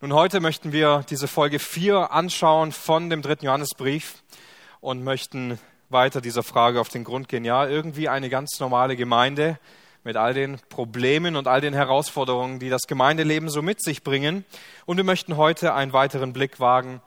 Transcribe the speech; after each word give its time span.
Nun, 0.00 0.12
heute 0.12 0.40
möchten 0.40 0.72
wir 0.72 1.04
diese 1.08 1.28
Folge 1.28 1.60
4 1.60 2.10
anschauen 2.10 2.72
von 2.72 3.10
dem 3.10 3.22
dritten 3.22 3.44
Johannesbrief 3.44 4.24
und 4.80 5.04
möchten 5.04 5.60
weiter 5.88 6.20
dieser 6.20 6.42
Frage 6.42 6.80
auf 6.80 6.88
den 6.88 7.04
Grund 7.04 7.28
gehen. 7.28 7.44
Ja, 7.44 7.64
irgendwie 7.66 8.08
eine 8.08 8.28
ganz 8.28 8.58
normale 8.58 8.96
Gemeinde 8.96 9.56
mit 10.02 10.16
all 10.16 10.34
den 10.34 10.58
Problemen 10.68 11.36
und 11.36 11.46
all 11.46 11.60
den 11.60 11.74
Herausforderungen, 11.74 12.58
die 12.58 12.70
das 12.70 12.82
Gemeindeleben 12.88 13.48
so 13.48 13.62
mit 13.62 13.82
sich 13.82 14.02
bringen. 14.02 14.44
Und 14.84 14.96
wir 14.96 15.04
möchten 15.04 15.36
heute 15.36 15.74
einen 15.74 15.92
weiteren 15.92 16.32
Blick 16.32 16.58
wagen 16.58 17.00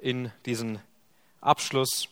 in 0.00 0.32
diesen 0.46 0.80
Abschluss 1.42 2.08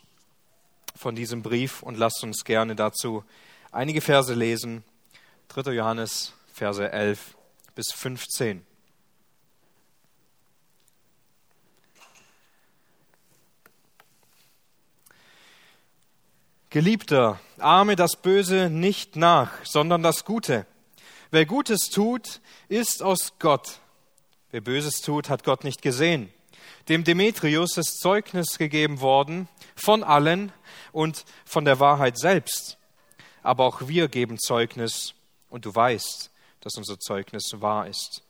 von 0.95 1.15
diesem 1.15 1.43
Brief 1.43 1.83
und 1.83 1.97
lasst 1.97 2.23
uns 2.23 2.45
gerne 2.45 2.77
dazu 2.77 3.25
einige 3.73 4.03
Verse 4.03 4.35
lesen. 4.35 4.85
3. 5.49 5.73
Johannes, 5.73 6.35
Verse 6.53 6.93
11 6.93 7.35
bis 7.75 7.87
15. 7.95 8.68
Geliebter, 16.71 17.41
ahme 17.57 17.97
das 17.97 18.17
Böse 18.17 18.69
nicht 18.69 19.17
nach, 19.17 19.53
sondern 19.65 20.03
das 20.03 20.27
Gute. 20.27 20.67
Wer 21.31 21.47
Gutes 21.47 21.89
tut, 21.89 22.43
ist 22.69 23.03
aus 23.03 23.33
Gott. 23.39 23.81
Wer 24.51 24.61
Böses 24.61 25.01
tut, 25.01 25.31
hat 25.31 25.45
Gott 25.45 25.65
nicht 25.65 25.81
gesehen. 25.81 26.31
Dem 26.91 27.05
Demetrius 27.05 27.79
ist 27.79 28.01
Zeugnis 28.01 28.59
gegeben 28.59 29.01
worden 29.01 29.49
von 29.77 30.05
allen 30.05 30.53
und 30.93 31.25
von 31.47 31.65
der 31.65 31.81
Wahrheit 31.81 32.19
selbst. 32.19 32.77
Aber 33.43 33.65
auch 33.65 33.89
wir 33.89 34.09
geben 34.09 34.39
Zeugnis 34.39 35.15
und 35.49 35.65
du 35.65 35.75
weißt, 35.75 36.31
dass 36.61 36.77
unser 36.77 36.99
Zeugnis 36.99 37.45
wahr 37.55 37.87
ist. 37.87 38.23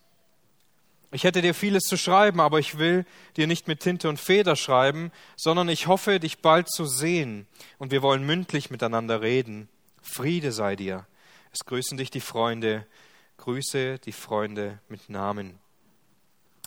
Ich 1.11 1.25
hätte 1.25 1.41
dir 1.41 1.55
vieles 1.55 1.85
zu 1.85 1.97
schreiben, 1.97 2.41
aber 2.41 2.59
ich 2.59 2.79
will 2.79 3.07
dir 3.37 3.47
nicht 3.47 3.66
mit 3.66 3.80
Tinte 3.80 4.09
und 4.09 4.21
Feder 4.21 4.57
schreiben, 4.57 5.11
sondern 5.37 5.69
ich 5.69 5.87
hoffe, 5.87 6.21
dich 6.21 6.38
bald 6.38 6.69
zu 6.69 6.85
sehen, 6.85 7.46
und 7.79 7.91
wir 7.91 8.02
wollen 8.02 8.27
mündlich 8.27 8.71
miteinander 8.71 9.23
reden. 9.23 9.69
Friede 10.02 10.52
sei 10.52 10.77
dir. 10.77 11.07
Es 11.52 11.65
grüßen 11.65 11.97
dich 11.97 12.10
die 12.10 12.21
Freunde. 12.21 12.87
Grüße 13.38 13.99
die 14.01 14.13
Freunde 14.13 14.80
mit 14.88 15.09
Namen. 15.09 15.59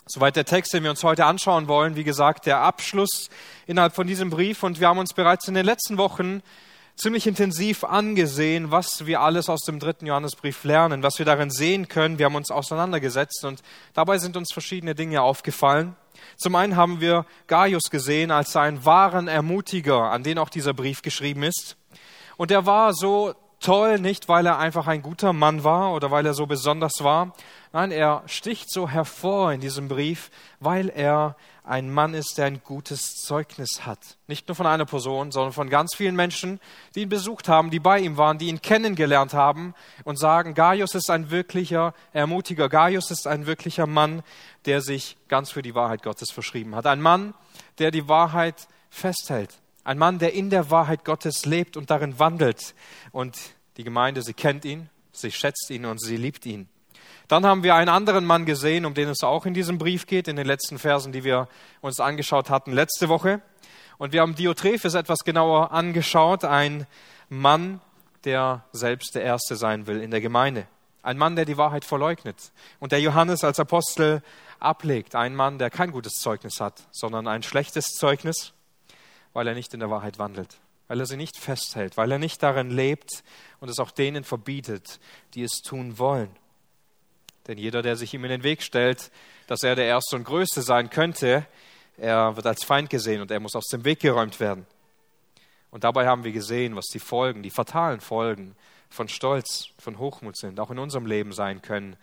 Soweit 0.06 0.34
der 0.34 0.44
Text, 0.44 0.72
den 0.74 0.82
wir 0.82 0.90
uns 0.90 1.04
heute 1.04 1.24
anschauen 1.26 1.68
wollen. 1.68 1.94
Wie 1.94 2.02
gesagt, 2.02 2.46
der 2.46 2.58
Abschluss 2.58 3.30
innerhalb 3.66 3.94
von 3.94 4.06
diesem 4.06 4.30
Brief. 4.30 4.62
Und 4.64 4.80
wir 4.80 4.88
haben 4.88 4.98
uns 4.98 5.14
bereits 5.14 5.46
in 5.46 5.54
den 5.54 5.64
letzten 5.64 5.98
Wochen 5.98 6.42
ziemlich 6.96 7.26
intensiv 7.26 7.84
angesehen, 7.84 8.70
was 8.70 9.06
wir 9.06 9.20
alles 9.20 9.48
aus 9.48 9.60
dem 9.60 9.78
dritten 9.78 10.06
Johannesbrief 10.06 10.64
lernen, 10.64 11.02
was 11.02 11.18
wir 11.18 11.26
darin 11.26 11.50
sehen 11.50 11.88
können. 11.88 12.18
Wir 12.18 12.26
haben 12.26 12.34
uns 12.34 12.50
auseinandergesetzt 12.50 13.44
und 13.44 13.62
dabei 13.94 14.18
sind 14.18 14.36
uns 14.36 14.52
verschiedene 14.52 14.94
Dinge 14.94 15.22
aufgefallen. 15.22 15.96
Zum 16.36 16.54
einen 16.54 16.76
haben 16.76 17.00
wir 17.00 17.26
Gaius 17.46 17.90
gesehen 17.90 18.30
als 18.30 18.54
einen 18.56 18.84
wahren 18.84 19.28
Ermutiger, 19.28 20.10
an 20.10 20.22
den 20.22 20.38
auch 20.38 20.50
dieser 20.50 20.74
Brief 20.74 21.02
geschrieben 21.02 21.42
ist. 21.42 21.76
Und 22.36 22.50
er 22.50 22.66
war 22.66 22.94
so 22.94 23.34
toll, 23.62 23.98
nicht 23.98 24.28
weil 24.28 24.46
er 24.46 24.58
einfach 24.58 24.86
ein 24.86 25.02
guter 25.02 25.32
Mann 25.32 25.64
war 25.64 25.94
oder 25.94 26.10
weil 26.10 26.26
er 26.26 26.34
so 26.34 26.46
besonders 26.46 26.92
war. 27.00 27.32
Nein, 27.72 27.90
er 27.90 28.22
sticht 28.26 28.70
so 28.70 28.88
hervor 28.88 29.52
in 29.52 29.60
diesem 29.60 29.88
Brief, 29.88 30.30
weil 30.60 30.90
er 30.90 31.36
ein 31.64 31.90
Mann 31.90 32.12
ist, 32.12 32.38
der 32.38 32.46
ein 32.46 32.60
gutes 32.62 33.14
Zeugnis 33.14 33.86
hat. 33.86 34.18
Nicht 34.26 34.48
nur 34.48 34.56
von 34.56 34.66
einer 34.66 34.84
Person, 34.84 35.30
sondern 35.30 35.52
von 35.52 35.70
ganz 35.70 35.94
vielen 35.94 36.16
Menschen, 36.16 36.60
die 36.94 37.02
ihn 37.02 37.08
besucht 37.08 37.48
haben, 37.48 37.70
die 37.70 37.78
bei 37.78 38.00
ihm 38.00 38.16
waren, 38.16 38.38
die 38.38 38.48
ihn 38.48 38.60
kennengelernt 38.60 39.32
haben 39.32 39.74
und 40.04 40.18
sagen, 40.18 40.54
Gaius 40.54 40.94
ist 40.94 41.08
ein 41.08 41.30
wirklicher 41.30 41.94
Ermutiger. 42.12 42.68
Gaius 42.68 43.10
ist 43.10 43.26
ein 43.26 43.46
wirklicher 43.46 43.86
Mann, 43.86 44.22
der 44.66 44.80
sich 44.80 45.16
ganz 45.28 45.50
für 45.50 45.62
die 45.62 45.74
Wahrheit 45.74 46.02
Gottes 46.02 46.30
verschrieben 46.30 46.74
hat. 46.74 46.86
Ein 46.86 47.00
Mann, 47.00 47.32
der 47.78 47.90
die 47.90 48.08
Wahrheit 48.08 48.66
festhält. 48.90 49.61
Ein 49.84 49.98
Mann, 49.98 50.18
der 50.18 50.32
in 50.32 50.50
der 50.50 50.70
Wahrheit 50.70 51.04
Gottes 51.04 51.44
lebt 51.44 51.76
und 51.76 51.90
darin 51.90 52.18
wandelt. 52.18 52.74
Und 53.10 53.36
die 53.76 53.84
Gemeinde, 53.84 54.22
sie 54.22 54.34
kennt 54.34 54.64
ihn, 54.64 54.88
sie 55.12 55.32
schätzt 55.32 55.70
ihn 55.70 55.86
und 55.86 56.00
sie 56.00 56.16
liebt 56.16 56.46
ihn. 56.46 56.68
Dann 57.28 57.46
haben 57.46 57.62
wir 57.62 57.74
einen 57.74 57.88
anderen 57.88 58.24
Mann 58.24 58.44
gesehen, 58.44 58.84
um 58.84 58.94
den 58.94 59.08
es 59.08 59.22
auch 59.22 59.46
in 59.46 59.54
diesem 59.54 59.78
Brief 59.78 60.06
geht, 60.06 60.28
in 60.28 60.36
den 60.36 60.46
letzten 60.46 60.78
Versen, 60.78 61.12
die 61.12 61.24
wir 61.24 61.48
uns 61.80 61.98
angeschaut 61.98 62.50
hatten 62.50 62.72
letzte 62.72 63.08
Woche. 63.08 63.40
Und 63.98 64.12
wir 64.12 64.20
haben 64.20 64.34
Diotrephes 64.34 64.94
etwas 64.94 65.20
genauer 65.20 65.72
angeschaut, 65.72 66.44
ein 66.44 66.86
Mann, 67.28 67.80
der 68.24 68.64
selbst 68.72 69.14
der 69.14 69.22
Erste 69.22 69.56
sein 69.56 69.86
will 69.86 70.00
in 70.00 70.10
der 70.10 70.20
Gemeinde. 70.20 70.66
Ein 71.02 71.18
Mann, 71.18 71.34
der 71.34 71.44
die 71.44 71.56
Wahrheit 71.56 71.84
verleugnet 71.84 72.52
und 72.78 72.92
der 72.92 73.00
Johannes 73.00 73.42
als 73.42 73.58
Apostel 73.58 74.22
ablegt. 74.60 75.14
Ein 75.16 75.34
Mann, 75.34 75.58
der 75.58 75.70
kein 75.70 75.90
gutes 75.90 76.14
Zeugnis 76.20 76.60
hat, 76.60 76.82
sondern 76.92 77.26
ein 77.26 77.42
schlechtes 77.42 77.86
Zeugnis, 77.86 78.52
weil 79.32 79.46
er 79.46 79.54
nicht 79.54 79.74
in 79.74 79.80
der 79.80 79.90
Wahrheit 79.90 80.18
wandelt, 80.18 80.58
weil 80.88 81.00
er 81.00 81.06
sie 81.06 81.16
nicht 81.16 81.36
festhält, 81.38 81.96
weil 81.96 82.10
er 82.12 82.18
nicht 82.18 82.42
darin 82.42 82.70
lebt 82.70 83.22
und 83.60 83.68
es 83.68 83.78
auch 83.78 83.90
denen 83.90 84.24
verbietet, 84.24 85.00
die 85.34 85.42
es 85.42 85.60
tun 85.62 85.98
wollen. 85.98 86.30
Denn 87.46 87.58
jeder, 87.58 87.82
der 87.82 87.96
sich 87.96 88.14
ihm 88.14 88.24
in 88.24 88.30
den 88.30 88.44
Weg 88.44 88.62
stellt, 88.62 89.10
dass 89.46 89.62
er 89.62 89.74
der 89.74 89.86
Erste 89.86 90.16
und 90.16 90.24
Größte 90.24 90.62
sein 90.62 90.90
könnte, 90.90 91.46
er 91.96 92.36
wird 92.36 92.46
als 92.46 92.64
Feind 92.64 92.88
gesehen 92.88 93.20
und 93.20 93.30
er 93.30 93.40
muss 93.40 93.56
aus 93.56 93.66
dem 93.66 93.84
Weg 93.84 94.00
geräumt 94.00 94.40
werden. 94.40 94.66
Und 95.70 95.84
dabei 95.84 96.06
haben 96.06 96.24
wir 96.24 96.32
gesehen, 96.32 96.76
was 96.76 96.86
die 96.86 96.98
Folgen, 96.98 97.42
die 97.42 97.50
fatalen 97.50 98.00
Folgen 98.00 98.54
von 98.90 99.08
Stolz, 99.08 99.68
von 99.78 99.98
Hochmut 99.98 100.36
sind, 100.36 100.60
auch 100.60 100.70
in 100.70 100.78
unserem 100.78 101.06
Leben 101.06 101.32
sein 101.32 101.62
können. 101.62 101.96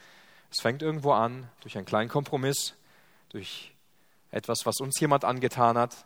Es 0.52 0.62
fängt 0.62 0.82
irgendwo 0.82 1.12
an, 1.12 1.48
durch 1.62 1.78
einen 1.78 1.86
kleinen 1.86 2.10
Kompromiss, 2.10 2.74
durch 3.30 3.72
etwas, 4.32 4.66
was 4.66 4.80
uns 4.80 5.00
jemand 5.00 5.24
angetan 5.24 5.78
hat, 5.78 6.06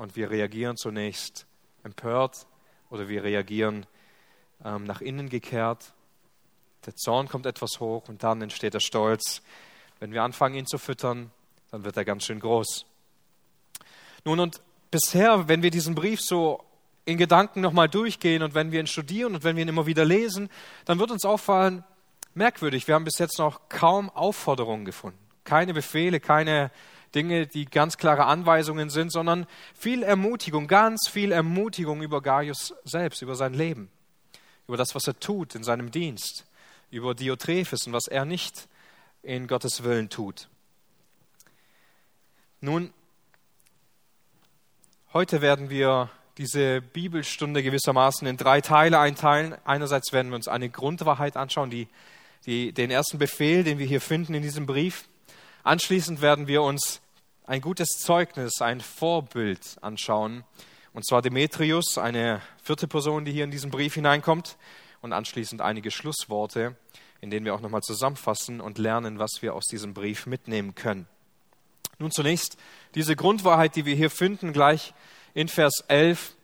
und 0.00 0.16
wir 0.16 0.30
reagieren 0.30 0.76
zunächst 0.76 1.46
empört 1.84 2.46
oder 2.88 3.08
wir 3.08 3.22
reagieren 3.22 3.86
ähm, 4.64 4.84
nach 4.84 5.00
innen 5.00 5.28
gekehrt 5.28 5.92
der 6.86 6.96
Zorn 6.96 7.28
kommt 7.28 7.46
etwas 7.46 7.80
hoch 7.80 8.08
und 8.08 8.22
dann 8.22 8.40
entsteht 8.40 8.74
der 8.74 8.80
Stolz. 8.80 9.42
Wenn 9.98 10.12
wir 10.12 10.22
anfangen, 10.22 10.54
ihn 10.54 10.66
zu 10.66 10.78
füttern, 10.78 11.30
dann 11.70 11.84
wird 11.84 11.96
er 11.96 12.04
ganz 12.04 12.24
schön 12.24 12.40
groß. 12.40 12.86
Nun, 14.24 14.40
und 14.40 14.62
bisher, 14.90 15.48
wenn 15.48 15.62
wir 15.62 15.70
diesen 15.70 15.94
Brief 15.94 16.20
so 16.20 16.64
in 17.04 17.18
Gedanken 17.18 17.60
nochmal 17.60 17.88
durchgehen 17.88 18.42
und 18.42 18.54
wenn 18.54 18.72
wir 18.72 18.80
ihn 18.80 18.86
studieren 18.86 19.34
und 19.34 19.44
wenn 19.44 19.56
wir 19.56 19.62
ihn 19.62 19.68
immer 19.68 19.86
wieder 19.86 20.04
lesen, 20.04 20.48
dann 20.84 20.98
wird 20.98 21.10
uns 21.10 21.24
auffallen, 21.24 21.84
merkwürdig, 22.34 22.88
wir 22.88 22.94
haben 22.94 23.04
bis 23.04 23.18
jetzt 23.18 23.38
noch 23.38 23.68
kaum 23.68 24.08
Aufforderungen 24.10 24.84
gefunden. 24.84 25.18
Keine 25.44 25.74
Befehle, 25.74 26.20
keine 26.20 26.70
Dinge, 27.14 27.46
die 27.46 27.64
ganz 27.64 27.96
klare 27.96 28.26
Anweisungen 28.26 28.90
sind, 28.90 29.10
sondern 29.10 29.46
viel 29.74 30.02
Ermutigung, 30.02 30.68
ganz 30.68 31.08
viel 31.08 31.32
Ermutigung 31.32 32.02
über 32.02 32.22
Gaius 32.22 32.74
selbst, 32.84 33.22
über 33.22 33.34
sein 33.34 33.54
Leben, 33.54 33.90
über 34.68 34.76
das, 34.76 34.94
was 34.94 35.06
er 35.06 35.18
tut 35.18 35.54
in 35.54 35.64
seinem 35.64 35.90
Dienst 35.90 36.46
über 36.90 37.14
Diotrephes 37.14 37.86
und 37.86 37.92
was 37.92 38.06
er 38.08 38.24
nicht 38.24 38.68
in 39.22 39.46
Gottes 39.46 39.82
Willen 39.84 40.08
tut. 40.08 40.48
Nun, 42.60 42.92
heute 45.12 45.40
werden 45.40 45.70
wir 45.70 46.10
diese 46.36 46.80
Bibelstunde 46.80 47.62
gewissermaßen 47.62 48.26
in 48.26 48.36
drei 48.36 48.60
Teile 48.60 48.98
einteilen. 48.98 49.56
Einerseits 49.64 50.12
werden 50.12 50.30
wir 50.30 50.36
uns 50.36 50.48
eine 50.48 50.68
Grundwahrheit 50.68 51.36
anschauen, 51.36 51.70
die, 51.70 51.88
die, 52.46 52.72
den 52.72 52.90
ersten 52.90 53.18
Befehl, 53.18 53.62
den 53.64 53.78
wir 53.78 53.86
hier 53.86 54.00
finden 54.00 54.34
in 54.34 54.42
diesem 54.42 54.66
Brief. 54.66 55.08
Anschließend 55.62 56.22
werden 56.22 56.46
wir 56.46 56.62
uns 56.62 57.00
ein 57.44 57.60
gutes 57.60 57.88
Zeugnis, 57.98 58.60
ein 58.60 58.80
Vorbild 58.80 59.76
anschauen, 59.82 60.44
und 60.92 61.06
zwar 61.06 61.22
Demetrius, 61.22 61.98
eine 61.98 62.42
vierte 62.62 62.88
Person, 62.88 63.24
die 63.24 63.32
hier 63.32 63.44
in 63.44 63.50
diesen 63.50 63.70
Brief 63.70 63.94
hineinkommt 63.94 64.56
und 65.02 65.12
anschließend 65.12 65.60
einige 65.60 65.90
Schlussworte, 65.90 66.76
in 67.20 67.30
denen 67.30 67.44
wir 67.44 67.54
auch 67.54 67.60
nochmal 67.60 67.82
zusammenfassen 67.82 68.60
und 68.60 68.78
lernen, 68.78 69.18
was 69.18 69.40
wir 69.40 69.54
aus 69.54 69.66
diesem 69.66 69.94
Brief 69.94 70.26
mitnehmen 70.26 70.74
können. 70.74 71.06
Nun 71.98 72.10
zunächst 72.10 72.56
diese 72.94 73.14
Grundwahrheit, 73.14 73.76
die 73.76 73.84
wir 73.84 73.94
hier 73.94 74.10
finden, 74.10 74.52
gleich 74.52 74.94
in 75.34 75.48
Vers 75.48 75.84
11. 75.88 76.34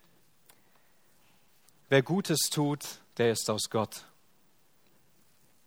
Wer 1.89 2.03
Gutes 2.03 2.51
tut, 2.51 2.85
der 3.17 3.33
ist 3.33 3.49
aus 3.51 3.71
Gott. 3.71 4.06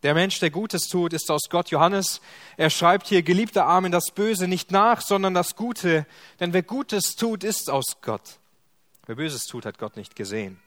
Der 0.02 0.14
Mensch, 0.14 0.38
der 0.40 0.50
Gutes 0.50 0.88
tut, 0.88 1.12
ist 1.12 1.30
aus 1.30 1.48
Gott. 1.50 1.70
Johannes, 1.70 2.22
er 2.56 2.70
schreibt 2.70 3.06
hier, 3.06 3.22
geliebter 3.22 3.66
Armen, 3.66 3.92
das 3.92 4.12
Böse 4.14 4.48
nicht 4.48 4.70
nach, 4.70 5.02
sondern 5.02 5.34
das 5.34 5.56
Gute. 5.56 6.06
Denn 6.40 6.54
wer 6.54 6.62
Gutes 6.62 7.16
tut, 7.16 7.44
ist 7.44 7.68
aus 7.68 7.98
Gott. 8.00 8.38
Wer 9.06 9.16
Böses 9.16 9.44
tut, 9.44 9.66
hat 9.66 9.78
Gott 9.78 9.96
nicht 9.96 10.16
gesehen. 10.16 10.58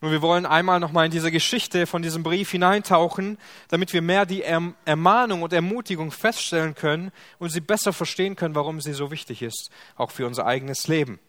Nun, 0.00 0.12
wir 0.12 0.20
wollen 0.20 0.44
einmal 0.44 0.80
nochmal 0.80 1.06
in 1.06 1.10
diese 1.10 1.30
Geschichte 1.30 1.86
von 1.86 2.02
diesem 2.02 2.22
Brief 2.22 2.50
hineintauchen, 2.50 3.38
damit 3.68 3.94
wir 3.94 4.02
mehr 4.02 4.26
die 4.26 4.42
Ermahnung 4.42 5.40
und 5.40 5.52
Ermutigung 5.54 6.10
feststellen 6.10 6.74
können 6.74 7.12
und 7.38 7.48
sie 7.48 7.60
besser 7.60 7.94
verstehen 7.94 8.36
können, 8.36 8.54
warum 8.54 8.82
sie 8.82 8.92
so 8.92 9.10
wichtig 9.10 9.40
ist, 9.40 9.70
auch 9.96 10.10
für 10.10 10.26
unser 10.26 10.44
eigenes 10.44 10.88
Leben. 10.88 11.20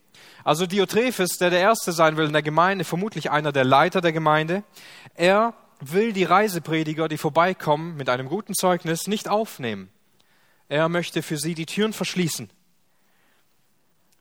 Also 0.44 0.66
Diotrephes, 0.66 1.38
der 1.38 1.52
der 1.52 1.60
Erste 1.60 1.94
sein 1.94 2.18
will 2.18 2.26
in 2.26 2.34
der 2.34 2.42
Gemeinde, 2.42 2.84
vermutlich 2.84 3.32
einer 3.32 3.54
der 3.54 3.64
Leiter 3.64 4.02
der 4.02 4.12
Gemeinde, 4.12 4.64
er 5.14 5.54
will 5.92 6.14
die 6.14 6.24
Reiseprediger, 6.24 7.08
die 7.08 7.18
vorbeikommen 7.18 7.96
mit 7.98 8.10
einem 8.10 8.28
guten 8.28 8.54
Zeugnis, 8.54 9.08
nicht 9.08 9.28
aufnehmen. 9.28 9.90
Er 10.70 10.90
möchte 10.90 11.22
für 11.22 11.38
sie 11.38 11.54
die 11.54 11.66
Türen 11.66 11.94
verschließen. 11.94 12.50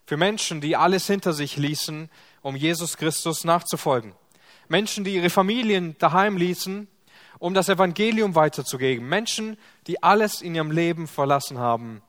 Für 0.07 0.17
Menschen, 0.17 0.61
die 0.61 0.77
alles 0.77 1.07
hinter 1.07 1.33
sich 1.33 1.57
ließen, 1.57 2.11
um 2.43 2.57
Jesus 2.57 2.97
Christus 2.97 3.45
nachzufolgen. 3.45 4.13
Menschen, 4.69 5.05
die 5.05 5.15
ihre 5.15 5.31
Familien 5.31 5.97
daheim 5.99 6.37
ließen, 6.37 6.89
um 7.39 7.55
das 7.55 7.69
Evangelium 7.69 8.35
weiterzugeben. 8.35 9.09
Menschen, 9.09 9.57
die 9.87 10.03
alles 10.03 10.43
in 10.43 10.55
ihrem 10.55 10.71
Leben 10.71 11.07
verlassen 11.07 11.59
haben, 11.59 12.03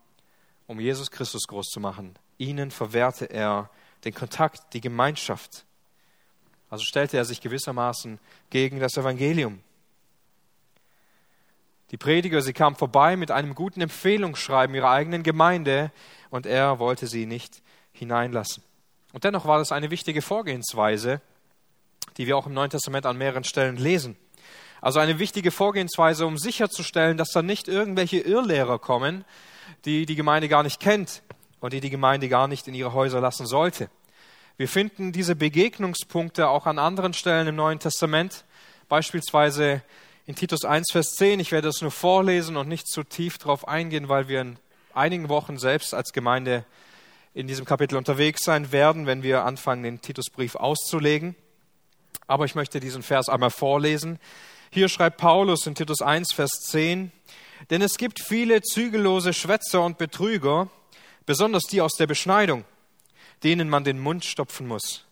um 0.68 0.80
Jesus 0.80 1.12
Christus 1.12 1.48
groß 1.48 1.68
zu 1.70 1.80
machen. 1.80 2.16
Ihnen 2.38 2.72
verwehrte 2.72 3.26
er 3.26 3.70
den 4.04 4.14
Kontakt, 4.14 4.74
die 4.74 4.82
Gemeinschaft. 4.82 5.66
Also 6.76 6.84
stellte 6.84 7.16
er 7.16 7.24
sich 7.24 7.40
gewissermaßen 7.40 8.20
gegen 8.50 8.82
das 8.82 8.98
Evangelium. 8.98 9.62
Die 11.92 11.96
Prediger, 11.96 12.42
sie 12.42 12.52
kamen 12.52 12.76
vorbei 12.76 13.16
mit 13.16 13.32
einem 13.32 13.56
guten 13.56 13.80
Empfehlungsschreiben 13.80 14.76
ihrer 14.76 14.90
eigenen 14.90 15.24
Gemeinde 15.24 15.94
und 16.32 16.46
er 16.46 16.78
wollte 16.78 17.08
sie 17.08 17.28
nicht 17.28 17.62
hineinlassen. 17.94 18.62
Und 19.14 19.24
dennoch 19.24 19.46
war 19.46 19.58
das 19.58 19.72
eine 19.72 19.90
wichtige 19.90 20.22
Vorgehensweise, 20.22 21.22
die 22.18 22.28
wir 22.28 22.36
auch 22.36 22.46
im 22.46 22.54
Neuen 22.54 22.72
Testament 22.72 23.06
an 23.06 23.18
mehreren 23.18 23.46
Stellen 23.46 23.78
lesen. 23.78 24.18
Also 24.82 25.00
eine 25.00 25.18
wichtige 25.18 25.52
Vorgehensweise, 25.52 26.26
um 26.26 26.38
sicherzustellen, 26.38 27.16
dass 27.16 27.30
da 27.30 27.42
nicht 27.42 27.70
irgendwelche 27.70 28.20
Irrlehrer 28.20 28.80
kommen, 28.80 29.24
die 29.86 30.06
die 30.06 30.16
Gemeinde 30.16 30.50
gar 30.50 30.64
nicht 30.64 30.82
kennt 30.82 31.24
und 31.62 31.72
die 31.72 31.80
die 31.80 31.90
Gemeinde 31.90 32.28
gar 32.28 32.50
nicht 32.50 32.68
in 32.68 32.74
ihre 32.74 32.92
Häuser 32.92 33.22
lassen 33.22 33.46
sollte. 33.46 33.90
Wir 34.58 34.70
finden 34.70 35.12
diese 35.12 35.36
Begegnungspunkte 35.36 36.48
auch 36.48 36.66
an 36.66 36.80
anderen 36.80 37.14
Stellen 37.14 37.48
im 37.48 37.58
Neuen 37.58 37.80
Testament, 37.80 38.46
beispielsweise 38.88 39.82
in 40.26 40.36
Titus 40.36 40.64
1, 40.64 40.94
Vers 40.94 41.16
10. 41.16 41.42
Ich 41.42 41.52
werde 41.52 41.68
es 41.68 41.82
nur 41.82 41.92
vorlesen 41.92 42.56
und 42.56 42.70
nicht 42.70 42.88
zu 42.88 43.04
tief 43.04 43.38
darauf 43.38 43.68
eingehen, 43.68 44.08
weil 44.08 44.30
wir 44.30 44.40
in 44.40 44.58
einigen 44.94 45.28
Wochen 45.28 45.58
selbst 45.58 45.94
als 45.94 46.14
Gemeinde 46.14 46.64
in 47.34 47.48
diesem 47.48 47.66
Kapitel 47.66 47.98
unterwegs 47.98 48.46
sein 48.46 48.72
werden, 48.72 49.08
wenn 49.08 49.24
wir 49.24 49.44
anfangen, 49.44 49.84
den 49.84 50.00
Titusbrief 50.00 50.56
auszulegen. 50.56 51.36
Aber 52.26 52.46
ich 52.46 52.56
möchte 52.56 52.80
diesen 52.80 53.04
Vers 53.04 53.28
einmal 53.28 53.52
vorlesen. 53.52 54.20
Hier 54.72 54.88
schreibt 54.88 55.18
Paulus 55.18 55.68
in 55.68 55.76
Titus 55.76 56.02
1, 56.02 56.32
Vers 56.34 56.62
10, 56.68 57.12
denn 57.70 57.82
es 57.82 57.98
gibt 57.98 58.22
viele 58.22 58.62
zügellose 58.62 59.34
Schwätzer 59.34 59.84
und 59.84 59.98
Betrüger, 59.98 60.70
besonders 61.26 61.64
die 61.64 61.82
aus 61.82 61.98
der 61.98 62.08
Beschneidung, 62.08 62.64
denen 63.46 63.70
man 63.70 63.84
den 63.84 64.00
Mund 64.00 64.26
stopfen 64.26 64.68
muss, 64.68 65.06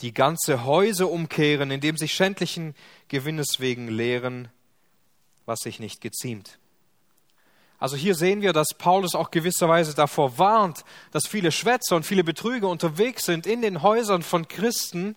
die 0.00 0.12
ganze 0.12 0.64
Häuser 0.64 1.10
umkehren, 1.10 1.70
indem 1.70 1.96
sie 1.96 2.06
schändlichen 2.06 2.74
Gewinnes 3.08 3.60
wegen 3.60 3.88
lehren, 3.88 4.48
was 5.46 5.60
sich 5.60 5.80
nicht 5.80 6.02
geziemt. 6.02 6.58
Also 7.78 7.96
hier 7.96 8.14
sehen 8.14 8.42
wir, 8.42 8.52
dass 8.52 8.68
Paulus 8.76 9.14
auch 9.14 9.30
gewisserweise 9.30 9.94
davor 9.94 10.38
warnt, 10.38 10.84
dass 11.12 11.26
viele 11.26 11.50
Schwätzer 11.50 11.96
und 11.96 12.04
viele 12.04 12.24
Betrüger 12.24 12.68
unterwegs 12.68 13.24
sind 13.24 13.46
in 13.46 13.62
den 13.62 13.82
Häusern 13.82 14.22
von 14.22 14.48
Christen 14.48 15.16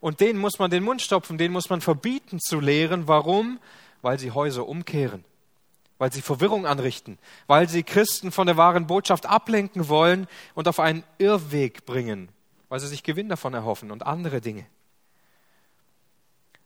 und 0.00 0.18
denen 0.18 0.40
muss 0.40 0.58
man 0.58 0.72
den 0.72 0.82
Mund 0.82 1.02
stopfen, 1.02 1.38
denen 1.38 1.52
muss 1.52 1.70
man 1.70 1.80
verbieten 1.80 2.40
zu 2.40 2.58
lehren. 2.58 3.06
Warum? 3.06 3.60
Weil 4.02 4.18
sie 4.18 4.32
Häuser 4.32 4.66
umkehren, 4.66 5.24
weil 6.00 6.10
sie 6.10 6.22
Verwirrung 6.22 6.66
anrichten, 6.66 7.18
weil 7.46 7.68
sie 7.68 7.82
Christen 7.82 8.32
von 8.32 8.46
der 8.46 8.56
wahren 8.56 8.86
Botschaft 8.86 9.26
ablenken 9.26 9.90
wollen 9.90 10.28
und 10.54 10.66
auf 10.66 10.80
einen 10.80 11.04
Irrweg 11.18 11.84
bringen, 11.84 12.30
weil 12.70 12.80
sie 12.80 12.86
sich 12.86 13.02
Gewinn 13.02 13.28
davon 13.28 13.52
erhoffen 13.52 13.90
und 13.90 14.06
andere 14.06 14.40
Dinge. 14.40 14.64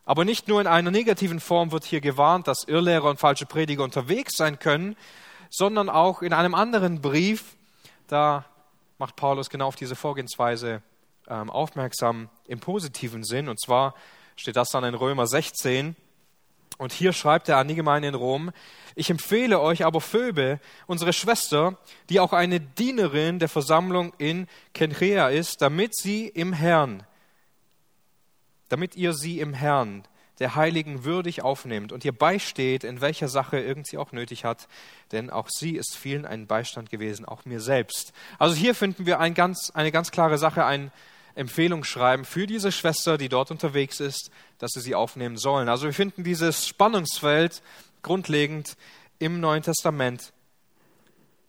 Aber 0.04 0.25
nicht 0.25 0.46
nur 0.46 0.60
in 0.60 0.69
einer 0.69 0.92
negativen 0.92 1.40
Form 1.40 1.72
wird 1.72 1.82
hier 1.82 2.00
gewarnt, 2.00 2.46
dass 2.46 2.69
Irrlehrer 2.69 3.10
und 3.10 3.19
falsche 3.19 3.44
Prediger 3.44 3.82
unterwegs 3.82 4.36
sein 4.36 4.60
können, 4.60 4.96
sondern 5.50 5.90
auch 5.90 6.22
in 6.22 6.32
einem 6.32 6.54
anderen 6.54 7.00
Brief, 7.00 7.56
da 8.06 8.44
macht 8.98 9.16
Paulus 9.16 9.50
genau 9.50 9.66
auf 9.66 9.76
diese 9.76 9.96
Vorgehensweise 9.96 10.81
ähm, 11.26 11.50
aufmerksam 11.50 12.28
im 12.46 12.60
positiven 12.60 13.25
Sinn. 13.25 13.48
Und 13.48 13.60
zwar 13.60 13.96
steht 14.36 14.54
das 14.54 14.69
dann 14.69 14.84
in 14.84 14.94
Römer 14.94 15.26
16. 15.26 15.96
Und 16.78 16.92
hier 16.92 17.12
schreibt 17.12 17.48
er 17.48 17.58
an 17.58 17.68
die 17.68 17.74
Gemeinde 17.74 18.08
in 18.08 18.14
Rom, 18.14 18.50
ich 18.96 19.10
empfehle 19.10 19.60
euch 19.60 19.84
aber 19.84 20.00
Phoebe, 20.00 20.60
unsere 20.86 21.12
Schwester, 21.12 21.78
die 22.10 22.20
auch 22.20 22.32
eine 22.32 22.60
Dienerin 22.60 23.38
der 23.38 23.48
Versammlung 23.48 24.12
in 24.18 24.46
Kenchrea 24.72 25.28
ist, 25.28 25.62
damit 25.62 25.96
sie 25.96 26.28
im 26.28 26.52
Herrn 26.52 27.04
damit 28.68 28.96
ihr 28.96 29.12
sie 29.12 29.40
im 29.40 29.54
Herrn, 29.54 30.02
der 30.40 30.56
Heiligen, 30.56 31.04
würdig 31.04 31.42
aufnehmt 31.42 31.92
und 31.92 32.04
ihr 32.04 32.10
beisteht, 32.10 32.82
in 32.82 33.00
welcher 33.00 33.28
Sache 33.28 33.60
irgend 33.60 33.86
sie 33.86 33.98
auch 33.98 34.10
nötig 34.10 34.44
hat, 34.44 34.66
denn 35.12 35.30
auch 35.30 35.48
sie 35.48 35.76
ist 35.76 35.96
vielen 35.96 36.26
ein 36.26 36.48
Beistand 36.48 36.90
gewesen, 36.90 37.24
auch 37.24 37.44
mir 37.44 37.60
selbst. 37.60 38.12
Also 38.38 38.56
hier 38.56 38.74
finden 38.74 39.06
wir 39.06 39.20
ein 39.20 39.34
ganz, 39.34 39.70
eine 39.70 39.92
ganz 39.92 40.10
klare 40.10 40.38
Sache, 40.38 40.64
ein 40.64 40.90
Empfehlungsschreiben 41.34 42.25
für 42.25 42.46
diese 42.46 42.70
Schwester, 42.70 43.19
die 43.19 43.28
dort 43.28 43.50
unterwegs 43.50 44.00
ist, 44.00 44.31
dass 44.58 44.72
sie 44.72 44.81
sie 44.81 44.94
aufnehmen 44.94 45.36
sollen. 45.36 45.69
Also 45.69 45.86
wir 45.86 45.92
finden 45.92 46.25
dieses 46.25 46.66
Spannungsfeld 46.66 47.62
grundlegend 48.02 48.76
im 49.19 49.40
Neuen 49.40 49.62
Testament, 49.62 50.32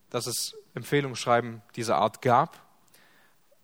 dass 0.09 0.27
es 0.27 0.55
Empfehlungsschreiben 0.73 1.61
dieser 1.75 1.97
Art 1.97 2.21
gab 2.21 2.61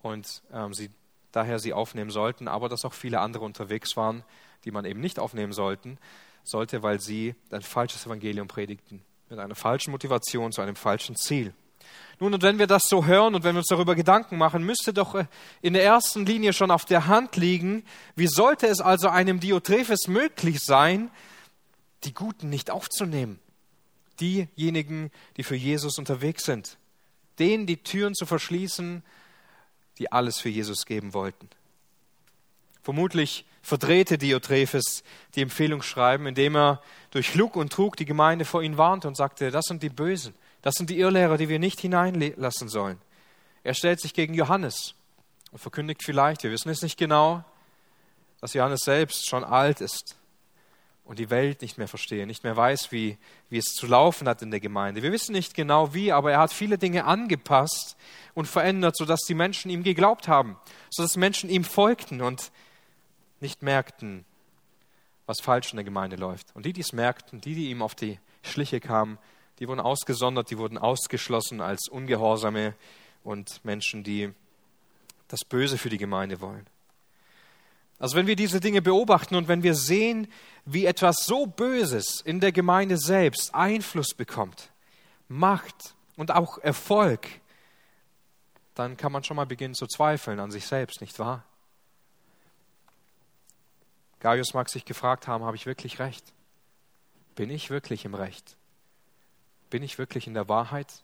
und 0.01 0.41
ähm, 0.53 0.73
sie 0.73 0.91
daher 1.31 1.59
sie 1.59 1.73
aufnehmen 1.73 2.11
sollten, 2.11 2.47
aber 2.47 2.69
dass 2.69 2.85
auch 2.85 2.93
viele 2.93 3.19
andere 3.19 3.45
unterwegs 3.45 3.95
waren, 3.95 4.23
die 4.65 4.71
man 4.71 4.85
eben 4.85 4.99
nicht 4.99 5.19
aufnehmen 5.19 5.53
sollten, 5.53 5.97
sollte, 6.43 6.83
weil 6.83 6.99
sie 6.99 7.35
ein 7.51 7.61
falsches 7.61 8.05
Evangelium 8.05 8.47
predigten, 8.47 9.01
mit 9.29 9.39
einer 9.39 9.55
falschen 9.55 9.91
Motivation 9.91 10.51
zu 10.51 10.61
einem 10.61 10.75
falschen 10.75 11.15
Ziel. 11.15 11.53
Nun, 12.21 12.35
und 12.35 12.43
wenn 12.43 12.59
wir 12.59 12.67
das 12.67 12.83
so 12.87 13.07
hören 13.07 13.33
und 13.33 13.43
wenn 13.43 13.55
wir 13.55 13.61
uns 13.61 13.67
darüber 13.67 13.95
Gedanken 13.95 14.37
machen, 14.37 14.63
müsste 14.63 14.93
doch 14.93 15.15
äh, 15.15 15.25
in 15.63 15.73
der 15.73 15.83
ersten 15.83 16.23
Linie 16.23 16.53
schon 16.53 16.69
auf 16.69 16.85
der 16.85 17.07
Hand 17.07 17.35
liegen, 17.35 17.83
wie 18.15 18.27
sollte 18.27 18.67
es 18.67 18.79
also 18.79 19.09
einem 19.09 19.39
Diotrephes 19.39 20.07
möglich 20.07 20.59
sein, 20.59 21.09
die 22.03 22.13
Guten 22.13 22.51
nicht 22.51 22.69
aufzunehmen? 22.69 23.39
Diejenigen, 24.19 25.09
die 25.35 25.41
für 25.41 25.55
Jesus 25.55 25.97
unterwegs 25.97 26.43
sind, 26.43 26.77
denen 27.39 27.65
die 27.65 27.77
Türen 27.77 28.13
zu 28.13 28.27
verschließen, 28.27 29.01
die 29.97 30.11
alles 30.11 30.37
für 30.37 30.49
Jesus 30.49 30.85
geben 30.85 31.15
wollten. 31.15 31.49
Vermutlich 32.83 33.45
verdrehte 33.63 34.19
Diotrephes 34.19 35.03
die 35.33 35.41
Empfehlung 35.41 35.81
schreiben, 35.81 36.27
indem 36.27 36.55
er 36.55 36.83
durch 37.09 37.33
Lug 37.33 37.55
und 37.55 37.73
Trug 37.73 37.97
die 37.97 38.05
Gemeinde 38.05 38.45
vor 38.45 38.61
ihn 38.61 38.77
warnte 38.77 39.07
und 39.07 39.17
sagte, 39.17 39.49
das 39.49 39.65
sind 39.65 39.81
die 39.81 39.89
Bösen, 39.89 40.35
das 40.61 40.75
sind 40.75 40.89
die 40.89 40.99
Irrlehrer, 40.99 41.37
die 41.37 41.49
wir 41.49 41.59
nicht 41.59 41.79
hineinlassen 41.79 42.69
sollen. 42.69 42.99
Er 43.63 43.73
stellt 43.73 43.99
sich 43.99 44.13
gegen 44.13 44.33
Johannes 44.33 44.95
und 45.51 45.59
verkündigt 45.59 46.03
vielleicht, 46.03 46.43
wir 46.43 46.51
wissen 46.51 46.69
es 46.69 46.81
nicht 46.81 46.97
genau, 46.97 47.43
dass 48.39 48.53
Johannes 48.53 48.81
selbst 48.83 49.27
schon 49.27 49.43
alt 49.43 49.81
ist 49.81 50.15
und 51.03 51.19
die 51.19 51.29
Welt 51.29 51.61
nicht 51.61 51.77
mehr 51.77 51.87
verstehe, 51.87 52.25
nicht 52.25 52.43
mehr 52.43 52.55
weiß, 52.55 52.91
wie, 52.91 53.17
wie 53.49 53.57
es 53.57 53.73
zu 53.73 53.85
laufen 53.85 54.27
hat 54.27 54.41
in 54.41 54.51
der 54.51 54.59
Gemeinde. 54.59 55.03
Wir 55.03 55.11
wissen 55.11 55.33
nicht 55.33 55.53
genau 55.53 55.93
wie, 55.93 56.11
aber 56.11 56.31
er 56.31 56.39
hat 56.39 56.53
viele 56.53 56.77
Dinge 56.77 57.05
angepasst 57.05 57.97
und 58.33 58.47
verändert, 58.47 58.95
sodass 58.95 59.21
die 59.27 59.33
Menschen 59.33 59.69
ihm 59.69 59.83
geglaubt 59.83 60.27
haben, 60.27 60.57
sodass 60.89 61.17
Menschen 61.17 61.49
ihm 61.49 61.63
folgten 61.63 62.21
und 62.21 62.51
nicht 63.39 63.61
merkten, 63.61 64.25
was 65.25 65.41
falsch 65.41 65.71
in 65.71 65.77
der 65.77 65.83
Gemeinde 65.83 66.15
läuft. 66.15 66.55
Und 66.55 66.65
die, 66.65 66.73
die 66.73 66.81
es 66.81 66.93
merkten, 66.93 67.41
die, 67.41 67.55
die 67.55 67.69
ihm 67.69 67.81
auf 67.81 67.95
die 67.95 68.19
Schliche 68.43 68.79
kamen, 68.79 69.17
die 69.61 69.67
wurden 69.67 69.79
ausgesondert, 69.79 70.49
die 70.49 70.57
wurden 70.57 70.79
ausgeschlossen 70.79 71.61
als 71.61 71.87
Ungehorsame 71.87 72.73
und 73.23 73.63
Menschen, 73.63 74.03
die 74.03 74.33
das 75.27 75.41
Böse 75.47 75.77
für 75.77 75.89
die 75.89 75.99
Gemeinde 75.99 76.41
wollen. 76.41 76.65
Also 77.99 78.17
wenn 78.17 78.25
wir 78.25 78.35
diese 78.35 78.59
Dinge 78.59 78.81
beobachten 78.81 79.35
und 79.35 79.47
wenn 79.47 79.61
wir 79.61 79.75
sehen, 79.75 80.27
wie 80.65 80.87
etwas 80.87 81.17
so 81.27 81.45
Böses 81.45 82.21
in 82.21 82.39
der 82.39 82.51
Gemeinde 82.51 82.97
selbst 82.97 83.53
Einfluss 83.53 84.15
bekommt, 84.15 84.71
Macht 85.27 85.93
und 86.15 86.31
auch 86.31 86.57
Erfolg, 86.57 87.27
dann 88.73 88.97
kann 88.97 89.11
man 89.11 89.23
schon 89.23 89.37
mal 89.37 89.45
beginnen 89.45 89.75
zu 89.75 89.85
zweifeln 89.85 90.39
an 90.39 90.49
sich 90.49 90.65
selbst, 90.65 91.01
nicht 91.01 91.19
wahr? 91.19 91.45
Gaius 94.21 94.55
mag 94.55 94.69
sich 94.69 94.85
gefragt 94.85 95.27
haben, 95.27 95.45
habe 95.45 95.55
ich 95.55 95.67
wirklich 95.67 95.99
recht? 95.99 96.33
Bin 97.35 97.51
ich 97.51 97.69
wirklich 97.69 98.05
im 98.05 98.15
Recht? 98.15 98.57
Bin 99.71 99.81
ich 99.81 99.97
wirklich 99.97 100.27
in 100.27 100.35
der 100.35 100.47
Wahrheit, 100.47 101.01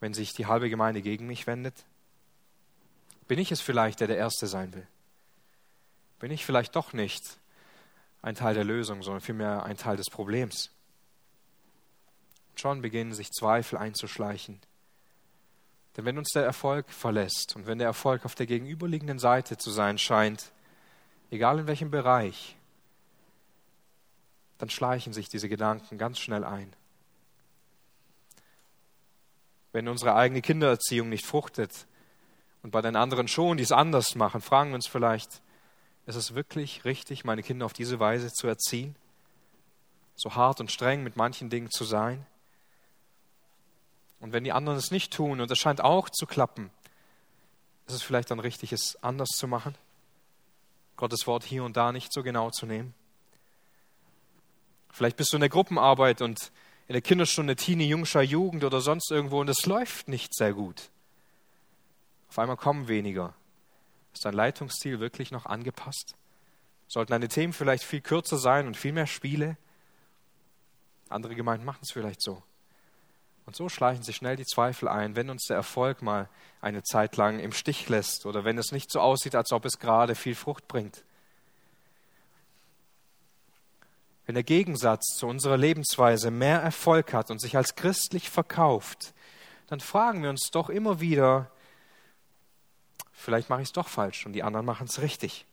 wenn 0.00 0.14
sich 0.14 0.32
die 0.32 0.46
halbe 0.46 0.68
Gemeinde 0.68 1.00
gegen 1.00 1.28
mich 1.28 1.46
wendet? 1.46 1.84
Bin 3.28 3.38
ich 3.38 3.52
es 3.52 3.60
vielleicht, 3.60 4.00
der 4.00 4.08
der 4.08 4.18
Erste 4.18 4.48
sein 4.48 4.74
will? 4.74 4.86
bin 6.24 6.32
ich 6.32 6.46
vielleicht 6.46 6.74
doch 6.74 6.94
nicht 6.94 7.38
ein 8.22 8.34
Teil 8.34 8.54
der 8.54 8.64
Lösung, 8.64 9.02
sondern 9.02 9.20
vielmehr 9.20 9.64
ein 9.64 9.76
Teil 9.76 9.98
des 9.98 10.08
Problems. 10.08 10.70
Schon 12.54 12.80
beginnen 12.80 13.12
sich 13.12 13.30
Zweifel 13.30 13.76
einzuschleichen. 13.76 14.58
Denn 15.94 16.06
wenn 16.06 16.16
uns 16.16 16.30
der 16.30 16.42
Erfolg 16.44 16.90
verlässt 16.90 17.56
und 17.56 17.66
wenn 17.66 17.76
der 17.76 17.88
Erfolg 17.88 18.24
auf 18.24 18.34
der 18.34 18.46
gegenüberliegenden 18.46 19.18
Seite 19.18 19.58
zu 19.58 19.70
sein 19.70 19.98
scheint, 19.98 20.50
egal 21.30 21.58
in 21.58 21.66
welchem 21.66 21.90
Bereich, 21.90 22.56
dann 24.56 24.70
schleichen 24.70 25.12
sich 25.12 25.28
diese 25.28 25.50
Gedanken 25.50 25.98
ganz 25.98 26.18
schnell 26.20 26.44
ein. 26.44 26.74
Wenn 29.74 29.88
unsere 29.88 30.14
eigene 30.14 30.40
Kindererziehung 30.40 31.08
nicht 31.08 31.26
fruchtet 31.26 31.88
und 32.62 32.70
bei 32.70 32.80
den 32.80 32.94
anderen 32.94 33.26
schon, 33.26 33.56
die 33.56 33.64
es 33.64 33.72
anders 33.72 34.14
machen, 34.14 34.40
fragen 34.40 34.70
wir 34.70 34.76
uns 34.76 34.86
vielleicht, 34.86 35.42
ist 36.06 36.14
es 36.14 36.36
wirklich 36.36 36.84
richtig, 36.84 37.24
meine 37.24 37.42
Kinder 37.42 37.66
auf 37.66 37.72
diese 37.72 37.98
Weise 37.98 38.30
zu 38.32 38.46
erziehen? 38.46 38.94
So 40.14 40.36
hart 40.36 40.60
und 40.60 40.70
streng 40.70 41.02
mit 41.02 41.16
manchen 41.16 41.50
Dingen 41.50 41.72
zu 41.72 41.82
sein? 41.82 42.24
Und 44.20 44.32
wenn 44.32 44.44
die 44.44 44.52
anderen 44.52 44.78
es 44.78 44.92
nicht 44.92 45.12
tun 45.12 45.40
und 45.40 45.50
es 45.50 45.58
scheint 45.58 45.80
auch 45.80 46.08
zu 46.08 46.24
klappen, 46.24 46.70
ist 47.88 47.94
es 47.94 48.02
vielleicht 48.04 48.30
dann 48.30 48.38
richtig, 48.38 48.72
es 48.72 48.94
anders 49.02 49.30
zu 49.30 49.48
machen? 49.48 49.74
Gottes 50.94 51.26
Wort 51.26 51.42
hier 51.42 51.64
und 51.64 51.76
da 51.76 51.90
nicht 51.90 52.12
so 52.12 52.22
genau 52.22 52.50
zu 52.50 52.66
nehmen? 52.66 52.94
Vielleicht 54.92 55.16
bist 55.16 55.32
du 55.32 55.36
in 55.38 55.40
der 55.40 55.50
Gruppenarbeit 55.50 56.22
und 56.22 56.52
in 56.86 56.92
der 56.92 57.02
Kinderstunde 57.02 57.56
Teenie, 57.56 57.88
Jungscher 57.88 58.22
Jugend 58.22 58.64
oder 58.64 58.80
sonst 58.80 59.10
irgendwo 59.10 59.40
und 59.40 59.48
es 59.48 59.66
läuft 59.66 60.08
nicht 60.08 60.34
sehr 60.34 60.52
gut. 60.52 60.90
Auf 62.28 62.38
einmal 62.38 62.56
kommen 62.56 62.88
weniger. 62.88 63.34
Ist 64.12 64.24
dein 64.24 64.34
Leitungsstil 64.34 65.00
wirklich 65.00 65.30
noch 65.30 65.46
angepasst? 65.46 66.14
Sollten 66.86 67.12
deine 67.12 67.28
Themen 67.28 67.52
vielleicht 67.52 67.84
viel 67.84 68.00
kürzer 68.00 68.38
sein 68.38 68.66
und 68.66 68.76
viel 68.76 68.92
mehr 68.92 69.06
Spiele? 69.06 69.56
Andere 71.08 71.34
Gemeinden 71.34 71.64
machen 71.64 71.80
es 71.82 71.92
vielleicht 71.92 72.22
so. 72.22 72.42
Und 73.46 73.56
so 73.56 73.68
schleichen 73.68 74.02
sich 74.02 74.16
schnell 74.16 74.36
die 74.36 74.46
Zweifel 74.46 74.88
ein, 74.88 75.16
wenn 75.16 75.30
uns 75.30 75.46
der 75.46 75.56
Erfolg 75.56 76.02
mal 76.02 76.28
eine 76.60 76.82
Zeit 76.82 77.16
lang 77.16 77.40
im 77.40 77.52
Stich 77.52 77.88
lässt 77.88 78.26
oder 78.26 78.44
wenn 78.44 78.58
es 78.58 78.72
nicht 78.72 78.90
so 78.90 79.00
aussieht, 79.00 79.34
als 79.34 79.52
ob 79.52 79.64
es 79.64 79.78
gerade 79.78 80.14
viel 80.14 80.34
Frucht 80.34 80.66
bringt. 80.66 81.04
Wenn 84.26 84.34
der 84.34 84.44
Gegensatz 84.44 85.16
zu 85.16 85.26
unserer 85.26 85.56
Lebensweise 85.56 86.30
mehr 86.30 86.60
Erfolg 86.60 87.12
hat 87.12 87.30
und 87.30 87.40
sich 87.40 87.56
als 87.56 87.74
christlich 87.74 88.30
verkauft, 88.30 89.12
dann 89.66 89.80
fragen 89.80 90.22
wir 90.22 90.30
uns 90.30 90.50
doch 90.50 90.70
immer 90.70 91.00
wieder, 91.00 91.50
vielleicht 93.12 93.50
mache 93.50 93.62
ich 93.62 93.68
es 93.68 93.72
doch 93.72 93.88
falsch 93.88 94.24
und 94.26 94.32
die 94.32 94.42
anderen 94.42 94.66
machen 94.66 94.86
es 94.86 95.00
richtig. 95.00 95.46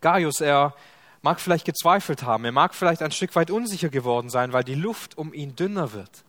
Gaius, 0.00 0.40
er 0.40 0.74
mag 1.22 1.40
vielleicht 1.40 1.64
gezweifelt 1.64 2.22
haben, 2.22 2.44
er 2.44 2.52
mag 2.52 2.74
vielleicht 2.74 3.02
ein 3.02 3.12
Stück 3.12 3.34
weit 3.36 3.50
unsicher 3.50 3.88
geworden 3.88 4.30
sein, 4.30 4.52
weil 4.52 4.64
die 4.64 4.74
Luft 4.74 5.18
um 5.18 5.32
ihn 5.32 5.56
dünner 5.56 5.92
wird. 5.92 6.24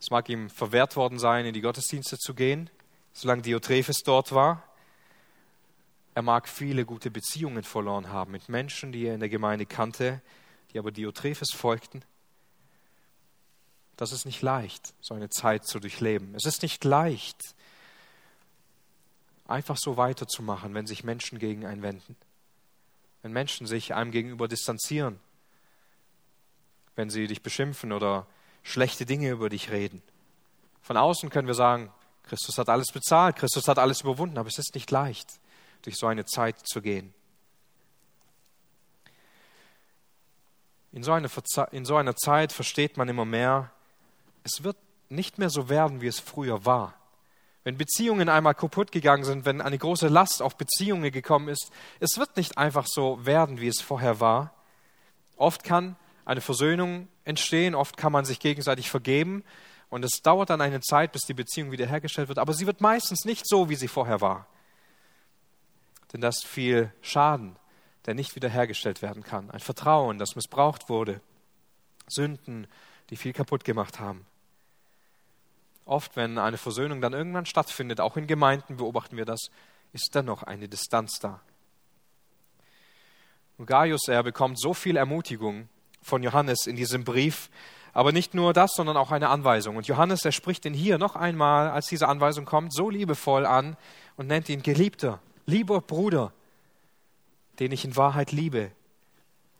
Es 0.00 0.10
mag 0.10 0.28
ihm 0.28 0.48
verwehrt 0.48 0.96
worden 0.96 1.18
sein, 1.18 1.44
in 1.44 1.54
die 1.54 1.60
Gottesdienste 1.60 2.18
zu 2.18 2.34
gehen, 2.34 2.70
solange 3.12 3.42
Diotrephes 3.42 4.02
dort 4.04 4.32
war. 4.32 4.62
Er 6.18 6.22
mag 6.22 6.48
viele 6.48 6.84
gute 6.84 7.12
Beziehungen 7.12 7.62
verloren 7.62 8.08
haben 8.08 8.32
mit 8.32 8.48
Menschen, 8.48 8.90
die 8.90 9.06
er 9.06 9.14
in 9.14 9.20
der 9.20 9.28
Gemeinde 9.28 9.66
kannte, 9.66 10.20
die 10.72 10.80
aber 10.80 10.90
Diotrephes 10.90 11.52
folgten. 11.54 12.04
Das 13.96 14.10
ist 14.10 14.26
nicht 14.26 14.42
leicht, 14.42 14.94
so 15.00 15.14
eine 15.14 15.30
Zeit 15.30 15.64
zu 15.64 15.78
durchleben. 15.78 16.34
Es 16.34 16.44
ist 16.44 16.62
nicht 16.62 16.82
leicht, 16.82 17.54
einfach 19.46 19.76
so 19.78 19.96
weiterzumachen, 19.96 20.74
wenn 20.74 20.88
sich 20.88 21.04
Menschen 21.04 21.38
gegen 21.38 21.64
einen 21.64 21.82
wenden, 21.82 22.16
wenn 23.22 23.32
Menschen 23.32 23.68
sich 23.68 23.94
einem 23.94 24.10
gegenüber 24.10 24.48
distanzieren, 24.48 25.20
wenn 26.96 27.10
sie 27.10 27.28
dich 27.28 27.44
beschimpfen 27.44 27.92
oder 27.92 28.26
schlechte 28.64 29.06
Dinge 29.06 29.30
über 29.30 29.50
dich 29.50 29.70
reden. 29.70 30.02
Von 30.82 30.96
außen 30.96 31.30
können 31.30 31.46
wir 31.46 31.54
sagen, 31.54 31.92
Christus 32.24 32.58
hat 32.58 32.68
alles 32.68 32.88
bezahlt, 32.92 33.36
Christus 33.36 33.68
hat 33.68 33.78
alles 33.78 34.00
überwunden, 34.00 34.36
aber 34.36 34.48
es 34.48 34.58
ist 34.58 34.74
nicht 34.74 34.90
leicht 34.90 35.38
durch 35.82 35.96
so 35.96 36.06
eine 36.06 36.24
Zeit 36.24 36.58
zu 36.66 36.82
gehen. 36.82 37.14
In 40.92 41.02
so, 41.02 41.12
einer, 41.12 41.28
in 41.72 41.84
so 41.84 41.96
einer 41.96 42.16
Zeit 42.16 42.52
versteht 42.52 42.96
man 42.96 43.08
immer 43.08 43.24
mehr, 43.24 43.70
es 44.42 44.64
wird 44.64 44.76
nicht 45.10 45.38
mehr 45.38 45.50
so 45.50 45.68
werden, 45.68 46.00
wie 46.00 46.06
es 46.06 46.20
früher 46.20 46.64
war. 46.64 46.94
Wenn 47.64 47.76
Beziehungen 47.76 48.28
einmal 48.28 48.54
kaputt 48.54 48.92
gegangen 48.92 49.24
sind, 49.24 49.44
wenn 49.44 49.60
eine 49.60 49.76
große 49.76 50.08
Last 50.08 50.40
auf 50.40 50.56
Beziehungen 50.56 51.12
gekommen 51.12 51.48
ist, 51.48 51.70
es 52.00 52.16
wird 52.18 52.36
nicht 52.36 52.56
einfach 52.56 52.86
so 52.86 53.24
werden, 53.26 53.60
wie 53.60 53.68
es 53.68 53.80
vorher 53.80 54.20
war. 54.20 54.54
Oft 55.36 55.64
kann 55.64 55.96
eine 56.24 56.40
Versöhnung 56.40 57.08
entstehen, 57.24 57.74
oft 57.74 57.96
kann 57.96 58.12
man 58.12 58.24
sich 58.24 58.40
gegenseitig 58.40 58.90
vergeben 58.90 59.44
und 59.90 60.04
es 60.04 60.22
dauert 60.22 60.50
dann 60.50 60.60
eine 60.60 60.80
Zeit, 60.80 61.12
bis 61.12 61.22
die 61.22 61.34
Beziehung 61.34 61.70
wiederhergestellt 61.70 62.28
wird, 62.28 62.38
aber 62.38 62.54
sie 62.54 62.66
wird 62.66 62.80
meistens 62.80 63.24
nicht 63.24 63.46
so, 63.46 63.68
wie 63.68 63.76
sie 63.76 63.88
vorher 63.88 64.20
war 64.20 64.46
denn 66.12 66.20
das 66.20 66.42
viel 66.44 66.92
Schaden, 67.02 67.56
der 68.06 68.14
nicht 68.14 68.34
wiederhergestellt 68.34 69.02
werden 69.02 69.22
kann. 69.22 69.50
Ein 69.50 69.60
Vertrauen, 69.60 70.18
das 70.18 70.36
missbraucht 70.36 70.88
wurde. 70.88 71.20
Sünden, 72.08 72.66
die 73.10 73.16
viel 73.16 73.32
kaputt 73.32 73.64
gemacht 73.64 74.00
haben. 74.00 74.24
Oft, 75.84 76.16
wenn 76.16 76.38
eine 76.38 76.58
Versöhnung 76.58 77.00
dann 77.00 77.12
irgendwann 77.12 77.46
stattfindet, 77.46 78.00
auch 78.00 78.16
in 78.16 78.26
Gemeinden 78.26 78.76
beobachten 78.76 79.16
wir 79.16 79.24
das, 79.24 79.50
ist 79.92 80.14
dennoch 80.14 80.42
eine 80.42 80.68
Distanz 80.68 81.18
da. 81.18 81.40
Und 83.56 83.66
Gaius, 83.66 84.06
er 84.08 84.22
bekommt 84.22 84.60
so 84.60 84.74
viel 84.74 84.96
Ermutigung 84.96 85.68
von 86.02 86.22
Johannes 86.22 86.66
in 86.66 86.76
diesem 86.76 87.04
Brief, 87.04 87.50
aber 87.92 88.12
nicht 88.12 88.34
nur 88.34 88.52
das, 88.52 88.72
sondern 88.74 88.96
auch 88.96 89.10
eine 89.10 89.30
Anweisung. 89.30 89.76
Und 89.76 89.86
Johannes, 89.88 90.24
er 90.24 90.32
spricht 90.32 90.64
ihn 90.64 90.74
hier 90.74 90.98
noch 90.98 91.16
einmal, 91.16 91.70
als 91.70 91.86
diese 91.86 92.06
Anweisung 92.06 92.44
kommt, 92.44 92.72
so 92.72 92.90
liebevoll 92.90 93.46
an 93.46 93.76
und 94.16 94.28
nennt 94.28 94.48
ihn 94.48 94.62
Geliebter 94.62 95.20
lieber 95.48 95.80
Bruder, 95.80 96.32
den 97.58 97.72
ich 97.72 97.84
in 97.84 97.96
Wahrheit 97.96 98.32
liebe. 98.32 98.70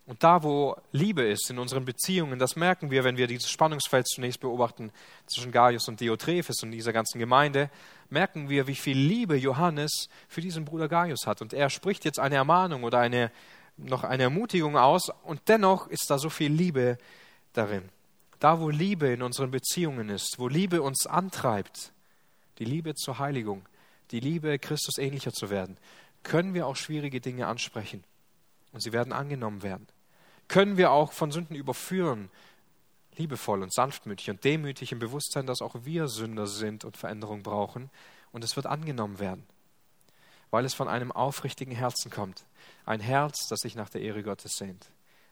Und 0.07 0.23
da, 0.23 0.43
wo 0.43 0.77
Liebe 0.93 1.23
ist 1.23 1.51
in 1.51 1.59
unseren 1.59 1.85
Beziehungen, 1.85 2.39
das 2.39 2.57
merken 2.57 2.91
wir, 2.91 3.05
wenn 3.05 3.17
wir 3.17 3.27
dieses 3.27 3.51
Spannungsfeld 3.51 4.07
zunächst 4.07 4.41
beobachten 4.41 4.91
zwischen 5.27 5.51
Gaius 5.51 5.89
und 5.89 6.01
Diotrephes 6.01 6.63
und 6.63 6.71
dieser 6.71 6.93
ganzen 6.93 7.19
Gemeinde, 7.19 7.71
merken 8.09 8.49
wir, 8.49 8.67
wie 8.67 8.75
viel 8.75 8.97
Liebe 8.97 9.37
Johannes 9.37 10.09
für 10.29 10.41
diesen 10.41 10.65
Bruder 10.65 10.89
Gaius 10.89 11.27
hat. 11.27 11.43
Und 11.43 11.53
er 11.53 11.69
spricht 11.69 12.05
jetzt 12.05 12.21
eine 12.21 12.37
Ermahnung 12.37 12.85
oder 12.85 13.01
eine, 13.01 13.31
noch 13.77 14.05
eine 14.05 14.25
Ermutigung 14.25 14.77
aus 14.77 15.11
und 15.25 15.41
dennoch 15.49 15.89
ist 15.89 16.11
da 16.11 16.19
so 16.19 16.31
viel 16.31 16.53
Liebe 16.53 16.99
darin. 17.55 17.89
Da, 18.41 18.61
wo 18.61 18.71
Liebe 18.71 19.09
in 19.09 19.23
unseren 19.23 19.51
Beziehungen 19.51 20.11
ist, 20.11 20.39
wo 20.39 20.49
Liebe 20.49 20.81
uns 20.81 21.07
antreibt, 21.07 21.93
die 22.59 22.65
Liebe 22.65 22.95
zur 22.95 23.19
Heiligung, 23.19 23.63
die 24.11 24.21
Liebe, 24.21 24.59
Christus 24.59 24.99
ähnlicher 24.99 25.33
zu 25.33 25.51
werden, 25.51 25.77
können 26.23 26.55
wir 26.55 26.67
auch 26.67 26.77
schwierige 26.77 27.21
Dinge 27.21 27.47
ansprechen 27.47 28.05
und 28.73 28.81
sie 28.81 28.93
werden 28.93 29.13
angenommen 29.13 29.63
werden. 29.63 29.87
Können 30.49 30.77
wir 30.77 30.91
auch 30.91 31.13
von 31.13 31.31
Sünden 31.31 31.55
überführen, 31.55 32.31
liebevoll 33.17 33.63
und 33.63 33.73
sanftmütig 33.73 34.31
und 34.31 34.45
demütig 34.45 34.93
im 34.93 34.99
Bewusstsein, 34.99 35.47
dass 35.47 35.61
auch 35.61 35.75
wir 35.83 36.09
Sünder 36.09 36.47
sind 36.47 36.85
und 36.85 36.97
Veränderung 36.97 37.43
brauchen 37.43 37.91
und 38.33 38.45
es 38.45 38.57
wird 38.57 38.67
angenommen 38.67 39.19
werden, 39.19 39.47
weil 40.51 40.65
es 40.65 40.75
von 40.75 40.89
einem 40.89 41.13
aufrichtigen 41.13 41.75
Herzen 41.75 42.11
kommt. 42.11 42.45
Ein 42.87 43.01
Herz, 43.01 43.49
das 43.49 43.61
sich 43.61 43.75
nach 43.75 43.89
der 43.91 44.01
Ehre 44.01 44.23
Gottes 44.23 44.57
sehnt. 44.57 44.87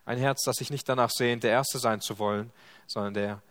Ein 0.05 0.17
Herz, 0.17 0.43
das 0.43 0.57
sich 0.57 0.69
nicht 0.69 0.87
danach 0.87 1.09
sehnt, 1.09 1.43
der 1.43 1.51
Erste 1.51 1.79
sein 1.79 2.01
zu 2.01 2.19
wollen, 2.19 2.51
sondern 2.85 3.13
der 3.13 3.41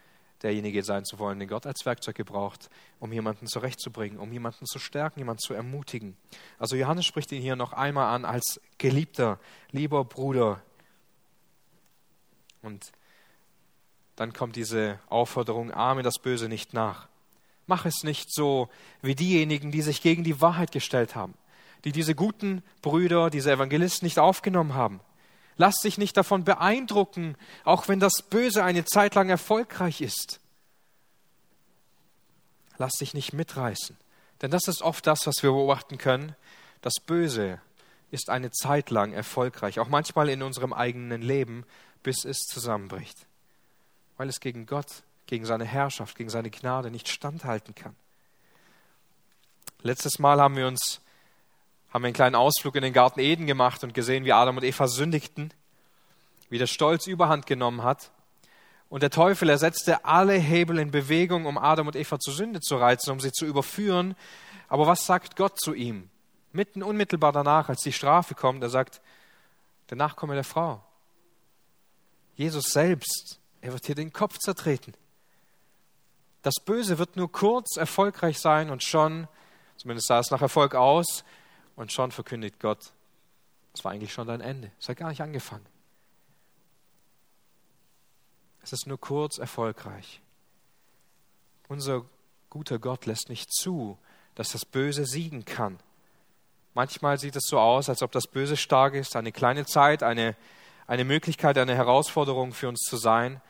derjenige 0.43 0.83
sein 0.83 1.05
zu 1.05 1.19
wollen, 1.19 1.38
den 1.38 1.49
Gott 1.49 1.66
als 1.66 1.87
Werkzeug 1.87 2.16
gebraucht, 2.16 2.69
um 3.00 3.12
jemanden 3.12 3.47
zurechtzubringen, 3.47 4.19
um 4.19 4.33
jemanden 4.33 4.66
zu 4.66 4.78
stärken, 4.78 5.21
jemanden 5.21 5.40
zu 5.40 5.55
ermutigen. 5.55 6.16
Also 6.59 6.76
Johannes 6.76 7.07
spricht 7.07 7.33
ihn 7.33 7.43
hier 7.43 7.57
noch 7.57 7.73
einmal 7.73 8.14
an 8.14 8.25
als 8.25 8.61
geliebter, 8.78 9.38
lieber 9.71 10.05
Bruder. 10.05 10.62
Und 12.62 12.93
dann 14.16 14.33
kommt 14.33 14.57
diese 14.57 14.99
Aufforderung, 15.09 15.71
ahme 15.71 16.02
das 16.02 16.19
Böse 16.19 16.49
nicht 16.49 16.75
nach. 16.75 17.09
Mach 17.66 17.85
es 17.85 18.02
nicht 18.02 18.33
so 18.33 18.69
wie 19.02 19.14
diejenigen, 19.14 19.73
die 19.73 19.83
sich 19.83 20.02
gegen 20.02 20.25
die 20.25 20.40
Wahrheit 20.40 20.73
gestellt 20.73 21.14
haben, 21.14 21.35
die 21.85 21.93
diese 21.93 22.14
guten 22.14 22.62
Brüder, 22.81 23.31
diese 23.31 23.52
Evangelisten 23.52 24.07
nicht 24.07 24.19
aufgenommen 24.19 24.75
haben. 24.75 25.00
Lass 25.56 25.76
dich 25.76 25.96
nicht 25.98 26.16
davon 26.16 26.44
beeindrucken, 26.44 27.36
auch 27.64 27.88
wenn 27.88 28.00
das 28.00 28.22
Böse 28.28 28.62
eine 28.62 28.84
Zeit 28.84 29.14
lang 29.14 29.30
erfolgreich 29.30 30.00
ist. 30.00 30.40
Lass 32.78 32.94
dich 32.94 33.14
nicht 33.14 33.32
mitreißen. 33.32 33.96
Denn 34.42 34.50
das 34.50 34.68
ist 34.68 34.82
oft 34.82 35.06
das, 35.06 35.20
was 35.26 35.42
wir 35.42 35.50
beobachten 35.50 35.96
können. 35.96 36.36
Das 36.82 36.94
Böse 37.04 37.60
ist 38.10 38.28
eine 38.28 38.50
Zeit 38.50 38.90
lang 38.90 39.12
erfolgreich, 39.12 39.80
auch 39.80 39.88
manchmal 39.88 40.28
in 40.28 40.42
unserem 40.42 40.72
eigenen 40.72 41.22
Leben, 41.22 41.64
bis 42.02 42.25
es 42.25 42.38
zusammenbricht. 42.38 43.26
Weil 44.18 44.28
es 44.28 44.40
gegen 44.40 44.66
Gott, 44.66 45.02
gegen 45.26 45.46
seine 45.46 45.64
Herrschaft, 45.64 46.16
gegen 46.16 46.30
seine 46.30 46.50
Gnade 46.50 46.90
nicht 46.90 47.08
standhalten 47.08 47.75
kann. 47.75 47.96
Letztes 49.82 50.18
Mal 50.18 50.40
haben 50.40 50.56
wir 50.56 50.66
uns 50.66 51.00
haben 51.90 52.02
wir 52.02 52.09
einen 52.09 52.14
kleinen 52.14 52.35
Ausflug 52.35 52.75
in 52.76 52.83
den 52.83 52.93
Garten 52.93 53.21
Eden 53.21 53.47
gemacht 53.47 53.83
und 53.85 53.95
gesehen, 53.95 54.25
wie 54.25 54.33
Adam 54.33 54.57
und 54.57 54.64
Eva 54.64 54.88
sündigten, 54.88 55.52
wie 56.49 56.59
der 56.59 56.66
Stolz 56.66 57.07
überhand 57.07 57.47
genommen 57.47 57.83
hat. 57.83 58.11
Und 58.88 59.02
der 59.02 59.11
Teufel, 59.11 59.49
er 59.49 59.59
setzte 59.59 60.05
alle 60.05 60.35
Hebel 60.35 60.78
in 60.78 60.90
Bewegung, 60.90 61.47
um 61.47 61.59
Adam 61.59 61.87
und 61.88 61.97
Eva 61.97 62.19
zur 62.19 62.35
Sünde 62.35 62.61
zu 62.61 62.76
reizen, 62.76 63.11
um 63.11 63.21
sie 63.21 63.33
zu 63.33 63.45
überführen. 63.45 64.14
Aber 64.69 64.87
was 64.87 65.07
sagt 65.07 65.37
Gott 65.37 65.59
zu 65.59 65.75
ihm? 65.75 66.09
Mitten 66.52 66.83
unmittelbar 66.83 67.33
danach, 67.33 67.69
als 67.69 67.83
die 67.83 67.93
Strafe 67.93 68.35
kommt, 68.35 68.62
er 68.62 68.71
sagt, 68.71 69.00
der 69.90 69.97
Nachkomme 69.97 70.35
der 70.35 70.45
Frau. 70.45 70.83
Jesus 72.35 72.66
selbst, 72.66 73.40
er 73.61 73.73
wird 73.73 73.87
hier 73.87 73.95
den 73.95 74.12
Kopf 74.12 74.38
zertreten. 74.38 74.95
Das 76.43 76.55
Böse 76.64 76.99
wird 76.99 77.16
nur 77.16 77.33
kurz 77.33 77.76
erfolgreich 77.76 78.38
sein 78.38 78.71
und 78.71 78.85
schon, 78.85 79.26
zumindest 79.76 80.07
sah 80.07 80.21
es 80.21 80.31
nach 80.31 80.43
Erfolg 80.43 80.75
aus, 80.75 81.25
und 81.76 81.92
schon 81.92 82.11
verkündigt 82.11 82.59
Gott, 82.59 82.92
es 83.75 83.85
war 83.85 83.92
eigentlich 83.92 84.12
schon 84.12 84.26
dein 84.26 84.40
Ende. 84.40 84.73
Es 84.80 84.88
hat 84.88 84.97
gar 84.97 85.11
nicht 85.11 85.21
angefangen. 85.21 85.66
Es 88.62 88.73
ist 88.73 88.87
nur 88.87 88.99
kurz 88.99 89.38
erfolgreich. 89.38 90.21
Unser 91.68 92.04
guter 92.50 92.78
Gott 92.78 93.06
lässt 93.06 93.28
nicht 93.28 93.52
zu, 93.52 93.99
dass 94.35 94.52
das 94.52 94.64
Böse 94.64 95.04
siegen 95.04 95.45
kann. 95.45 95.78
Manchmal 96.75 97.18
sieht 97.18 97.37
es 97.37 97.47
so 97.47 97.59
aus, 97.59 97.88
als 97.88 98.02
ob 98.02 98.12
das 98.12 98.26
Böse 98.26 98.56
stark 98.56 98.95
ist, 98.95 99.14
eine 99.14 99.33
kleine 99.33 99.66
Zeit, 99.66 100.02
eine, 100.02 100.37
eine 100.87 101.04
Möglichkeit, 101.04 101.59
eine 101.59 101.75
Herausforderung 101.75 102.52
für 102.52 102.68
uns 102.68 102.80
zu 102.80 102.97
sein. 102.97 103.40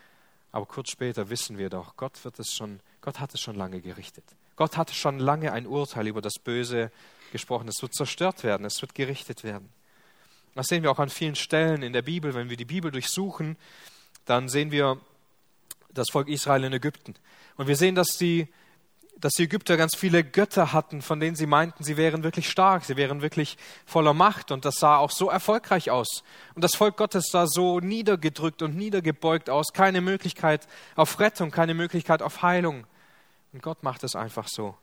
Aber 0.52 0.66
kurz 0.66 0.90
später 0.90 1.28
wissen 1.28 1.58
wir 1.58 1.70
doch, 1.70 1.96
Gott 1.96 2.24
wird 2.24 2.38
es 2.38 2.52
schon, 2.52 2.80
Gott 3.00 3.20
hat 3.20 3.34
es 3.34 3.40
schon 3.40 3.56
lange 3.56 3.80
gerichtet. 3.80 4.24
Gott 4.56 4.76
hat 4.76 4.90
schon 4.90 5.18
lange 5.18 5.52
ein 5.52 5.66
Urteil 5.66 6.06
über 6.06 6.22
das 6.22 6.38
Böse 6.38 6.90
gesprochen. 7.32 7.68
Es 7.68 7.82
wird 7.82 7.94
zerstört 7.94 8.44
werden, 8.44 8.66
es 8.66 8.80
wird 8.80 8.94
gerichtet 8.94 9.44
werden. 9.44 9.68
Das 10.54 10.68
sehen 10.68 10.82
wir 10.82 10.90
auch 10.90 10.98
an 10.98 11.10
vielen 11.10 11.34
Stellen 11.34 11.82
in 11.82 11.92
der 11.92 12.02
Bibel. 12.02 12.34
Wenn 12.34 12.48
wir 12.48 12.56
die 12.56 12.64
Bibel 12.64 12.90
durchsuchen, 12.90 13.56
dann 14.24 14.48
sehen 14.48 14.70
wir 14.70 14.98
das 15.90 16.10
Volk 16.10 16.28
Israel 16.28 16.64
in 16.64 16.72
Ägypten. 16.72 17.14
Und 17.56 17.68
wir 17.68 17.76
sehen, 17.76 17.94
dass 17.94 18.16
die, 18.18 18.48
dass 19.18 19.32
die 19.34 19.44
Ägypter 19.44 19.76
ganz 19.76 19.94
viele 19.94 20.24
Götter 20.24 20.72
hatten, 20.72 21.02
von 21.02 21.20
denen 21.20 21.36
sie 21.36 21.46
meinten, 21.46 21.84
sie 21.84 21.98
wären 21.98 22.22
wirklich 22.22 22.48
stark, 22.48 22.84
sie 22.84 22.96
wären 22.96 23.22
wirklich 23.22 23.58
voller 23.84 24.14
Macht. 24.14 24.50
Und 24.50 24.64
das 24.64 24.76
sah 24.76 24.96
auch 24.96 25.10
so 25.10 25.28
erfolgreich 25.28 25.90
aus. 25.90 26.22
Und 26.54 26.62
das 26.64 26.74
Volk 26.74 26.96
Gottes 26.96 27.28
sah 27.30 27.46
so 27.46 27.80
niedergedrückt 27.80 28.62
und 28.62 28.76
niedergebeugt 28.76 29.50
aus. 29.50 29.72
Keine 29.74 30.00
Möglichkeit 30.00 30.66
auf 30.94 31.20
Rettung, 31.20 31.50
keine 31.50 31.74
Möglichkeit 31.74 32.22
auf 32.22 32.42
Heilung. 32.42 32.86
Und 33.52 33.62
Gott 33.62 33.82
macht 33.82 34.04
es 34.04 34.16
einfach 34.16 34.48
so. 34.48 34.74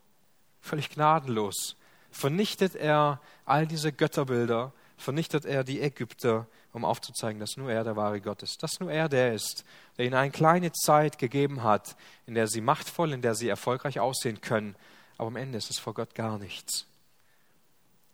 Völlig 0.62 0.90
gnadenlos. 0.90 1.76
Vernichtet 2.13 2.75
er 2.75 3.20
all 3.43 3.65
diese 3.65 3.91
Götterbilder, 3.91 4.72
vernichtet 4.98 5.46
er 5.46 5.63
die 5.63 5.82
Ägypter 5.82 6.48
um 6.72 6.86
aufzuzeigen, 6.86 7.39
dass 7.39 7.58
nur 7.58 7.72
er 7.72 7.84
der 7.84 7.96
wahre 7.96 8.22
Gott 8.22 8.43
ist, 8.43 8.62
dass 8.62 8.79
nur 8.79 8.91
er 8.91 9.10
der 9.10 9.34
ist, 9.34 9.65
der 9.98 10.05
ihnen 10.05 10.15
eine 10.15 10.32
kleine 10.32 10.72
Zeit 10.72 11.17
gegeben 11.17 11.63
hat, 11.63 11.96
in 12.25 12.36
der 12.36 12.48
sie 12.48 12.62
machtvoll, 12.62 13.13
in 13.13 13.22
der 13.22 13.36
sie 13.36 13.50
erfolgreich 13.50 14.00
aussehen 14.00 14.41
können, 14.41 14.75
aber 15.17 15.27
am 15.27 15.36
Ende 15.36 15.58
ist 15.58 15.72
es 15.72 15.79
vor 15.79 15.96
Gott 15.96 16.13
gar 16.13 16.38
nichts. 16.38 16.86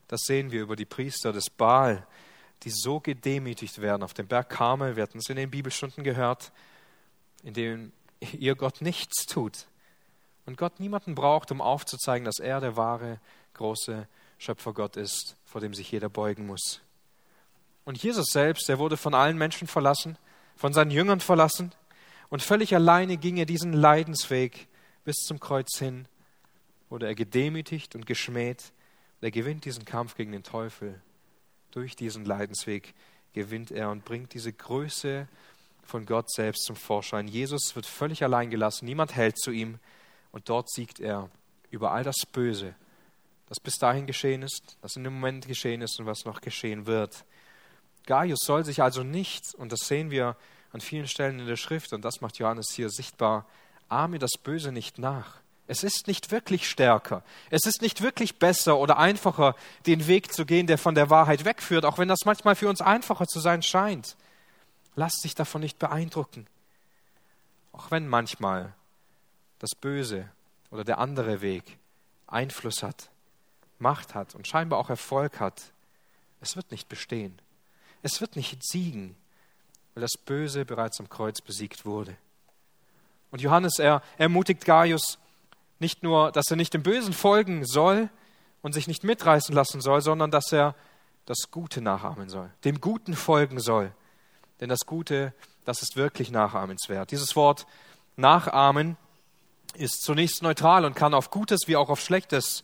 Das 0.08 0.22
sehen 0.22 0.52
wir 0.52 0.62
über 0.62 0.76
die 0.76 0.86
Priester 0.86 1.34
des 1.34 1.50
Baal, 1.50 2.08
die 2.64 2.72
so 2.72 3.00
gedemütigt 3.00 3.82
werden 3.82 4.04
auf 4.04 4.14
dem 4.14 4.28
Berg 4.28 4.50
Karmel. 4.50 4.96
Wir 4.96 5.04
hatten 5.04 5.20
es 5.20 5.30
in 5.30 5.36
den 5.36 5.52
Bibelstunden 5.52 6.04
gehört, 6.04 6.52
in 7.44 7.54
denen 7.54 7.92
ihr 8.38 8.56
Gott 8.56 8.82
nichts 8.82 9.26
tut. 9.26 9.68
Und 10.46 10.58
Gott 10.58 10.80
niemanden 10.80 11.16
braucht, 11.16 11.52
um 11.52 11.62
aufzuzeigen, 11.62 12.26
dass 12.26 12.40
er 12.40 12.60
der 12.60 12.76
wahre, 12.76 13.20
große 13.60 14.08
Schöpfergott 14.38 14.96
ist, 14.96 15.36
vor 15.46 15.62
dem 15.62 15.74
sich 15.74 15.92
jeder 15.92 16.10
beugen 16.10 16.48
muss. 16.48 16.82
Und 17.84 18.02
Jesus 18.02 18.28
selbst, 18.32 18.70
er 18.70 18.80
wurde 18.80 18.98
von 18.98 19.14
allen 19.14 19.38
Menschen 19.38 19.68
verlassen, 19.68 20.18
von 20.56 20.74
seinen 20.74 20.92
Jüngern 20.92 21.20
verlassen 21.20 21.74
und 22.30 22.42
völlig 22.42 22.74
alleine 22.74 23.18
ging 23.18 23.38
er 23.38 23.46
diesen 23.46 23.74
Leidensweg 23.74 24.68
bis 25.04 25.18
zum 25.18 25.40
Kreuz 25.40 25.78
hin, 25.78 26.08
wurde 26.90 27.08
er 27.08 27.16
gedemütigt 27.16 27.96
und 27.96 28.06
geschmäht. 28.06 28.72
Und 29.20 29.26
er 29.26 29.32
gewinnt 29.32 29.66
diesen 29.66 29.86
Kampf 29.86 30.16
gegen 30.16 30.32
den 30.32 30.44
Teufel. 30.44 31.02
Durch 31.72 31.96
diesen 31.96 32.26
Leidensweg 32.26 32.94
gewinnt 33.34 33.72
er 33.72 33.90
und 33.90 34.06
bringt 34.06 34.34
diese 34.34 34.54
Größe 34.54 35.28
von 35.84 36.06
Gott 36.06 36.32
selbst 36.32 36.66
zum 36.66 36.76
Vorschein. 36.76 37.28
Jesus 37.28 37.76
wird 37.76 37.86
völlig 37.86 38.24
allein 38.24 38.50
gelassen, 38.50 38.86
niemand 38.86 39.16
hält 39.16 39.40
zu 39.40 39.52
ihm 39.52 39.80
und 40.32 40.50
dort 40.50 40.70
siegt 40.72 41.00
er 41.00 41.30
über 41.72 41.92
all 41.92 42.04
das 42.04 42.26
Böse, 42.32 42.76
das 43.50 43.60
bis 43.60 43.76
dahin 43.76 44.06
geschehen 44.06 44.44
ist, 44.44 44.78
das 44.82 44.96
in 44.96 45.04
dem 45.04 45.16
Moment 45.16 45.48
geschehen 45.48 45.82
ist 45.82 46.00
und 46.00 46.06
was 46.06 46.24
noch 46.24 46.40
geschehen 46.40 46.86
wird. 46.86 47.26
Gaius 48.06 48.40
soll 48.44 48.64
sich 48.64 48.82
also 48.82 49.04
nicht, 49.04 49.54
und 49.56 49.72
das 49.72 49.82
sehen 49.82 50.12
wir 50.12 50.38
an 50.72 50.82
vielen 50.82 51.08
Stellen 51.08 51.40
in 51.40 51.48
der 51.48 51.58
Schrift, 51.58 51.92
und 51.92 52.06
das 52.06 52.22
macht 52.22 52.38
Johannes 52.38 52.72
hier 52.72 52.90
sichtbar, 52.90 53.46
ahme 53.90 54.20
das 54.20 54.32
Böse 54.42 54.72
nicht 54.72 55.00
nach. 55.00 55.40
Es 55.68 55.84
ist 55.84 56.08
nicht 56.08 56.32
wirklich 56.32 56.68
stärker. 56.68 57.24
Es 57.52 57.66
ist 57.66 57.82
nicht 57.84 58.02
wirklich 58.02 58.40
besser 58.40 58.78
oder 58.78 58.98
einfacher, 58.98 59.56
den 59.86 60.08
Weg 60.08 60.34
zu 60.34 60.46
gehen, 60.46 60.66
der 60.66 60.80
von 60.80 60.96
der 60.96 61.12
Wahrheit 61.12 61.46
wegführt, 61.46 61.86
auch 61.86 62.00
wenn 62.00 62.08
das 62.08 62.26
manchmal 62.26 62.56
für 62.56 62.70
uns 62.70 62.82
einfacher 62.82 63.28
zu 63.28 63.40
sein 63.40 63.62
scheint. 63.62 64.16
Lass 64.96 65.18
dich 65.22 65.36
davon 65.36 65.62
nicht 65.62 65.78
beeindrucken. 65.78 66.48
Auch 67.72 67.92
wenn 67.92 68.08
manchmal 68.08 68.74
das 69.60 69.72
Böse 69.80 70.30
oder 70.72 70.84
der 70.84 70.98
andere 70.98 71.42
Weg 71.42 71.78
Einfluss 72.26 72.82
hat, 72.82 73.10
Macht 73.80 74.16
hat 74.16 74.36
und 74.36 74.48
scheinbar 74.48 74.80
auch 74.80 74.90
Erfolg 74.90 75.40
hat, 75.40 75.72
es 76.42 76.56
wird 76.56 76.72
nicht 76.72 76.90
bestehen. 76.90 77.40
Es 78.02 78.22
wird 78.22 78.36
nicht 78.36 78.64
siegen, 78.64 79.16
weil 79.94 80.02
das 80.02 80.18
Böse 80.18 80.66
bereits 80.66 81.00
am 81.00 81.10
Kreuz 81.10 81.42
besiegt 81.42 81.86
wurde. 81.86 82.16
Und 83.32 83.42
Johannes, 83.42 83.80
er 83.80 84.02
ermutigt 84.18 84.66
Gaius 84.66 85.18
nicht 85.80 86.04
nur, 86.04 86.32
dass 86.32 86.50
er 86.50 86.58
nicht 86.58 86.74
dem 86.74 86.84
Bösen 86.84 87.14
folgen 87.14 87.66
soll 87.66 88.10
und 88.62 88.74
sich 88.74 88.88
nicht 88.88 89.04
mitreißen 89.04 89.54
lassen 89.54 89.82
soll, 89.82 90.02
sondern 90.02 90.32
dass 90.32 90.52
er 90.52 90.76
das 91.26 91.52
Gute 91.52 91.82
nachahmen 91.82 92.30
soll, 92.30 92.50
dem 92.66 92.82
Guten 92.82 93.16
folgen 93.16 93.60
soll. 93.60 93.92
Denn 94.60 94.70
das 94.70 94.86
Gute, 94.86 95.34
das 95.64 95.82
ist 95.82 95.96
wirklich 95.96 96.32
nachahmenswert. 96.32 97.12
Dieses 97.12 97.36
Wort 97.36 97.66
nachahmen 98.18 98.98
ist 99.76 100.02
zunächst 100.02 100.42
neutral 100.42 100.86
und 100.86 100.96
kann 100.96 101.14
auf 101.14 101.30
Gutes 101.30 101.62
wie 101.68 101.76
auch 101.76 101.90
auf 101.90 102.02
Schlechtes 102.02 102.64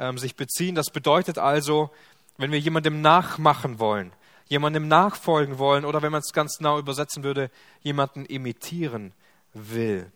ähm, 0.00 0.18
sich 0.18 0.34
beziehen. 0.34 0.74
Das 0.74 0.90
bedeutet 0.90 1.38
also, 1.38 1.90
wenn 2.38 2.50
wir 2.50 2.58
jemandem 2.58 3.00
nachmachen 3.02 3.78
wollen, 3.78 4.12
jemandem 4.48 4.88
nachfolgen 4.88 5.58
wollen 5.58 5.84
oder 5.84 6.02
wenn 6.02 6.10
man 6.10 6.22
es 6.22 6.32
ganz 6.32 6.56
genau 6.58 6.78
übersetzen 6.78 7.22
würde, 7.22 7.50
jemanden 7.82 8.24
imitieren 8.24 9.12
will. 9.52 10.10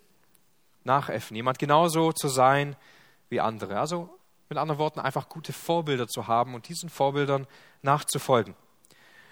Nachäffen, 0.83 1.37
jemand 1.37 1.59
genauso 1.59 2.13
zu 2.13 2.29
sein 2.29 2.75
wie 3.29 3.41
andere. 3.41 3.79
Also 3.79 4.11
mit 4.49 4.59
anderen 4.59 4.79
Worten, 4.79 5.01
einfach 5.01 5.29
gute 5.29 5.53
Vorbilder 5.53 6.09
zu 6.09 6.27
haben 6.27 6.55
und 6.55 6.69
diesen 6.69 6.89
Vorbildern 6.89 7.47
nachzufolgen. 7.83 8.55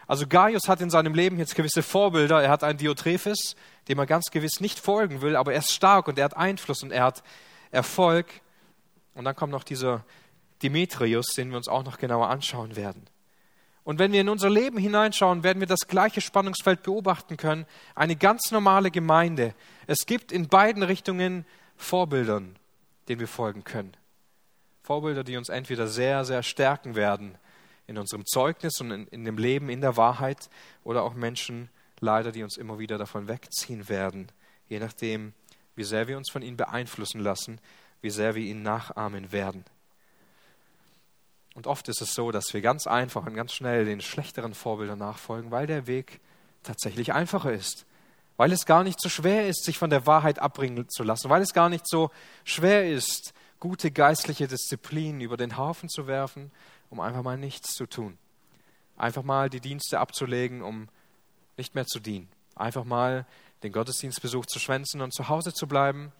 Also 0.07 0.27
Gaius 0.27 0.69
hat 0.69 0.81
in 0.81 0.91
seinem 0.91 1.15
Leben 1.15 1.39
jetzt 1.39 1.55
gewisse 1.55 1.83
Vorbilder. 1.83 2.43
Er 2.43 2.51
hat 2.51 2.65
einen 2.65 2.79
Diotrephes, 2.79 3.57
dem 3.89 3.99
er 3.99 4.07
ganz 4.07 4.31
gewiss 4.31 4.61
nicht 4.61 4.79
folgen 4.79 5.23
will, 5.23 5.37
aber 5.37 5.53
er 5.53 5.61
ist 5.61 5.73
stark 5.73 6.09
und 6.09 6.19
er 6.19 6.27
hat 6.27 6.37
Einfluss 6.37 6.83
und 6.83 6.91
er 6.91 7.05
hat 7.05 7.23
Erfolg. 7.71 8.27
Und 9.15 9.25
dann 9.25 9.37
kommt 9.37 9.53
noch 9.53 9.65
dieser 9.65 10.05
Demetrius, 10.63 11.27
den 11.37 11.51
wir 11.51 11.57
uns 11.57 11.69
auch 11.69 11.85
noch 11.85 11.99
genauer 11.99 12.29
anschauen 12.29 12.77
werden. 12.77 13.07
Und 13.85 13.99
wenn 13.99 14.13
wir 14.13 14.21
in 14.21 14.29
unser 14.29 14.49
Leben 14.49 14.79
hineinschauen, 14.79 15.43
werden 15.43 15.61
wir 15.61 15.67
das 15.67 15.89
gleiche 15.89 16.21
Spannungsfeld 16.21 16.83
beobachten 16.85 17.37
können. 17.37 17.67
Eine 17.95 18.15
ganz 18.15 18.53
normale 18.53 18.91
Gemeinde. 18.91 19.55
Es 19.87 20.07
gibt 20.07 20.31
in 20.31 20.49
beiden 20.49 20.85
Richtungen 20.85 21.45
Vorbildern, 21.77 22.57
denen 23.09 23.21
wir 23.21 23.29
folgen 23.29 23.65
können. 23.65 23.97
Vorbilder, 24.83 25.25
die 25.25 25.37
uns 25.37 25.49
entweder 25.49 25.87
sehr, 25.87 26.25
sehr 26.25 26.43
stärken 26.43 26.95
werden 26.95 27.37
in 27.87 27.99
unserem 27.99 28.25
Zeugnis 28.27 28.81
und 28.81 28.91
in, 28.91 29.07
in 29.09 29.25
dem 29.25 29.39
Leben, 29.39 29.69
in 29.69 29.81
der 29.81 29.97
Wahrheit, 29.97 30.49
oder 30.85 31.03
auch 31.03 31.15
Menschen, 31.15 31.69
leider, 32.01 32.33
die 32.33 32.43
uns 32.43 32.57
immer 32.57 32.79
wieder 32.79 32.99
davon 32.99 33.29
wegziehen 33.29 33.89
werden, 33.89 34.29
je 34.69 34.79
nachdem, 34.79 35.35
wie 35.77 35.85
sehr 35.85 36.09
wir 36.09 36.17
uns 36.17 36.31
von 36.31 36.43
ihnen 36.43 36.57
beeinflussen 36.57 37.21
lassen, 37.21 37.61
wie 38.01 38.11
sehr 38.11 38.35
wir 38.35 38.43
ihnen 38.43 38.63
nachahmen 38.63 39.33
werden. 39.33 39.65
Und 41.55 41.67
oft 41.67 41.89
ist 41.89 42.01
es 42.01 42.15
so, 42.15 42.31
dass 42.31 42.53
wir 42.53 42.63
ganz 42.63 42.87
einfach 42.87 43.27
und 43.27 43.35
ganz 43.35 43.53
schnell 43.53 43.85
den 43.85 44.01
schlechteren 44.01 44.55
Vorbildern 44.55 44.99
nachfolgen, 44.99 45.51
weil 45.51 45.67
der 45.67 45.87
Weg 45.87 46.21
tatsächlich 46.63 47.13
einfacher 47.13 47.53
ist. 47.53 47.85
Weil 48.37 48.53
es 48.53 48.65
gar 48.65 48.83
nicht 48.83 49.01
so 49.01 49.09
schwer 49.09 49.47
ist, 49.47 49.65
sich 49.65 49.77
von 49.77 49.91
der 49.91 50.07
Wahrheit 50.07 50.39
abbringen 50.39 50.89
zu 50.89 51.03
lassen. 51.03 51.29
Weil 51.29 51.43
es 51.43 51.53
gar 51.53 51.69
nicht 51.69 51.87
so 51.87 52.11
schwer 52.45 52.91
ist, 52.91 53.35
gute 53.61 53.91
geistliche 53.91 54.49
Disziplin 54.49 55.21
über 55.21 55.37
den 55.37 55.57
Haufen 55.59 55.89
zu 55.89 56.07
werfen, 56.07 56.51
um 56.91 57.01
einfach 57.01 57.23
mal 57.23 57.37
nichts 57.37 57.75
zu 57.75 57.87
tun. 57.87 58.17
Einfach 58.97 59.23
mal 59.23 59.51
die 59.51 59.61
Dienste 59.61 60.01
abzulegen, 60.01 60.63
um 60.63 60.89
nicht 61.57 61.75
mehr 61.75 61.87
zu 61.87 62.01
dienen. 62.01 62.29
Einfach 62.55 62.85
mal 62.85 63.27
den 63.63 63.73
Gottesdienstbesuch 63.73 64.47
zu 64.47 64.59
schwänzen 64.59 65.03
und 65.03 65.15
zu 65.15 65.29
Hause 65.29 65.53
zu 65.53 65.67
bleiben 65.67 66.13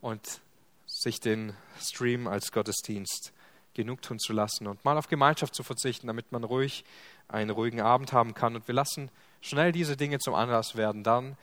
und 0.00 0.40
sich 0.86 1.20
den 1.20 1.54
Stream 1.80 2.26
als 2.26 2.50
Gottesdienst 2.50 3.32
genug 3.78 4.02
tun 4.02 4.18
zu 4.18 4.32
lassen 4.32 4.66
und 4.66 4.84
mal 4.84 4.98
auf 4.98 5.06
Gemeinschaft 5.06 5.54
zu 5.54 5.62
verzichten, 5.62 6.08
damit 6.08 6.32
man 6.32 6.42
ruhig 6.42 6.84
einen 7.28 7.50
ruhigen 7.50 7.80
Abend 7.80 8.12
haben 8.12 8.34
kann. 8.34 8.56
Und 8.56 8.66
wir 8.66 8.74
lassen 8.74 9.08
schnell 9.40 9.70
diese 9.70 9.96
Dinge 9.96 10.18
zum 10.18 10.34
Anlass 10.34 10.74
werden, 10.74 11.04
dann 11.04 11.36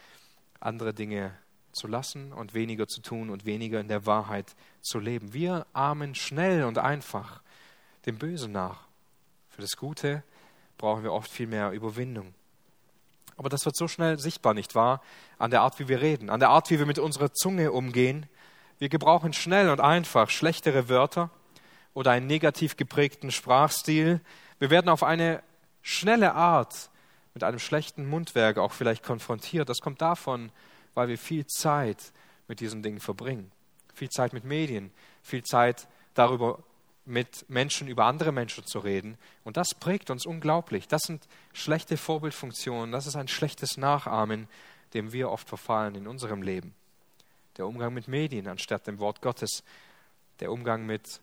andere 0.59 0.93
Dinge 0.93 1.33
zu 1.71 1.87
lassen 1.87 2.33
und 2.33 2.53
weniger 2.53 2.87
zu 2.87 3.01
tun 3.01 3.29
und 3.29 3.45
weniger 3.45 3.79
in 3.79 3.87
der 3.87 4.05
Wahrheit 4.05 4.53
zu 4.81 4.99
leben. 4.99 5.31
Wir 5.33 5.65
ahmen 5.71 6.13
schnell 6.13 6.65
und 6.65 6.77
einfach 6.77 7.41
dem 8.05 8.17
Bösen 8.17 8.51
nach. 8.51 8.81
Für 9.47 9.61
das 9.61 9.77
Gute 9.77 10.21
brauchen 10.77 11.03
wir 11.03 11.13
oft 11.13 11.31
viel 11.31 11.47
mehr 11.47 11.71
Überwindung. 11.71 12.33
Aber 13.37 13.47
das 13.47 13.63
wird 13.63 13.77
so 13.77 13.87
schnell 13.87 14.19
sichtbar, 14.19 14.53
nicht 14.53 14.75
wahr? 14.75 15.01
An 15.37 15.51
der 15.51 15.61
Art, 15.61 15.79
wie 15.79 15.87
wir 15.87 16.01
reden, 16.01 16.29
an 16.29 16.41
der 16.41 16.49
Art, 16.49 16.69
wie 16.69 16.79
wir 16.79 16.85
mit 16.85 16.99
unserer 16.99 17.33
Zunge 17.33 17.71
umgehen, 17.71 18.27
Wir 18.77 18.89
gebrauchen 18.89 19.31
schnell 19.31 19.69
und 19.69 19.79
einfach 19.79 20.29
schlechtere 20.29 20.89
Wörter 20.89 21.29
oder 21.95 22.11
einen 22.11 22.27
negativ 22.27 22.77
geprägten 22.77 23.31
Sprachstil. 23.31 24.21
Wir 24.59 24.69
werden 24.69 24.89
auf 24.89 25.01
eine 25.01 25.41
schnelle 25.81 26.35
Art 26.35 26.91
mit 27.33 27.43
einem 27.43 27.57
schlechten 27.57 28.07
Mundwerk 28.07 28.59
auch 28.59 28.73
vielleicht 28.73 29.01
konfrontiert. 29.01 29.67
Das 29.69 29.79
kommt 29.79 30.01
davon, 30.01 30.51
weil 30.93 31.07
wir 31.07 31.17
viel 31.17 31.47
Zeit 31.47 32.11
mit 32.47 32.59
diesen 32.59 32.83
Dingen 32.83 32.99
verbringen. 32.99 33.51
Viel 33.93 34.09
Zeit 34.09 34.33
mit 34.33 34.43
Medien, 34.43 34.91
viel 35.23 35.43
Zeit 35.43 35.87
darüber 36.13 36.59
mit 37.05 37.47
Menschen 37.49 37.87
über 37.87 38.05
andere 38.05 38.31
Menschen 38.31 38.65
zu 38.65 38.79
reden. 38.79 39.17
Und 39.43 39.57
das 39.57 39.73
prägt 39.73 40.09
uns 40.09 40.25
unglaublich. 40.25 40.87
Das 40.87 41.03
sind 41.03 41.27
schlechte 41.53 41.97
Vorbildfunktionen. 41.97 42.91
Das 42.91 43.07
ist 43.07 43.15
ein 43.15 43.27
schlechtes 43.27 43.77
Nachahmen, 43.77 44.47
dem 44.93 45.13
wir 45.13 45.29
oft 45.29 45.47
verfallen 45.47 45.95
in 45.95 46.07
unserem 46.07 46.41
Leben. 46.41 46.73
Der 47.57 47.67
Umgang 47.67 47.93
mit 47.93 48.07
Medien 48.07 48.47
anstatt 48.47 48.87
dem 48.87 48.99
Wort 48.99 49.21
Gottes. 49.21 49.63
Der 50.39 50.51
Umgang 50.51 50.85
mit 50.85 51.21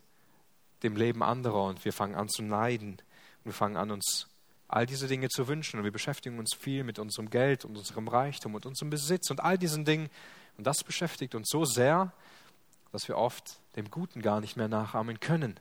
dem 0.83 0.97
Leben 0.97 1.23
anderer. 1.23 1.65
Und 1.65 1.85
wir 1.85 1.93
fangen 1.93 2.15
an 2.15 2.29
zu 2.29 2.43
neiden. 2.43 2.91
Und 2.93 3.45
wir 3.45 3.53
fangen 3.53 3.77
an, 3.77 3.91
uns 3.91 4.29
all 4.69 4.87
diese 4.87 5.07
Dinge 5.07 5.29
zu 5.29 5.49
wünschen. 5.49 5.79
Und 5.79 5.85
wir 5.85 5.93
beschäftigen 5.93 6.39
uns 6.39 6.55
viel 6.55 6.85
mit 6.85 6.99
unserem 6.99 7.31
Geld 7.31 7.65
und 7.65 7.77
unserem 7.77 8.09
Reichtum 8.09 8.55
und 8.55 8.67
unserem 8.67 8.91
Besitz 8.91 9.31
und 9.31 9.41
all 9.41 9.59
diesen 9.59 9.85
Dingen. 9.85 10.09
Und 10.57 10.67
das 10.67 10.85
beschäftigt 10.85 11.35
uns 11.35 11.49
so 11.49 11.65
sehr, 11.65 12.13
dass 12.93 13.09
wir 13.09 13.17
oft 13.17 13.61
dem 13.77 13.91
Guten 13.91 14.23
gar 14.23 14.41
nicht 14.41 14.57
mehr 14.57 14.69
nachahmen 14.69 15.19
können. 15.21 15.59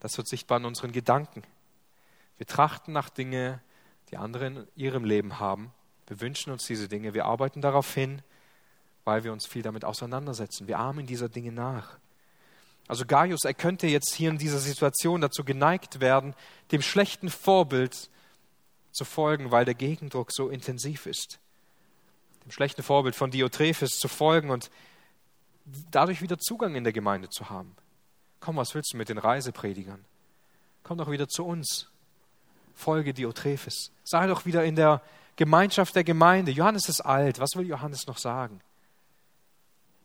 Das 0.00 0.16
wird 0.16 0.28
sichtbar 0.28 0.58
in 0.58 0.64
unseren 0.64 0.92
Gedanken. 0.92 1.42
Wir 2.38 2.46
trachten 2.46 2.92
nach 2.92 3.10
Dingen, 3.10 3.60
die 4.10 4.16
andere 4.16 4.46
in 4.46 4.66
ihrem 4.74 5.04
Leben 5.04 5.38
haben. 5.38 5.72
Wir 6.06 6.20
wünschen 6.20 6.52
uns 6.52 6.66
diese 6.66 6.88
Dinge. 6.88 7.14
Wir 7.14 7.26
arbeiten 7.26 7.60
darauf 7.60 7.94
hin, 7.94 8.22
weil 9.04 9.24
wir 9.24 9.32
uns 9.32 9.46
viel 9.46 9.62
damit 9.62 9.84
auseinandersetzen. 9.84 10.66
Wir 10.66 10.78
ahmen 10.78 11.06
dieser 11.06 11.28
Dinge 11.28 11.52
nach. 11.52 11.98
Also 12.90 13.06
Gaius, 13.06 13.44
er 13.44 13.54
könnte 13.54 13.86
jetzt 13.86 14.14
hier 14.14 14.30
in 14.30 14.38
dieser 14.38 14.58
Situation 14.58 15.20
dazu 15.20 15.44
geneigt 15.44 16.00
werden, 16.00 16.34
dem 16.72 16.82
schlechten 16.82 17.30
Vorbild 17.30 18.10
zu 18.90 19.04
folgen, 19.04 19.52
weil 19.52 19.64
der 19.64 19.74
Gegendruck 19.74 20.32
so 20.32 20.48
intensiv 20.48 21.06
ist. 21.06 21.38
Dem 22.44 22.50
schlechten 22.50 22.82
Vorbild 22.82 23.14
von 23.14 23.30
Diotrephes 23.30 24.00
zu 24.00 24.08
folgen 24.08 24.50
und 24.50 24.72
dadurch 25.92 26.20
wieder 26.20 26.36
Zugang 26.38 26.74
in 26.74 26.82
der 26.82 26.92
Gemeinde 26.92 27.28
zu 27.28 27.48
haben. 27.48 27.76
Komm, 28.40 28.56
was 28.56 28.74
willst 28.74 28.92
du 28.92 28.96
mit 28.96 29.08
den 29.08 29.18
Reisepredigern? 29.18 30.04
Komm 30.82 30.98
doch 30.98 31.12
wieder 31.12 31.28
zu 31.28 31.46
uns. 31.46 31.86
Folge 32.74 33.14
Diotrephes. 33.14 33.92
Sei 34.02 34.26
doch 34.26 34.46
wieder 34.46 34.64
in 34.64 34.74
der 34.74 35.00
Gemeinschaft 35.36 35.94
der 35.94 36.02
Gemeinde. 36.02 36.50
Johannes 36.50 36.88
ist 36.88 37.02
alt. 37.02 37.38
Was 37.38 37.50
will 37.54 37.68
Johannes 37.68 38.08
noch 38.08 38.18
sagen? 38.18 38.60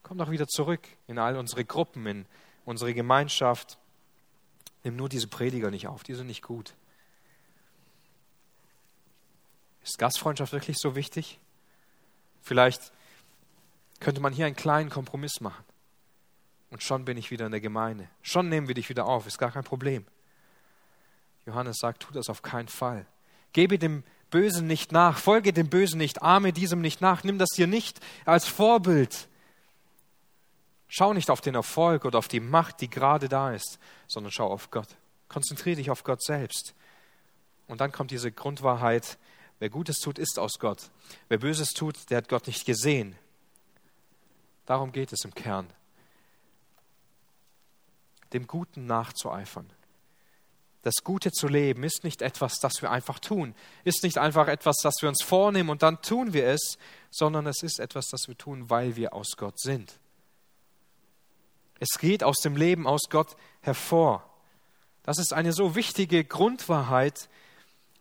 Komm 0.03 0.19
doch 0.19 0.29
wieder 0.29 0.45
zurück 0.45 0.87
in 1.07 1.17
all 1.17 1.35
unsere 1.35 1.65
Gruppen, 1.65 2.05
in 2.05 2.25
unsere 2.65 2.93
Gemeinschaft. 2.93 3.77
Nimm 4.83 4.95
nur 4.95 5.09
diese 5.09 5.27
Prediger 5.27 5.71
nicht 5.71 5.87
auf. 5.87 6.03
Die 6.03 6.13
sind 6.13 6.27
nicht 6.27 6.41
gut. 6.41 6.73
Ist 9.83 9.97
Gastfreundschaft 9.97 10.51
wirklich 10.51 10.77
so 10.79 10.95
wichtig? 10.95 11.39
Vielleicht 12.41 12.91
könnte 13.99 14.21
man 14.21 14.33
hier 14.33 14.45
einen 14.45 14.55
kleinen 14.55 14.89
Kompromiss 14.89 15.39
machen. 15.41 15.63
Und 16.71 16.83
schon 16.83 17.05
bin 17.05 17.17
ich 17.17 17.31
wieder 17.31 17.45
in 17.45 17.51
der 17.51 17.61
Gemeinde. 17.61 18.09
Schon 18.21 18.49
nehmen 18.49 18.67
wir 18.67 18.75
dich 18.75 18.89
wieder 18.89 19.05
auf, 19.05 19.27
ist 19.27 19.37
gar 19.37 19.51
kein 19.51 19.63
Problem. 19.63 20.05
Johannes 21.45 21.77
sagt, 21.79 22.01
tu 22.01 22.11
das 22.11 22.29
auf 22.29 22.41
keinen 22.41 22.67
Fall. 22.67 23.05
Gebe 23.53 23.77
dem 23.77 24.03
Bösen 24.31 24.67
nicht 24.67 24.91
nach, 24.91 25.17
folge 25.17 25.53
dem 25.53 25.69
Bösen 25.69 25.97
nicht, 25.97 26.21
arme 26.21 26.51
diesem 26.51 26.81
nicht 26.81 26.99
nach, 26.99 27.23
nimm 27.23 27.37
das 27.37 27.49
dir 27.49 27.67
nicht 27.67 27.99
als 28.25 28.47
Vorbild. 28.47 29.29
Schau 30.87 31.13
nicht 31.13 31.29
auf 31.29 31.41
den 31.41 31.55
Erfolg 31.55 32.05
oder 32.05 32.19
auf 32.19 32.27
die 32.27 32.39
Macht, 32.39 32.81
die 32.81 32.89
gerade 32.89 33.27
da 33.27 33.51
ist, 33.51 33.79
sondern 34.07 34.31
schau 34.31 34.51
auf 34.51 34.71
Gott. 34.71 34.89
Konzentriere 35.27 35.77
dich 35.77 35.89
auf 35.89 36.03
Gott 36.03 36.23
selbst. 36.23 36.73
Und 37.67 37.81
dann 37.81 37.91
kommt 37.91 38.11
diese 38.11 38.31
Grundwahrheit, 38.31 39.17
wer 39.59 39.69
Gutes 39.69 39.97
tut, 39.99 40.19
ist 40.19 40.37
aus 40.37 40.59
Gott. 40.59 40.91
Wer 41.27 41.39
Böses 41.39 41.69
tut, 41.69 42.09
der 42.09 42.17
hat 42.17 42.29
Gott 42.29 42.47
nicht 42.47 42.65
gesehen. 42.65 43.15
Darum 44.65 44.91
geht 44.91 45.11
es 45.11 45.25
im 45.25 45.33
Kern 45.33 45.67
dem 48.35 48.47
Guten 48.47 48.85
nachzueifern. 48.85 49.69
Das 50.81 50.95
Gute 51.03 51.31
zu 51.31 51.47
leben 51.47 51.83
ist 51.83 52.03
nicht 52.03 52.21
etwas, 52.21 52.59
das 52.59 52.81
wir 52.81 52.91
einfach 52.91 53.17
tun, 53.17 53.55
ist 53.85 54.03
nicht 54.03 54.19
einfach 54.19 54.47
etwas, 54.47 54.75
das 54.83 54.95
wir 55.01 55.09
uns 55.09 55.23
vornehmen 55.23 55.69
und 55.69 55.81
dann 55.81 56.01
tun 56.01 56.33
wir 56.33 56.45
es, 56.45 56.77
sondern 57.09 57.47
es 57.47 57.63
ist 57.63 57.79
etwas, 57.79 58.07
das 58.11 58.27
wir 58.27 58.37
tun, 58.37 58.69
weil 58.69 58.95
wir 58.95 59.13
aus 59.13 59.31
Gott 59.35 59.59
sind. 59.59 59.99
Es 61.79 61.99
geht 61.99 62.23
aus 62.23 62.37
dem 62.37 62.55
Leben 62.55 62.87
aus 62.87 63.09
Gott 63.09 63.35
hervor. 63.61 64.23
Das 65.03 65.19
ist 65.19 65.33
eine 65.33 65.53
so 65.53 65.75
wichtige 65.75 66.23
Grundwahrheit, 66.23 67.29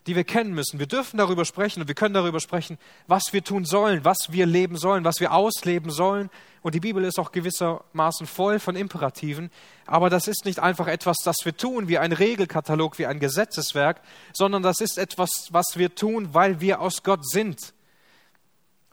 die 0.07 0.17
wir 0.17 0.25
kennen 0.25 0.53
müssen. 0.53 0.79
Wir 0.79 0.87
dürfen 0.87 1.17
darüber 1.17 1.45
sprechen 1.45 1.81
und 1.81 1.89
wir 1.89 1.95
können 1.95 2.15
darüber 2.15 2.41
sprechen, 2.41 2.79
was 3.07 3.33
wir 3.33 3.43
tun 3.43 3.65
sollen, 3.65 4.05
was 4.05 4.19
wir 4.31 4.47
leben 4.47 4.77
sollen, 4.77 5.05
was 5.05 5.21
wir 5.21 5.33
ausleben 5.33 5.91
sollen. 5.91 6.31
Und 6.63 6.75
die 6.75 6.81
Bibel 6.81 7.05
ist 7.05 7.19
auch 7.19 7.33
gewissermaßen 7.33 8.27
voll 8.27 8.59
von 8.59 8.77
Imperativen. 8.77 9.51
Aber 9.87 10.11
das 10.11 10.29
ist 10.29 10.45
nicht 10.45 10.61
einfach 10.61 10.89
etwas, 10.89 11.19
das 11.25 11.37
wir 11.45 11.57
tun, 11.57 11.89
wie 11.89 11.99
ein 11.99 12.13
Regelkatalog, 12.13 12.99
wie 12.99 13.07
ein 13.07 13.19
Gesetzeswerk, 13.19 14.01
sondern 14.33 14.63
das 14.63 14.81
ist 14.81 14.99
etwas, 14.99 15.31
was 15.51 15.77
wir 15.77 15.95
tun, 15.95 16.33
weil 16.33 16.61
wir 16.61 16.81
aus 16.81 17.03
Gott 17.03 17.27
sind, 17.27 17.75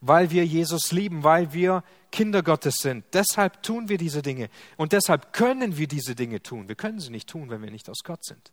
weil 0.01 0.31
wir 0.31 0.45
Jesus 0.45 0.91
lieben, 0.91 1.23
weil 1.23 1.53
wir 1.53 1.83
Kinder 2.11 2.43
Gottes 2.43 2.75
sind. 2.79 3.05
Deshalb 3.13 3.63
tun 3.63 3.87
wir 3.87 3.97
diese 3.97 4.21
Dinge 4.21 4.49
und 4.75 4.91
deshalb 4.91 5.31
können 5.31 5.77
wir 5.77 5.87
diese 5.87 6.15
Dinge 6.15 6.43
tun. 6.43 6.67
Wir 6.67 6.75
können 6.75 6.99
sie 6.99 7.11
nicht 7.11 7.29
tun, 7.29 7.49
wenn 7.49 7.61
wir 7.61 7.71
nicht 7.71 7.89
aus 7.89 7.99
Gott 8.03 8.25
sind. 8.25 8.51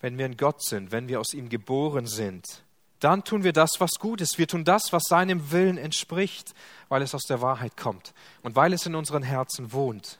wenn 0.00 0.18
wir 0.18 0.26
in 0.26 0.36
Gott 0.36 0.62
sind, 0.62 0.92
wenn 0.92 1.08
wir 1.08 1.20
aus 1.20 1.34
ihm 1.34 1.48
geboren 1.48 2.06
sind, 2.06 2.64
dann 2.98 3.24
tun 3.24 3.44
wir 3.44 3.52
das, 3.52 3.70
was 3.78 3.92
gut 3.98 4.20
ist. 4.20 4.38
Wir 4.38 4.46
tun 4.46 4.64
das, 4.64 4.92
was 4.92 5.04
seinem 5.08 5.52
Willen 5.52 5.78
entspricht, 5.78 6.54
weil 6.88 7.02
es 7.02 7.14
aus 7.14 7.22
der 7.22 7.40
Wahrheit 7.40 7.76
kommt 7.76 8.12
und 8.42 8.56
weil 8.56 8.72
es 8.72 8.84
in 8.86 8.94
unseren 8.94 9.22
Herzen 9.22 9.72
wohnt. 9.72 10.18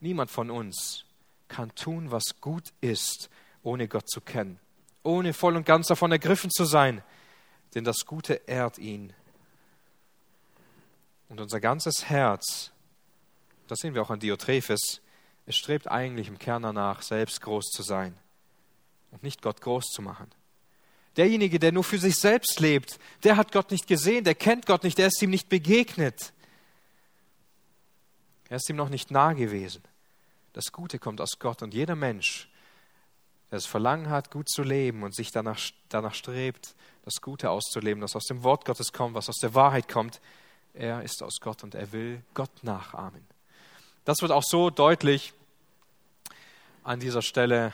Niemand 0.00 0.30
von 0.30 0.50
uns 0.50 1.04
kann 1.48 1.74
tun, 1.74 2.10
was 2.10 2.40
gut 2.40 2.72
ist, 2.80 3.30
ohne 3.62 3.88
Gott 3.88 4.08
zu 4.08 4.20
kennen, 4.20 4.58
ohne 5.04 5.32
voll 5.32 5.56
und 5.56 5.64
ganz 5.64 5.86
davon 5.86 6.10
ergriffen 6.10 6.50
zu 6.50 6.64
sein, 6.64 7.02
denn 7.74 7.84
das 7.84 8.04
Gute 8.04 8.34
ehrt 8.46 8.78
ihn. 8.78 9.12
Und 11.28 11.40
unser 11.40 11.60
ganzes 11.60 12.08
Herz, 12.08 12.72
das 13.68 13.78
sehen 13.78 13.94
wir 13.94 14.02
auch 14.02 14.10
an 14.10 14.20
Diotrephes, 14.20 15.00
es 15.46 15.56
strebt 15.56 15.88
eigentlich 15.90 16.28
im 16.28 16.38
Kern 16.38 16.62
danach, 16.62 17.02
selbst 17.02 17.40
groß 17.42 17.66
zu 17.66 17.82
sein 17.82 18.16
und 19.10 19.22
nicht 19.22 19.42
Gott 19.42 19.60
groß 19.60 19.86
zu 19.86 20.02
machen. 20.02 20.30
Derjenige, 21.16 21.58
der 21.58 21.70
nur 21.70 21.84
für 21.84 21.98
sich 21.98 22.16
selbst 22.16 22.58
lebt, 22.58 22.98
der 23.22 23.36
hat 23.36 23.52
Gott 23.52 23.70
nicht 23.70 23.86
gesehen, 23.86 24.24
der 24.24 24.34
kennt 24.34 24.66
Gott 24.66 24.82
nicht, 24.82 24.98
der 24.98 25.06
ist 25.06 25.22
ihm 25.22 25.30
nicht 25.30 25.48
begegnet. 25.48 26.32
Er 28.48 28.56
ist 28.56 28.68
ihm 28.68 28.76
noch 28.76 28.88
nicht 28.88 29.10
nahe 29.10 29.34
gewesen. 29.34 29.82
Das 30.52 30.72
Gute 30.72 30.98
kommt 30.98 31.20
aus 31.20 31.38
Gott 31.38 31.62
und 31.62 31.74
jeder 31.74 31.94
Mensch, 31.94 32.48
das 33.54 33.66
Verlangen 33.66 34.10
hat, 34.10 34.30
gut 34.30 34.48
zu 34.48 34.62
leben 34.62 35.02
und 35.02 35.14
sich 35.14 35.30
danach, 35.30 35.58
danach 35.88 36.14
strebt, 36.14 36.74
das 37.04 37.20
Gute 37.20 37.50
auszuleben, 37.50 38.00
das 38.00 38.16
aus 38.16 38.24
dem 38.24 38.42
Wort 38.42 38.64
Gottes 38.64 38.92
kommt, 38.92 39.14
was 39.14 39.28
aus 39.28 39.38
der 39.38 39.54
Wahrheit 39.54 39.88
kommt, 39.88 40.20
er 40.74 41.02
ist 41.02 41.22
aus 41.22 41.40
Gott 41.40 41.62
und 41.62 41.74
er 41.74 41.92
will 41.92 42.22
Gott 42.34 42.50
nachahmen. 42.62 43.24
Das 44.04 44.22
wird 44.22 44.32
auch 44.32 44.42
so 44.44 44.70
deutlich 44.70 45.32
an 46.82 47.00
dieser 47.00 47.22
Stelle 47.22 47.72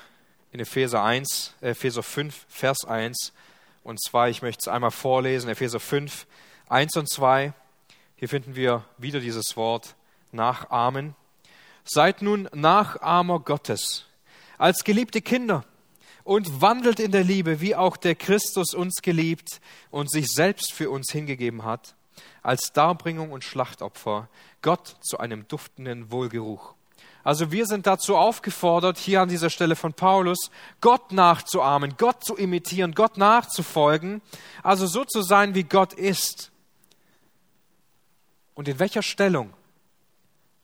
in 0.53 0.61
Epheser 0.61 1.03
1, 1.03 1.55
Epheser 1.61 2.03
5, 2.03 2.47
Vers 2.49 2.85
1 2.85 3.33
und 3.83 4.03
2. 4.03 4.31
Ich 4.31 4.43
möchte 4.43 4.61
es 4.61 4.69
einmal 4.69 4.91
vorlesen, 4.91 5.49
Epheser 5.49 5.81
5, 5.81 6.27
1 6.69 6.97
und 6.97 7.09
2. 7.09 7.53
Hier 8.17 8.29
finden 8.29 8.55
wir 8.55 8.85
wieder 8.99 9.21
dieses 9.21 9.57
Wort 9.57 9.95
nachahmen. 10.31 11.15
Seid 11.85 12.23
nun 12.23 12.49
Nachahmer 12.53 13.41
Gottes 13.41 14.07
als 14.59 14.85
geliebte 14.85 15.23
Kinder 15.23 15.65
und 16.31 16.61
wandelt 16.61 17.01
in 17.01 17.11
der 17.11 17.25
Liebe, 17.25 17.61
wie 17.61 17.75
auch 17.75 17.97
der 17.97 18.15
Christus 18.15 18.73
uns 18.73 19.03
geliebt 19.03 19.61
und 19.91 20.09
sich 20.09 20.29
selbst 20.29 20.73
für 20.73 20.89
uns 20.89 21.11
hingegeben 21.11 21.65
hat, 21.65 21.97
als 22.41 22.73
Darbringung 22.73 23.33
und 23.33 23.43
Schlachtopfer, 23.43 24.29
Gott 24.63 24.95
zu 25.01 25.19
einem 25.19 25.49
duftenden 25.49 26.13
Wohlgeruch. 26.13 26.75
Also 27.25 27.51
wir 27.51 27.67
sind 27.67 27.89
dazu 27.89 28.17
aufgefordert, 28.17 28.97
hier 28.97 29.23
an 29.23 29.29
dieser 29.29 29.51
Stelle 29.51 29.75
von 29.75 29.93
Paulus, 29.93 30.53
Gott 30.81 31.11
nachzuahmen, 31.11 31.97
Gott 31.99 32.23
zu 32.23 32.37
imitieren, 32.37 32.93
Gott 32.95 33.17
nachzufolgen, 33.17 34.23
also 34.63 34.87
so 34.87 35.05
zu 35.05 35.23
sein, 35.23 35.57
wie 35.57 35.65
Gott 35.65 35.95
ist. 35.95 36.53
Und 38.55 38.69
in 38.69 38.79
welcher 38.79 39.03
Stellung? 39.03 39.53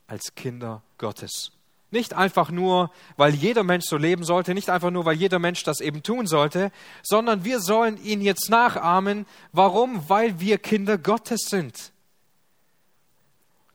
Als 0.06 0.32
Kinder 0.36 0.84
Gottes. 0.96 1.55
Nicht 1.96 2.12
einfach 2.12 2.50
nur, 2.50 2.90
weil 3.16 3.34
jeder 3.34 3.62
Mensch 3.62 3.86
so 3.86 3.96
leben 3.96 4.22
sollte, 4.22 4.52
nicht 4.52 4.68
einfach 4.68 4.90
nur, 4.90 5.06
weil 5.06 5.16
jeder 5.16 5.38
Mensch 5.38 5.62
das 5.62 5.80
eben 5.80 6.02
tun 6.02 6.26
sollte, 6.26 6.70
sondern 7.02 7.42
wir 7.42 7.58
sollen 7.58 7.96
ihn 8.04 8.20
jetzt 8.20 8.50
nachahmen. 8.50 9.24
Warum? 9.52 10.06
Weil 10.06 10.38
wir 10.38 10.58
Kinder 10.58 10.98
Gottes 10.98 11.46
sind. 11.48 11.92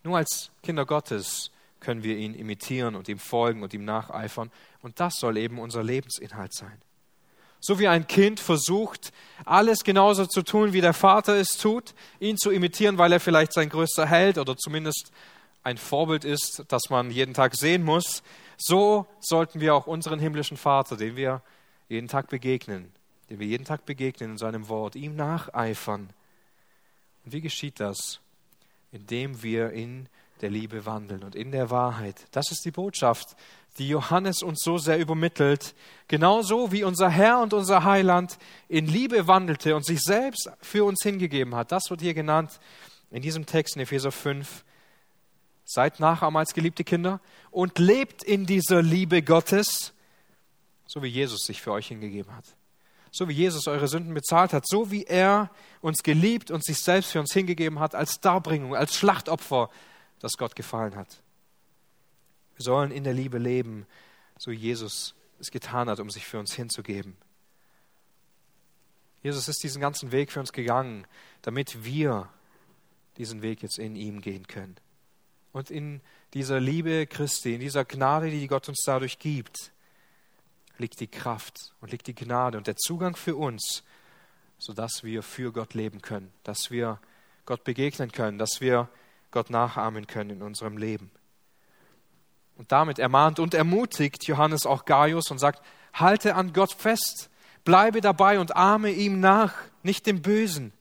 Nur 0.03 0.17
als 0.17 0.51
Kinder 0.61 0.85
Gottes 0.85 1.49
können 1.79 2.03
wir 2.03 2.15
ihn 2.15 2.35
imitieren 2.35 2.93
und 2.93 3.09
ihm 3.09 3.17
folgen 3.17 3.63
und 3.63 3.73
ihm 3.73 3.85
nacheifern. 3.85 4.51
Und 4.83 4.99
das 4.99 5.15
soll 5.15 5.37
eben 5.37 5.57
unser 5.57 5.81
Lebensinhalt 5.81 6.53
sein. 6.53 6.79
So 7.59 7.79
wie 7.79 7.87
ein 7.87 8.05
Kind 8.05 8.39
versucht, 8.39 9.11
alles 9.45 9.83
genauso 9.83 10.27
zu 10.27 10.43
tun, 10.43 10.73
wie 10.73 10.81
der 10.81 10.93
Vater 10.93 11.37
es 11.37 11.57
tut, 11.57 11.95
ihn 12.19 12.37
zu 12.37 12.51
imitieren, 12.51 12.99
weil 12.99 13.13
er 13.13 13.19
vielleicht 13.19 13.53
sein 13.53 13.69
größter 13.69 14.05
Held 14.05 14.37
oder 14.37 14.55
zumindest 14.55 15.11
ein 15.63 15.77
Vorbild 15.77 16.25
ist, 16.25 16.63
das 16.67 16.89
man 16.89 17.11
jeden 17.11 17.33
Tag 17.33 17.55
sehen 17.55 17.83
muss, 17.83 18.23
so 18.57 19.05
sollten 19.19 19.59
wir 19.59 19.75
auch 19.75 19.87
unseren 19.87 20.19
himmlischen 20.19 20.57
Vater, 20.57 20.97
den 20.97 21.15
wir 21.15 21.41
jeden 21.89 22.07
Tag 22.07 22.29
begegnen, 22.29 22.91
den 23.29 23.39
wir 23.39 23.47
jeden 23.47 23.65
Tag 23.65 23.85
begegnen 23.85 24.31
in 24.31 24.37
seinem 24.37 24.69
Wort, 24.69 24.95
ihm 24.95 25.15
nacheifern. 25.15 26.09
Und 27.25 27.33
wie 27.33 27.41
geschieht 27.41 27.79
das? 27.79 28.19
Indem 28.91 29.41
wir 29.43 29.71
in 29.71 30.07
der 30.41 30.49
Liebe 30.49 30.85
wandeln 30.85 31.23
und 31.23 31.35
in 31.35 31.51
der 31.51 31.69
Wahrheit. 31.69 32.15
Das 32.31 32.51
ist 32.51 32.65
die 32.65 32.71
Botschaft, 32.71 33.35
die 33.77 33.87
Johannes 33.87 34.41
uns 34.41 34.61
so 34.63 34.77
sehr 34.77 34.97
übermittelt. 34.99 35.75
Genauso 36.07 36.71
wie 36.71 36.83
unser 36.83 37.09
Herr 37.09 37.39
und 37.41 37.53
unser 37.53 37.83
Heiland 37.83 38.37
in 38.67 38.87
Liebe 38.87 39.27
wandelte 39.27 39.75
und 39.75 39.85
sich 39.85 40.01
selbst 40.01 40.49
für 40.61 40.83
uns 40.83 41.03
hingegeben 41.03 41.55
hat. 41.55 41.71
Das 41.71 41.89
wird 41.89 42.01
hier 42.01 42.13
genannt 42.13 42.59
in 43.11 43.21
diesem 43.21 43.45
Text 43.45 43.75
in 43.75 43.83
Epheser 43.83 44.11
5. 44.11 44.63
Seid 45.73 46.01
Nachahmer 46.01 46.39
als 46.39 46.53
geliebte 46.53 46.83
Kinder 46.83 47.21
und 47.49 47.79
lebt 47.79 48.23
in 48.23 48.45
dieser 48.45 48.81
Liebe 48.81 49.21
Gottes, 49.21 49.93
so 50.85 51.01
wie 51.01 51.07
Jesus 51.07 51.45
sich 51.45 51.61
für 51.61 51.71
euch 51.71 51.87
hingegeben 51.87 52.35
hat. 52.35 52.43
So 53.09 53.29
wie 53.29 53.33
Jesus 53.33 53.67
eure 53.67 53.87
Sünden 53.87 54.13
bezahlt 54.13 54.51
hat, 54.51 54.67
so 54.67 54.91
wie 54.91 55.05
er 55.05 55.49
uns 55.79 56.03
geliebt 56.03 56.51
und 56.51 56.65
sich 56.65 56.77
selbst 56.79 57.11
für 57.11 57.21
uns 57.21 57.31
hingegeben 57.31 57.79
hat 57.79 57.95
als 57.95 58.19
Darbringung, 58.19 58.75
als 58.75 58.97
Schlachtopfer, 58.97 59.69
das 60.19 60.33
Gott 60.33 60.57
gefallen 60.57 60.97
hat. 60.97 61.21
Wir 62.57 62.65
sollen 62.65 62.91
in 62.91 63.05
der 63.05 63.13
Liebe 63.13 63.37
leben, 63.37 63.85
so 64.37 64.51
wie 64.51 64.55
Jesus 64.55 65.15
es 65.39 65.51
getan 65.51 65.89
hat, 65.89 66.01
um 66.01 66.09
sich 66.09 66.27
für 66.27 66.37
uns 66.37 66.53
hinzugeben. 66.53 67.15
Jesus 69.23 69.47
ist 69.47 69.63
diesen 69.63 69.79
ganzen 69.79 70.11
Weg 70.11 70.33
für 70.33 70.41
uns 70.41 70.51
gegangen, 70.51 71.07
damit 71.43 71.85
wir 71.85 72.27
diesen 73.15 73.41
Weg 73.41 73.63
jetzt 73.63 73.79
in 73.79 73.95
ihm 73.95 74.19
gehen 74.19 74.47
können. 74.47 74.75
Und 75.53 75.69
in 75.69 76.01
dieser 76.33 76.59
Liebe 76.59 77.07
Christi, 77.07 77.53
in 77.53 77.59
dieser 77.59 77.85
Gnade, 77.85 78.29
die 78.29 78.47
Gott 78.47 78.69
uns 78.69 78.83
dadurch 78.85 79.19
gibt, 79.19 79.71
liegt 80.77 80.99
die 80.99 81.07
Kraft 81.07 81.73
und 81.81 81.91
liegt 81.91 82.07
die 82.07 82.15
Gnade 82.15 82.57
und 82.57 82.67
der 82.67 82.77
Zugang 82.77 83.15
für 83.15 83.35
uns, 83.35 83.83
sodass 84.57 85.03
wir 85.03 85.23
für 85.23 85.51
Gott 85.51 85.73
leben 85.73 86.01
können, 86.01 86.31
dass 86.43 86.71
wir 86.71 86.99
Gott 87.45 87.63
begegnen 87.63 88.11
können, 88.11 88.37
dass 88.37 88.61
wir 88.61 88.89
Gott 89.31 89.49
nachahmen 89.49 90.07
können 90.07 90.29
in 90.29 90.41
unserem 90.41 90.77
Leben. 90.77 91.11
Und 92.57 92.71
damit 92.71 92.99
ermahnt 92.99 93.39
und 93.39 93.53
ermutigt 93.53 94.27
Johannes 94.27 94.65
auch 94.65 94.85
Gaius 94.85 95.31
und 95.31 95.39
sagt, 95.39 95.61
halte 95.93 96.35
an 96.35 96.53
Gott 96.53 96.73
fest, 96.73 97.29
bleibe 97.63 98.01
dabei 98.01 98.39
und 98.39 98.55
ahme 98.55 98.91
ihm 98.91 99.19
nach, 99.19 99.53
nicht 99.83 100.05
dem 100.05 100.21
Bösen. 100.21 100.71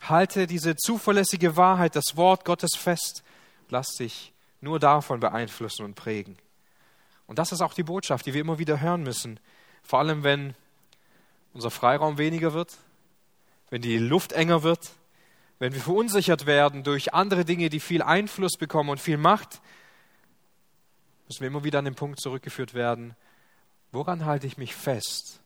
Halte 0.00 0.46
diese 0.46 0.76
zuverlässige 0.76 1.56
Wahrheit, 1.56 1.96
das 1.96 2.16
Wort 2.16 2.44
Gottes 2.44 2.76
fest 2.76 3.24
lass 3.70 3.94
dich 3.96 4.32
nur 4.60 4.78
davon 4.78 5.20
beeinflussen 5.20 5.84
und 5.84 5.94
prägen. 5.94 6.36
Und 7.26 7.38
das 7.38 7.52
ist 7.52 7.60
auch 7.60 7.74
die 7.74 7.82
Botschaft, 7.82 8.26
die 8.26 8.34
wir 8.34 8.40
immer 8.40 8.58
wieder 8.58 8.80
hören 8.80 9.02
müssen. 9.02 9.38
Vor 9.82 9.98
allem, 9.98 10.24
wenn 10.24 10.54
unser 11.52 11.70
Freiraum 11.70 12.18
weniger 12.18 12.54
wird, 12.54 12.76
wenn 13.70 13.82
die 13.82 13.98
Luft 13.98 14.32
enger 14.32 14.62
wird, 14.62 14.90
wenn 15.58 15.74
wir 15.74 15.80
verunsichert 15.80 16.46
werden 16.46 16.84
durch 16.84 17.14
andere 17.14 17.44
Dinge, 17.44 17.68
die 17.68 17.80
viel 17.80 18.02
Einfluss 18.02 18.56
bekommen 18.56 18.90
und 18.90 19.00
viel 19.00 19.18
Macht, 19.18 19.60
müssen 21.26 21.40
wir 21.40 21.48
immer 21.48 21.64
wieder 21.64 21.80
an 21.80 21.84
den 21.84 21.94
Punkt 21.94 22.20
zurückgeführt 22.20 22.74
werden, 22.74 23.14
woran 23.92 24.24
halte 24.24 24.46
ich 24.46 24.56
mich 24.56 24.74
fest, 24.74 25.40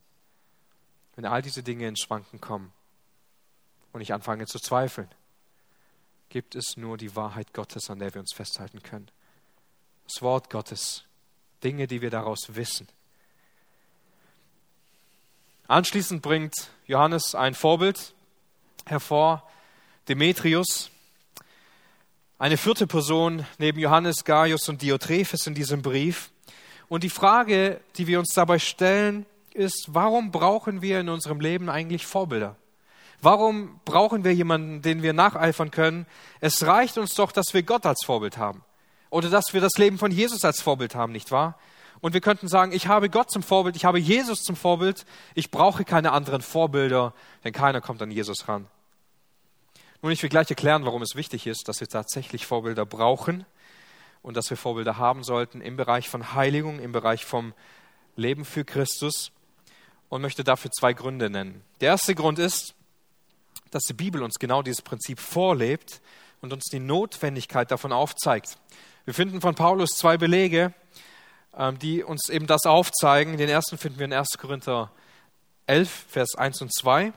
wenn 1.17 1.25
all 1.25 1.43
diese 1.43 1.63
Dinge 1.63 1.89
ins 1.89 2.01
Schwanken 2.01 2.41
kommen 2.41 2.73
und 3.93 4.01
ich 4.01 4.13
anfange 4.13 4.47
zu 4.47 4.59
zweifeln 4.59 5.09
gibt 6.33 6.55
es 6.55 6.79
nur 6.79 6.97
die 6.97 7.15
Wahrheit 7.15 7.53
Gottes, 7.53 7.91
an 7.91 7.99
der 7.99 8.15
wir 8.15 8.21
uns 8.23 8.33
festhalten 8.33 8.83
können. 8.83 9.11
Das 10.05 10.23
Wort 10.23 10.49
Gottes, 10.49 11.05
Dinge, 11.63 11.87
die 11.87 12.01
wir 12.01 12.09
daraus 12.09 12.55
wissen. 12.55 12.89
Anschließend 15.69 16.23
bringt 16.23 16.71
Johannes 16.87 17.35
ein 17.35 17.53
Vorbild 17.53 18.15
hervor, 18.87 19.47
Demetrius, 20.09 20.91
eine 22.39 22.57
vierte 22.57 22.87
Person 22.87 23.45
neben 23.59 23.79
Johannes, 23.79 24.25
Gaius 24.25 24.71
und 24.71 24.81
Diotrephes 24.81 25.47
in 25.47 25.55
diesem 25.55 25.83
Brief. 25.83 26.31
Und 26.89 27.05
die 27.05 27.11
Frage, 27.11 27.83
die 27.97 28.07
wir 28.07 28.19
uns 28.19 28.33
dabei 28.33 28.59
stellen, 28.59 29.27
ist, 29.53 29.89
warum 29.89 30.31
brauchen 30.31 30.81
wir 30.81 30.99
in 30.99 31.11
unserem 31.11 31.41
Leben 31.41 31.69
eigentlich 31.69 32.07
Vorbilder? 32.07 32.57
Warum 33.23 33.81
brauchen 33.85 34.25
wir 34.25 34.35
jemanden, 34.35 34.83
den 34.83 35.03
wir 35.03 35.13
nacheifern 35.13 35.71
können? 35.71 36.07
Es 36.41 36.67
reicht 36.67 36.99
uns 36.99 37.15
doch, 37.15 37.31
dass 37.31 37.55
wir 37.55 37.63
Gott 37.63 37.87
als 37.87 38.05
Vorbild 38.05 38.37
haben. 38.37 38.65
Oder 39.11 39.31
dass 39.31 39.53
wir 39.53 39.61
das 39.61 39.75
Leben 39.79 39.97
von 39.97 40.11
Jesus 40.11 40.45
als 40.45 40.61
Vorbild 40.61 40.97
haben, 40.97 41.13
nicht 41.13 41.31
wahr? 41.31 41.57
Und 42.01 42.15
wir 42.15 42.21
könnten 42.21 42.49
sagen, 42.49 42.73
ich 42.73 42.89
habe 42.89 43.09
Gott 43.09 43.31
zum 43.31 43.45
Vorbild, 43.45 43.77
ich 43.77 43.85
habe 43.85 44.01
Jesus 44.01 44.41
zum 44.41 44.57
Vorbild, 44.57 45.07
ich 45.37 45.53
brauche 45.53 45.85
keine 45.85 46.11
anderen 46.11 46.43
Vorbilder, 46.43 47.15
denn 47.45 47.53
keiner 47.53 47.81
kommt 47.81 48.03
an 48.03 48.11
Jesus 48.11 48.49
ran. 48.49 48.67
Nun, 50.03 50.11
ich 50.11 50.21
will 50.21 50.31
gleich 50.31 50.51
erklären, 50.51 50.85
warum 50.85 51.03
es 51.03 51.15
wichtig 51.15 51.47
ist, 51.47 51.69
dass 51.69 51.79
wir 51.79 51.89
tatsächlich 51.89 52.45
Vorbilder 52.45 52.85
brauchen 52.85 53.47
und 54.23 54.37
dass 54.37 54.51
wir 54.51 54.57
Vorbilder 54.57 54.99
haben 54.99 55.23
sollten 55.23 55.61
im 55.61 55.77
Bereich 55.77 56.09
von 56.09 56.35
Heiligung, 56.35 56.81
im 56.81 56.91
Bereich 56.91 57.25
vom 57.25 57.55
Leben 58.17 58.45
für 58.45 58.65
Christus 58.65 59.31
und 60.09 60.23
möchte 60.23 60.43
dafür 60.43 60.73
zwei 60.73 60.93
Gründe 60.93 61.31
nennen. 61.31 61.63
Der 61.81 61.91
erste 61.91 62.17
Grund 62.17 62.41
ist, 62.41 62.75
dass 63.75 63.85
die 63.85 63.95
Bibel 63.95 64.23
uns 64.23 64.35
genau 64.39 64.63
dieses 64.63 64.83
Prinzip 64.83 65.19
vorlebt 65.19 66.01
und 66.41 66.53
uns 66.53 66.65
die 66.71 66.79
Notwendigkeit 66.79 67.71
davon 67.71 67.93
aufzeigt. 67.93 68.59
Wir 69.05 69.15
finden 69.15 69.41
von 69.41 69.55
Paulus 69.55 69.91
zwei 69.91 70.17
Belege, 70.17 70.73
ähm, 71.57 71.79
die 71.79 72.05
uns 72.05 72.29
eben 72.29 72.47
das 72.47 72.67
aufzeigen. 72.67 73.37
Den 73.37 73.49
ersten 73.49 73.79
finden 73.79 73.99
wir 73.99 74.05
in 74.05 74.13
1. 74.13 74.39
Korinther 74.39 74.93
11, 75.67 76.07
Vers 76.09 76.35
1 76.37 76.63
und 76.63 76.75
2. 76.75 77.13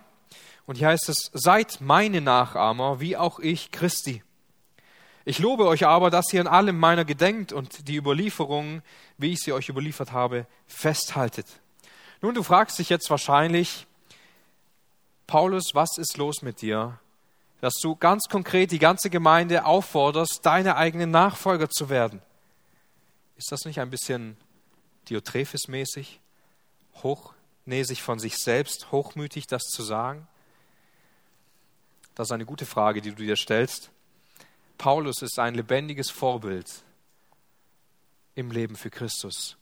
Und 0.65 0.77
hier 0.77 0.87
heißt 0.87 1.09
es, 1.09 1.29
seid 1.33 1.79
meine 1.81 2.21
Nachahmer, 2.21 2.99
wie 2.99 3.17
auch 3.17 3.39
ich 3.39 3.71
Christi. 3.71 4.23
Ich 5.25 5.39
lobe 5.39 5.67
euch 5.67 5.85
aber, 5.85 6.09
dass 6.09 6.31
ihr 6.33 6.41
in 6.41 6.47
allem 6.47 6.79
meiner 6.79 7.03
gedenkt 7.03 7.51
und 7.51 7.87
die 7.87 7.95
Überlieferungen, 7.95 8.83
wie 9.17 9.33
ich 9.33 9.39
sie 9.39 9.53
euch 9.53 9.69
überliefert 9.69 10.11
habe, 10.11 10.45
festhaltet. 10.67 11.47
Nun, 12.21 12.35
du 12.35 12.43
fragst 12.43 12.79
dich 12.79 12.89
jetzt 12.89 13.09
wahrscheinlich, 13.09 13.87
Paulus, 15.35 15.71
was 15.73 15.97
ist 15.97 16.15
los 16.15 16.43
mit 16.43 16.61
dir, 16.61 16.97
dass 17.59 17.73
du 17.81 17.97
ganz 17.97 18.29
konkret 18.29 18.71
die 18.71 18.79
ganze 18.79 19.09
Gemeinde 19.09 19.65
aufforderst, 19.65 20.39
deine 20.43 20.77
eigenen 20.77 21.11
Nachfolger 21.11 21.69
zu 21.69 21.89
werden? 21.89 22.21
Ist 23.35 23.51
das 23.51 23.65
nicht 23.65 23.81
ein 23.81 23.89
bisschen 23.89 24.37
Diotrephes-mäßig, 25.09 26.21
hochnäsig 27.03 28.01
von 28.01 28.17
sich 28.17 28.37
selbst, 28.37 28.93
hochmütig 28.93 29.45
das 29.45 29.63
zu 29.63 29.83
sagen? 29.83 30.25
Das 32.15 32.29
ist 32.29 32.31
eine 32.31 32.45
gute 32.45 32.65
Frage, 32.65 33.01
die 33.01 33.09
du 33.09 33.21
dir 33.21 33.35
stellst. 33.35 33.91
Paulus 34.77 35.21
ist 35.21 35.37
ein 35.37 35.53
lebendiges 35.53 36.11
Vorbild 36.11 36.71
im 38.35 38.51
Leben 38.51 38.77
für 38.77 38.89
Christus 38.89 39.57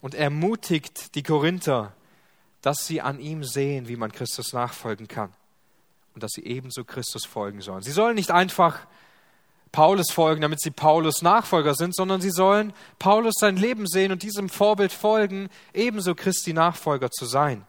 und 0.00 0.16
ermutigt 0.16 1.14
die 1.14 1.22
Korinther, 1.22 1.94
dass 2.64 2.86
sie 2.86 3.02
an 3.02 3.20
ihm 3.20 3.44
sehen, 3.44 3.88
wie 3.88 3.96
man 3.96 4.10
Christus 4.10 4.54
nachfolgen 4.54 5.06
kann 5.06 5.30
und 6.14 6.22
dass 6.22 6.32
sie 6.32 6.46
ebenso 6.46 6.82
Christus 6.82 7.26
folgen 7.26 7.60
sollen. 7.60 7.82
Sie 7.82 7.92
sollen 7.92 8.14
nicht 8.14 8.30
einfach 8.30 8.86
Paulus 9.70 10.10
folgen, 10.10 10.40
damit 10.40 10.62
sie 10.62 10.70
Paulus 10.70 11.20
Nachfolger 11.20 11.74
sind, 11.74 11.94
sondern 11.94 12.22
sie 12.22 12.30
sollen 12.30 12.72
Paulus 12.98 13.34
sein 13.38 13.58
Leben 13.58 13.86
sehen 13.86 14.12
und 14.12 14.22
diesem 14.22 14.48
Vorbild 14.48 14.92
folgen, 14.92 15.50
ebenso 15.74 16.14
Christi 16.14 16.54
Nachfolger 16.54 17.10
zu 17.10 17.26
sein. 17.26 17.66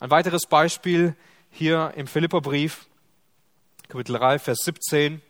Ein 0.00 0.10
weiteres 0.10 0.42
Beispiel 0.44 1.16
hier 1.50 1.94
im 1.96 2.08
Philipperbrief, 2.08 2.88
Kapitel 3.88 4.18
3, 4.18 4.38
Vers 4.38 4.58
17. 4.64 5.22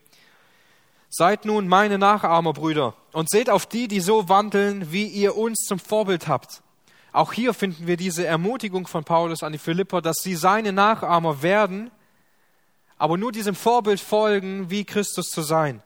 Seid 1.10 1.44
nun 1.44 1.68
meine 1.68 1.96
Nachahmer, 1.96 2.54
Brüder, 2.54 2.94
und 3.12 3.30
seht 3.30 3.50
auf 3.50 3.66
die, 3.66 3.86
die 3.86 4.00
so 4.00 4.28
wandeln, 4.28 4.90
wie 4.90 5.06
ihr 5.06 5.36
uns 5.36 5.60
zum 5.60 5.78
Vorbild 5.78 6.26
habt. 6.26 6.64
Auch 7.12 7.32
hier 7.32 7.54
finden 7.54 7.86
wir 7.86 7.96
diese 7.96 8.26
Ermutigung 8.26 8.86
von 8.86 9.04
Paulus 9.04 9.42
an 9.42 9.52
die 9.52 9.58
Philipper, 9.58 10.02
dass 10.02 10.18
sie 10.22 10.36
seine 10.36 10.72
Nachahmer 10.72 11.42
werden, 11.42 11.90
aber 12.98 13.16
nur 13.16 13.32
diesem 13.32 13.54
Vorbild 13.54 14.00
folgen, 14.00 14.70
wie 14.70 14.84
Christus 14.84 15.26
zu 15.30 15.42
sein. 15.42 15.82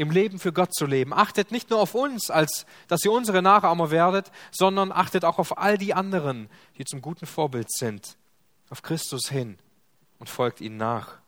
im 0.00 0.10
Leben 0.10 0.38
für 0.38 0.50
Gott 0.54 0.72
zu 0.74 0.86
leben. 0.86 1.12
Achtet 1.12 1.52
nicht 1.52 1.68
nur 1.68 1.78
auf 1.78 1.94
uns, 1.94 2.30
als 2.30 2.64
dass 2.88 3.04
ihr 3.04 3.12
unsere 3.12 3.42
Nachahmer 3.42 3.90
werdet, 3.90 4.32
sondern 4.50 4.92
achtet 4.92 5.26
auch 5.26 5.38
auf 5.38 5.58
all 5.58 5.76
die 5.76 5.92
anderen, 5.92 6.48
die 6.78 6.86
zum 6.86 7.02
guten 7.02 7.26
Vorbild 7.26 7.70
sind, 7.70 8.16
auf 8.70 8.80
Christus 8.80 9.28
hin 9.28 9.58
und 10.18 10.30
folgt 10.30 10.62
ihnen 10.62 10.78
nach. 10.78 11.18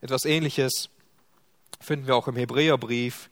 Etwas 0.00 0.24
Ähnliches 0.24 0.88
finden 1.78 2.06
wir 2.06 2.16
auch 2.16 2.28
im 2.28 2.36
Hebräerbrief. 2.36 3.28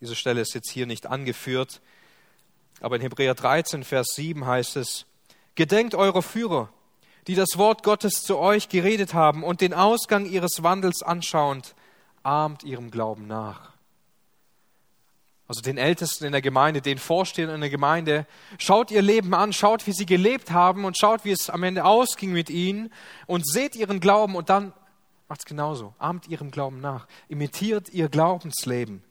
Diese 0.00 0.14
Stelle 0.14 0.42
ist 0.42 0.54
jetzt 0.54 0.70
hier 0.70 0.86
nicht 0.86 1.08
angeführt, 1.08 1.80
aber 2.80 2.96
in 2.96 3.02
Hebräer 3.02 3.34
13, 3.34 3.84
Vers 3.84 4.08
7 4.14 4.46
heißt 4.46 4.76
es, 4.76 5.06
Gedenkt 5.54 5.94
eurer 5.94 6.22
Führer, 6.22 6.70
die 7.26 7.34
das 7.34 7.58
Wort 7.58 7.82
Gottes 7.82 8.22
zu 8.22 8.38
euch 8.38 8.68
geredet 8.68 9.14
haben 9.14 9.44
und 9.44 9.60
den 9.60 9.74
Ausgang 9.74 10.24
ihres 10.24 10.62
Wandels 10.62 11.02
anschauend, 11.02 11.74
ahmt 12.22 12.62
ihrem 12.64 12.90
Glauben 12.90 13.26
nach. 13.26 13.70
Also 15.46 15.62
den 15.62 15.78
Ältesten 15.78 16.24
in 16.24 16.32
der 16.32 16.42
Gemeinde, 16.42 16.80
den 16.80 16.98
Vorstehern 16.98 17.50
in 17.50 17.60
der 17.60 17.70
Gemeinde, 17.70 18.24
schaut 18.56 18.92
ihr 18.92 19.02
Leben 19.02 19.34
an, 19.34 19.52
schaut, 19.52 19.86
wie 19.88 19.92
sie 19.92 20.06
gelebt 20.06 20.52
haben 20.52 20.84
und 20.84 20.96
schaut, 20.96 21.24
wie 21.24 21.32
es 21.32 21.50
am 21.50 21.64
Ende 21.64 21.84
ausging 21.84 22.32
mit 22.32 22.50
ihnen 22.50 22.92
und 23.26 23.44
seht 23.46 23.74
ihren 23.74 23.98
Glauben 23.98 24.36
und 24.36 24.48
dann 24.48 24.72
macht 25.28 25.40
es 25.40 25.46
genauso. 25.46 25.92
Ahmt 25.98 26.28
ihrem 26.28 26.52
Glauben 26.52 26.80
nach. 26.80 27.08
Imitiert 27.28 27.88
ihr 27.88 28.08
Glaubensleben. 28.08 29.02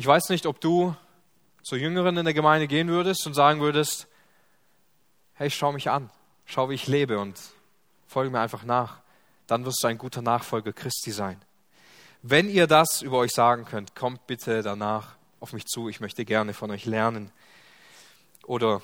Ich 0.00 0.06
weiß 0.06 0.30
nicht, 0.30 0.46
ob 0.46 0.62
du 0.62 0.96
zu 1.62 1.76
Jüngeren 1.76 2.16
in 2.16 2.24
der 2.24 2.32
Gemeinde 2.32 2.66
gehen 2.66 2.88
würdest 2.88 3.26
und 3.26 3.34
sagen 3.34 3.60
würdest, 3.60 4.06
hey, 5.34 5.50
schau 5.50 5.72
mich 5.72 5.90
an, 5.90 6.08
schau, 6.46 6.70
wie 6.70 6.74
ich 6.74 6.86
lebe 6.86 7.18
und 7.18 7.38
folge 8.06 8.30
mir 8.30 8.40
einfach 8.40 8.64
nach. 8.64 9.00
Dann 9.46 9.66
wirst 9.66 9.82
du 9.82 9.88
ein 9.88 9.98
guter 9.98 10.22
Nachfolger 10.22 10.72
Christi 10.72 11.10
sein. 11.10 11.38
Wenn 12.22 12.48
ihr 12.48 12.66
das 12.66 13.02
über 13.02 13.18
euch 13.18 13.32
sagen 13.32 13.66
könnt, 13.66 13.94
kommt 13.94 14.26
bitte 14.26 14.62
danach 14.62 15.16
auf 15.38 15.52
mich 15.52 15.66
zu. 15.66 15.90
Ich 15.90 16.00
möchte 16.00 16.24
gerne 16.24 16.54
von 16.54 16.70
euch 16.70 16.86
lernen 16.86 17.30
oder 18.46 18.80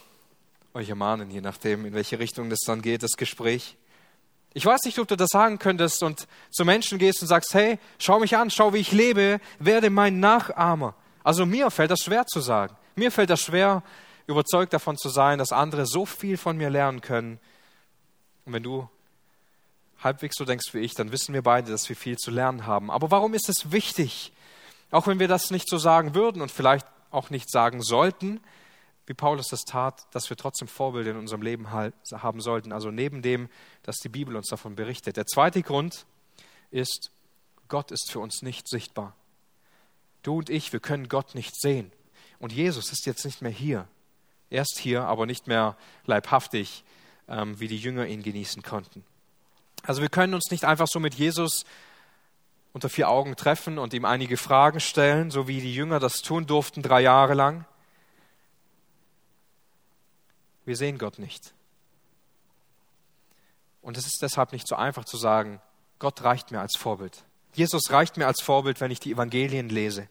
euch 0.74 0.90
ermahnen, 0.90 1.30
je 1.30 1.40
nachdem, 1.40 1.86
in 1.86 1.94
welche 1.94 2.18
Richtung 2.18 2.50
das 2.50 2.60
dann 2.66 2.82
geht, 2.82 3.02
das 3.02 3.12
Gespräch. 3.12 3.78
Ich 4.52 4.66
weiß 4.66 4.82
nicht, 4.84 4.98
ob 4.98 5.08
du 5.08 5.16
das 5.16 5.30
sagen 5.32 5.58
könntest 5.58 6.02
und 6.02 6.28
zu 6.50 6.66
Menschen 6.66 6.98
gehst 6.98 7.22
und 7.22 7.28
sagst, 7.28 7.54
hey, 7.54 7.78
schau 7.98 8.20
mich 8.20 8.36
an, 8.36 8.50
schau, 8.50 8.74
wie 8.74 8.80
ich 8.80 8.92
lebe, 8.92 9.40
werde 9.58 9.88
mein 9.88 10.20
Nachahmer. 10.20 10.94
Also 11.26 11.44
mir 11.44 11.72
fällt 11.72 11.90
das 11.90 12.04
schwer 12.04 12.24
zu 12.24 12.38
sagen. 12.38 12.76
Mir 12.94 13.10
fällt 13.10 13.30
das 13.30 13.40
schwer, 13.40 13.82
überzeugt 14.28 14.72
davon 14.72 14.96
zu 14.96 15.08
sein, 15.08 15.40
dass 15.40 15.50
andere 15.50 15.84
so 15.84 16.06
viel 16.06 16.36
von 16.36 16.56
mir 16.56 16.70
lernen 16.70 17.00
können. 17.00 17.40
Und 18.44 18.52
wenn 18.52 18.62
du 18.62 18.88
halbwegs 20.04 20.36
so 20.36 20.44
denkst 20.44 20.72
wie 20.72 20.78
ich, 20.78 20.94
dann 20.94 21.10
wissen 21.10 21.34
wir 21.34 21.42
beide, 21.42 21.72
dass 21.72 21.88
wir 21.88 21.96
viel 21.96 22.16
zu 22.16 22.30
lernen 22.30 22.64
haben. 22.68 22.92
Aber 22.92 23.10
warum 23.10 23.34
ist 23.34 23.48
es 23.48 23.72
wichtig, 23.72 24.32
auch 24.92 25.08
wenn 25.08 25.18
wir 25.18 25.26
das 25.26 25.50
nicht 25.50 25.68
so 25.68 25.78
sagen 25.78 26.14
würden 26.14 26.42
und 26.42 26.52
vielleicht 26.52 26.86
auch 27.10 27.28
nicht 27.28 27.50
sagen 27.50 27.82
sollten, 27.82 28.38
wie 29.06 29.14
Paulus 29.14 29.48
das 29.48 29.62
tat, 29.62 30.06
dass 30.12 30.30
wir 30.30 30.36
trotzdem 30.36 30.68
Vorbilder 30.68 31.10
in 31.10 31.16
unserem 31.16 31.42
Leben 31.42 31.72
haben 31.72 32.40
sollten. 32.40 32.72
Also 32.72 32.92
neben 32.92 33.20
dem, 33.20 33.48
dass 33.82 33.96
die 33.96 34.08
Bibel 34.08 34.36
uns 34.36 34.46
davon 34.46 34.76
berichtet. 34.76 35.16
Der 35.16 35.26
zweite 35.26 35.64
Grund 35.64 36.06
ist, 36.70 37.10
Gott 37.66 37.90
ist 37.90 38.12
für 38.12 38.20
uns 38.20 38.42
nicht 38.42 38.68
sichtbar. 38.68 39.16
Du 40.26 40.38
und 40.38 40.50
ich, 40.50 40.72
wir 40.72 40.80
können 40.80 41.08
Gott 41.08 41.34
nicht 41.34 41.60
sehen. 41.60 41.92
Und 42.38 42.52
Jesus 42.52 42.90
ist 42.90 43.06
jetzt 43.06 43.24
nicht 43.24 43.42
mehr 43.42 43.52
hier. 43.52 43.86
Er 44.50 44.62
ist 44.62 44.78
hier, 44.78 45.04
aber 45.04 45.24
nicht 45.24 45.46
mehr 45.46 45.76
leibhaftig, 46.04 46.84
ähm, 47.28 47.58
wie 47.60 47.68
die 47.68 47.78
Jünger 47.78 48.06
ihn 48.06 48.22
genießen 48.22 48.62
konnten. 48.62 49.04
Also 49.82 50.02
wir 50.02 50.08
können 50.08 50.34
uns 50.34 50.50
nicht 50.50 50.64
einfach 50.64 50.88
so 50.88 50.98
mit 50.98 51.14
Jesus 51.14 51.64
unter 52.72 52.88
vier 52.88 53.08
Augen 53.08 53.36
treffen 53.36 53.78
und 53.78 53.94
ihm 53.94 54.04
einige 54.04 54.36
Fragen 54.36 54.80
stellen, 54.80 55.30
so 55.30 55.46
wie 55.46 55.60
die 55.60 55.74
Jünger 55.74 56.00
das 56.00 56.22
tun 56.22 56.46
durften 56.46 56.82
drei 56.82 57.02
Jahre 57.02 57.34
lang. 57.34 57.64
Wir 60.64 60.76
sehen 60.76 60.98
Gott 60.98 61.20
nicht. 61.20 61.54
Und 63.80 63.96
es 63.96 64.06
ist 64.06 64.18
deshalb 64.20 64.52
nicht 64.52 64.66
so 64.66 64.74
einfach 64.74 65.04
zu 65.04 65.16
sagen, 65.16 65.60
Gott 66.00 66.22
reicht 66.24 66.50
mir 66.50 66.60
als 66.60 66.76
Vorbild. 66.76 67.24
Jesus 67.52 67.90
reicht 67.90 68.16
mir 68.16 68.26
als 68.26 68.42
Vorbild, 68.42 68.80
wenn 68.80 68.90
ich 68.90 69.00
die 69.00 69.12
Evangelien 69.12 69.68
lese. 69.68 70.08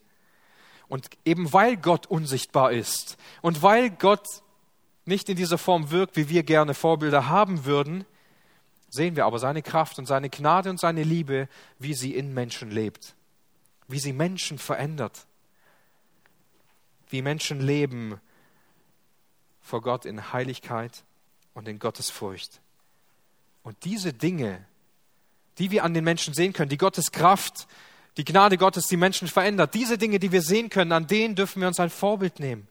Und 0.88 1.10
eben 1.26 1.52
weil 1.52 1.78
Gott 1.78 2.06
unsichtbar 2.08 2.72
ist 2.72 3.18
und 3.42 3.62
weil 3.64 3.90
Gott 3.90 4.28
nicht 5.06 5.30
in 5.30 5.36
dieser 5.36 5.58
Form 5.58 5.92
wirkt, 5.92 6.16
wie 6.16 6.30
wir 6.30 6.44
gerne 6.44 6.74
Vorbilder 6.74 7.30
haben 7.30 7.66
würden, 7.66 8.06
sehen 8.90 9.16
wir 9.16 9.26
aber 9.26 9.40
seine 9.40 9.62
Kraft 9.62 10.00
und 10.00 10.06
seine 10.06 10.30
Gnade 10.30 10.70
und 10.70 10.80
seine 10.80 11.04
Liebe, 11.04 11.48
wie 11.80 11.94
sie 11.94 12.16
in 12.16 12.34
Menschen 12.34 12.72
lebt, 12.72 13.16
wie 13.88 14.00
sie 14.00 14.14
Menschen 14.14 14.58
verändert, 14.58 15.28
wie 17.10 17.22
Menschen 17.22 17.60
leben 17.60 18.20
vor 19.62 19.82
Gott 19.82 20.06
in 20.06 20.34
Heiligkeit 20.34 21.04
und 21.54 21.68
in 21.68 21.80
Gottesfurcht. 21.80 22.62
Und 23.64 23.84
diese 23.84 24.14
Dinge, 24.14 24.66
die 25.58 25.72
wir 25.72 25.84
an 25.84 25.94
den 25.94 26.04
Menschen 26.04 26.34
sehen 26.34 26.54
können, 26.54 26.70
die 26.70 26.78
Gottes 26.78 27.12
Kraft, 27.12 27.68
die 28.18 28.26
Gnade 28.26 28.58
Gottes 28.58 28.88
die 28.88 28.98
Menschen 28.98 29.28
verändert, 29.28 29.74
diese 29.74 29.98
Dinge, 29.98 30.20
die 30.20 30.32
wir 30.32 30.42
sehen 30.42 30.70
können, 30.70 30.92
an 30.92 31.08
denen 31.08 31.36
dürfen 31.36 31.62
wir 31.62 31.68
uns 31.68 31.80
ein 31.80 31.90
Vorbild 31.90 32.40
nehmen. 32.40 32.68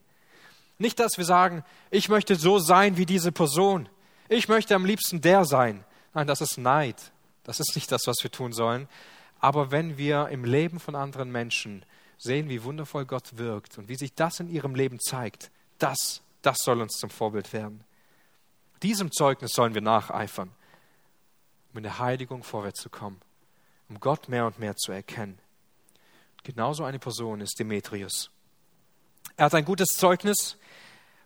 Nicht, 0.77 0.99
dass 0.99 1.17
wir 1.17 1.25
sagen, 1.25 1.63
ich 1.91 2.09
möchte 2.09 2.35
so 2.35 2.59
sein 2.59 2.97
wie 2.97 3.05
diese 3.05 3.31
Person. 3.31 3.87
Ich 4.27 4.47
möchte 4.47 4.75
am 4.75 4.85
liebsten 4.85 5.21
der 5.21 5.45
sein. 5.45 5.85
Nein, 6.13 6.27
das 6.27 6.41
ist 6.41 6.57
Neid. 6.57 7.11
Das 7.43 7.59
ist 7.59 7.75
nicht 7.75 7.91
das, 7.91 8.07
was 8.07 8.17
wir 8.23 8.31
tun 8.31 8.53
sollen. 8.53 8.89
Aber 9.39 9.71
wenn 9.71 9.97
wir 9.97 10.29
im 10.29 10.43
Leben 10.43 10.79
von 10.79 10.95
anderen 10.95 11.31
Menschen 11.31 11.85
sehen, 12.17 12.49
wie 12.49 12.63
wundervoll 12.63 13.05
Gott 13.05 13.37
wirkt 13.37 13.77
und 13.77 13.87
wie 13.87 13.95
sich 13.95 14.13
das 14.15 14.39
in 14.39 14.49
ihrem 14.49 14.75
Leben 14.75 14.99
zeigt, 14.99 15.51
das, 15.77 16.21
das 16.41 16.57
soll 16.63 16.81
uns 16.81 16.97
zum 16.97 17.09
Vorbild 17.09 17.53
werden. 17.53 17.83
Diesem 18.81 19.11
Zeugnis 19.11 19.51
sollen 19.51 19.73
wir 19.73 19.81
nacheifern, 19.81 20.51
um 21.71 21.77
in 21.77 21.83
der 21.83 21.99
Heiligung 21.99 22.43
vorwärts 22.43 22.81
zu 22.81 22.89
kommen, 22.89 23.21
um 23.89 23.99
Gott 23.99 24.29
mehr 24.29 24.45
und 24.45 24.59
mehr 24.59 24.75
zu 24.75 24.91
erkennen. 24.91 25.39
Genauso 26.43 26.83
eine 26.83 26.99
Person 26.99 27.41
ist 27.41 27.59
Demetrius. 27.59 28.29
Er 29.37 29.45
hat 29.45 29.55
ein 29.55 29.65
gutes 29.65 29.89
Zeugnis 29.89 30.57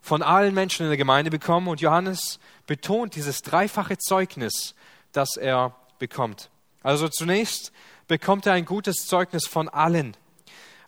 von 0.01 0.21
allen 0.21 0.53
Menschen 0.53 0.83
in 0.83 0.89
der 0.89 0.97
Gemeinde 0.97 1.29
bekommen 1.29 1.67
und 1.67 1.81
Johannes 1.81 2.39
betont 2.67 3.15
dieses 3.15 3.41
dreifache 3.41 3.97
Zeugnis, 3.97 4.75
das 5.11 5.35
er 5.35 5.75
bekommt. 5.99 6.49
Also 6.81 7.09
zunächst 7.09 7.71
bekommt 8.07 8.45
er 8.45 8.53
ein 8.53 8.65
gutes 8.65 9.05
Zeugnis 9.05 9.45
von 9.45 9.67
allen. 9.67 10.15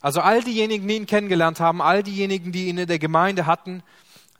Also 0.00 0.20
all 0.20 0.42
diejenigen, 0.42 0.88
die 0.88 0.96
ihn 0.96 1.06
kennengelernt 1.06 1.60
haben, 1.60 1.80
all 1.80 2.02
diejenigen, 2.02 2.50
die 2.50 2.68
ihn 2.68 2.78
in 2.78 2.88
der 2.88 2.98
Gemeinde 2.98 3.46
hatten, 3.46 3.82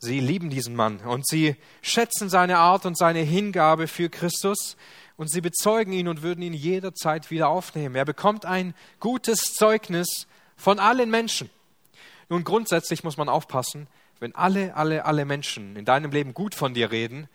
sie 0.01 0.18
lieben 0.18 0.51
diesen 0.51 0.75
Mann 0.75 0.99
und 0.99 1.27
sie 1.27 1.57
schätzen 1.83 2.29
seine 2.29 2.59
Art 2.59 2.85
und 2.85 2.99
seine 2.99 3.21
Hingabe 3.21 3.87
für 3.87 4.09
Christus 4.09 4.77
und 5.16 5.31
sie 5.31 5.40
bezeugen 5.40 5.92
ihn 5.92 6.09
und 6.09 6.22
würden 6.22 6.42
ihn 6.42 6.55
jederzeit 6.55 7.31
wieder 7.31 7.48
aufnehmen. 7.48 7.94
Er 7.94 8.05
bekommt 8.05 8.44
ein 8.44 8.75
gutes 9.01 9.55
Zeugnis 9.55 10.27
von 10.57 10.79
allen 10.79 11.11
Menschen. 11.11 11.51
Nun, 12.29 12.44
grundsätzlich 12.44 13.05
muss 13.05 13.16
man 13.16 13.29
aufpassen, 13.29 13.88
wenn 14.20 14.35
alle, 14.35 14.77
alle, 14.77 15.05
alle 15.05 15.25
Menschen 15.25 15.77
in 15.77 15.85
deinem 15.85 16.12
Leben 16.12 16.35
gut 16.35 16.55
von 16.55 16.75
dir 16.75 16.90
reden, 16.90 17.29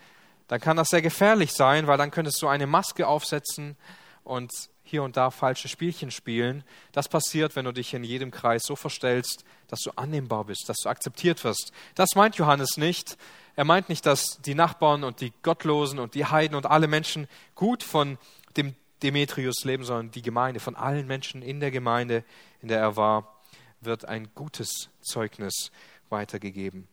dann 0.47 0.61
kann 0.61 0.77
das 0.77 0.87
sehr 0.87 1.01
gefährlich 1.01 1.51
sein, 1.51 1.87
weil 1.87 1.97
dann 1.97 2.11
könntest 2.11 2.41
du 2.41 2.47
eine 2.47 2.67
Maske 2.67 3.07
aufsetzen 3.07 3.75
und 4.23 4.51
hier 4.83 5.03
und 5.03 5.17
da 5.17 5.29
falsche 5.29 5.67
Spielchen 5.67 6.11
spielen. 6.11 6.63
Das 6.93 7.09
passiert, 7.09 7.55
wenn 7.55 7.65
du 7.65 7.73
dich 7.73 7.93
in 7.93 8.03
jedem 8.03 8.31
Kreis 8.31 8.63
so 8.63 8.75
verstellst, 8.75 9.43
dass 9.67 9.81
du 9.81 9.91
annehmbar 9.97 10.45
bist, 10.45 10.65
dass 10.67 10.77
du 10.77 10.89
akzeptiert 10.89 11.43
wirst. 11.43 11.71
Das 11.95 12.15
meint 12.15 12.37
Johannes 12.37 12.77
nicht. 12.77 13.17
Er 13.57 13.65
meint 13.65 13.89
nicht, 13.89 14.05
dass 14.05 14.39
die 14.43 14.53
Nachbarn 14.53 15.03
und 15.03 15.19
die 15.19 15.33
Gottlosen 15.41 15.97
und 15.97 16.13
die 16.13 16.25
Heiden 16.25 16.55
und 16.55 16.67
alle 16.67 16.87
Menschen 16.87 17.27
gut 17.55 17.81
von 17.83 18.19
dem 18.55 18.75
Demetrius 19.01 19.63
leben, 19.63 19.83
sondern 19.83 20.11
die 20.11 20.21
Gemeinde, 20.21 20.59
von 20.59 20.75
allen 20.75 21.07
Menschen 21.07 21.41
in 21.41 21.59
der 21.59 21.71
Gemeinde, 21.71 22.23
in 22.61 22.69
der 22.69 22.79
er 22.79 22.95
war 22.95 23.33
wird 23.81 24.05
ein 24.05 24.29
gutes 24.33 24.89
Zeugnis 25.01 25.71
weitergegeben. 26.09 26.87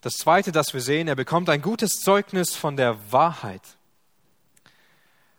Das 0.00 0.14
Zweite, 0.14 0.52
das 0.52 0.74
wir 0.74 0.80
sehen, 0.80 1.08
er 1.08 1.14
bekommt 1.14 1.48
ein 1.48 1.62
gutes 1.62 2.00
Zeugnis 2.00 2.56
von 2.56 2.76
der 2.76 2.98
Wahrheit, 3.12 3.62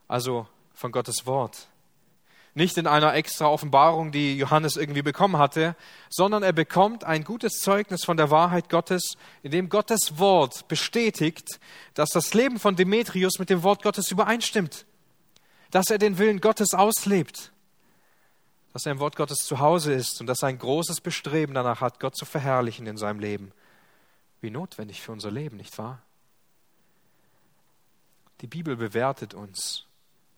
also 0.07 0.47
von 0.73 0.91
Gottes 0.91 1.25
Wort. 1.25 1.67
Nicht 2.55 2.77
in 2.77 2.85
einer 2.85 3.15
extra 3.15 3.47
Offenbarung, 3.47 4.11
die 4.11 4.37
Johannes 4.37 4.75
irgendwie 4.77 5.01
bekommen 5.01 5.37
hatte, 5.37 5.75
sondern 6.09 6.43
er 6.43 6.53
bekommt 6.53 7.03
ein 7.03 7.23
gutes 7.23 7.59
Zeugnis 7.61 8.05
von 8.05 8.15
der 8.15 8.29
Wahrheit 8.29 8.69
Gottes, 8.69 9.17
in 9.41 9.51
dem 9.51 9.69
Gottes 9.69 10.19
Wort 10.19 10.67
bestätigt, 10.67 11.59
dass 11.95 12.09
das 12.09 12.33
Leben 12.33 12.59
von 12.59 12.75
Demetrius 12.75 13.39
mit 13.39 13.49
dem 13.49 13.63
Wort 13.63 13.81
Gottes 13.81 14.11
übereinstimmt, 14.11 14.85
dass 15.71 15.89
er 15.89 15.97
den 15.97 16.19
Willen 16.19 16.41
Gottes 16.41 16.73
auslebt 16.73 17.53
dass 18.73 18.87
er 18.87 18.91
im 18.91 18.99
Wort 18.99 19.15
Gottes 19.15 19.37
zu 19.45 19.59
Hause 19.59 19.93
ist 19.93 20.19
und 20.19 20.27
dass 20.27 20.41
er 20.41 20.47
ein 20.47 20.57
großes 20.57 20.99
Bestreben 20.99 21.53
danach 21.53 21.79
hat, 21.79 21.99
Gott 21.99 22.17
zu 22.17 22.25
verherrlichen 22.25 22.87
in 22.87 22.97
seinem 22.97 23.19
Leben. 23.19 23.51
Wie 24.41 24.49
notwendig 24.49 25.01
für 25.01 25.11
unser 25.11 25.29
Leben, 25.29 25.57
nicht 25.57 25.77
wahr? 25.77 26.01
Die 28.41 28.47
Bibel 28.47 28.75
bewertet 28.75 29.35
uns. 29.35 29.85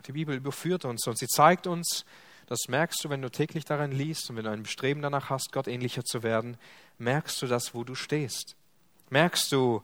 Die 0.08 0.12
Bibel 0.12 0.36
überführt 0.36 0.86
uns 0.86 1.08
und 1.08 1.18
sie 1.18 1.28
zeigt 1.28 1.68
uns, 1.68 2.06
das 2.48 2.68
merkst 2.68 3.04
du, 3.04 3.10
wenn 3.10 3.22
du 3.22 3.30
täglich 3.30 3.66
darin 3.66 3.92
liest 3.92 4.30
und 4.30 4.36
wenn 4.36 4.46
du 4.46 4.52
ein 4.52 4.64
Bestreben 4.64 5.02
danach 5.02 5.30
hast, 5.30 5.52
Gott 5.52 5.68
ähnlicher 5.68 6.04
zu 6.04 6.22
werden, 6.22 6.58
merkst 7.00 7.42
du 7.42 7.48
das, 7.48 7.74
wo 7.74 7.84
du 7.84 7.96
stehst. 7.96 8.56
Merkst 9.10 9.52
du, 9.52 9.84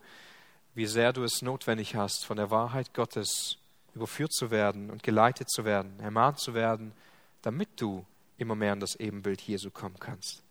wie 0.76 0.86
sehr 0.86 1.12
du 1.12 1.24
es 1.24 1.42
notwendig 1.42 1.96
hast, 1.96 2.26
von 2.26 2.38
der 2.38 2.52
Wahrheit 2.52 2.94
Gottes 2.94 3.58
überführt 3.96 4.32
zu 4.32 4.52
werden 4.52 4.90
und 4.90 5.04
geleitet 5.04 5.50
zu 5.50 5.66
werden, 5.66 6.00
ermahnt 6.00 6.40
zu 6.40 6.54
werden, 6.54 6.94
damit 7.42 7.70
du 7.82 8.06
immer 8.38 8.56
mehr 8.56 8.74
an 8.74 8.80
das 8.80 8.96
Ebenbild 8.96 9.42
Jesu 9.42 9.70
kommen 9.70 10.00
kannst. 10.00 10.44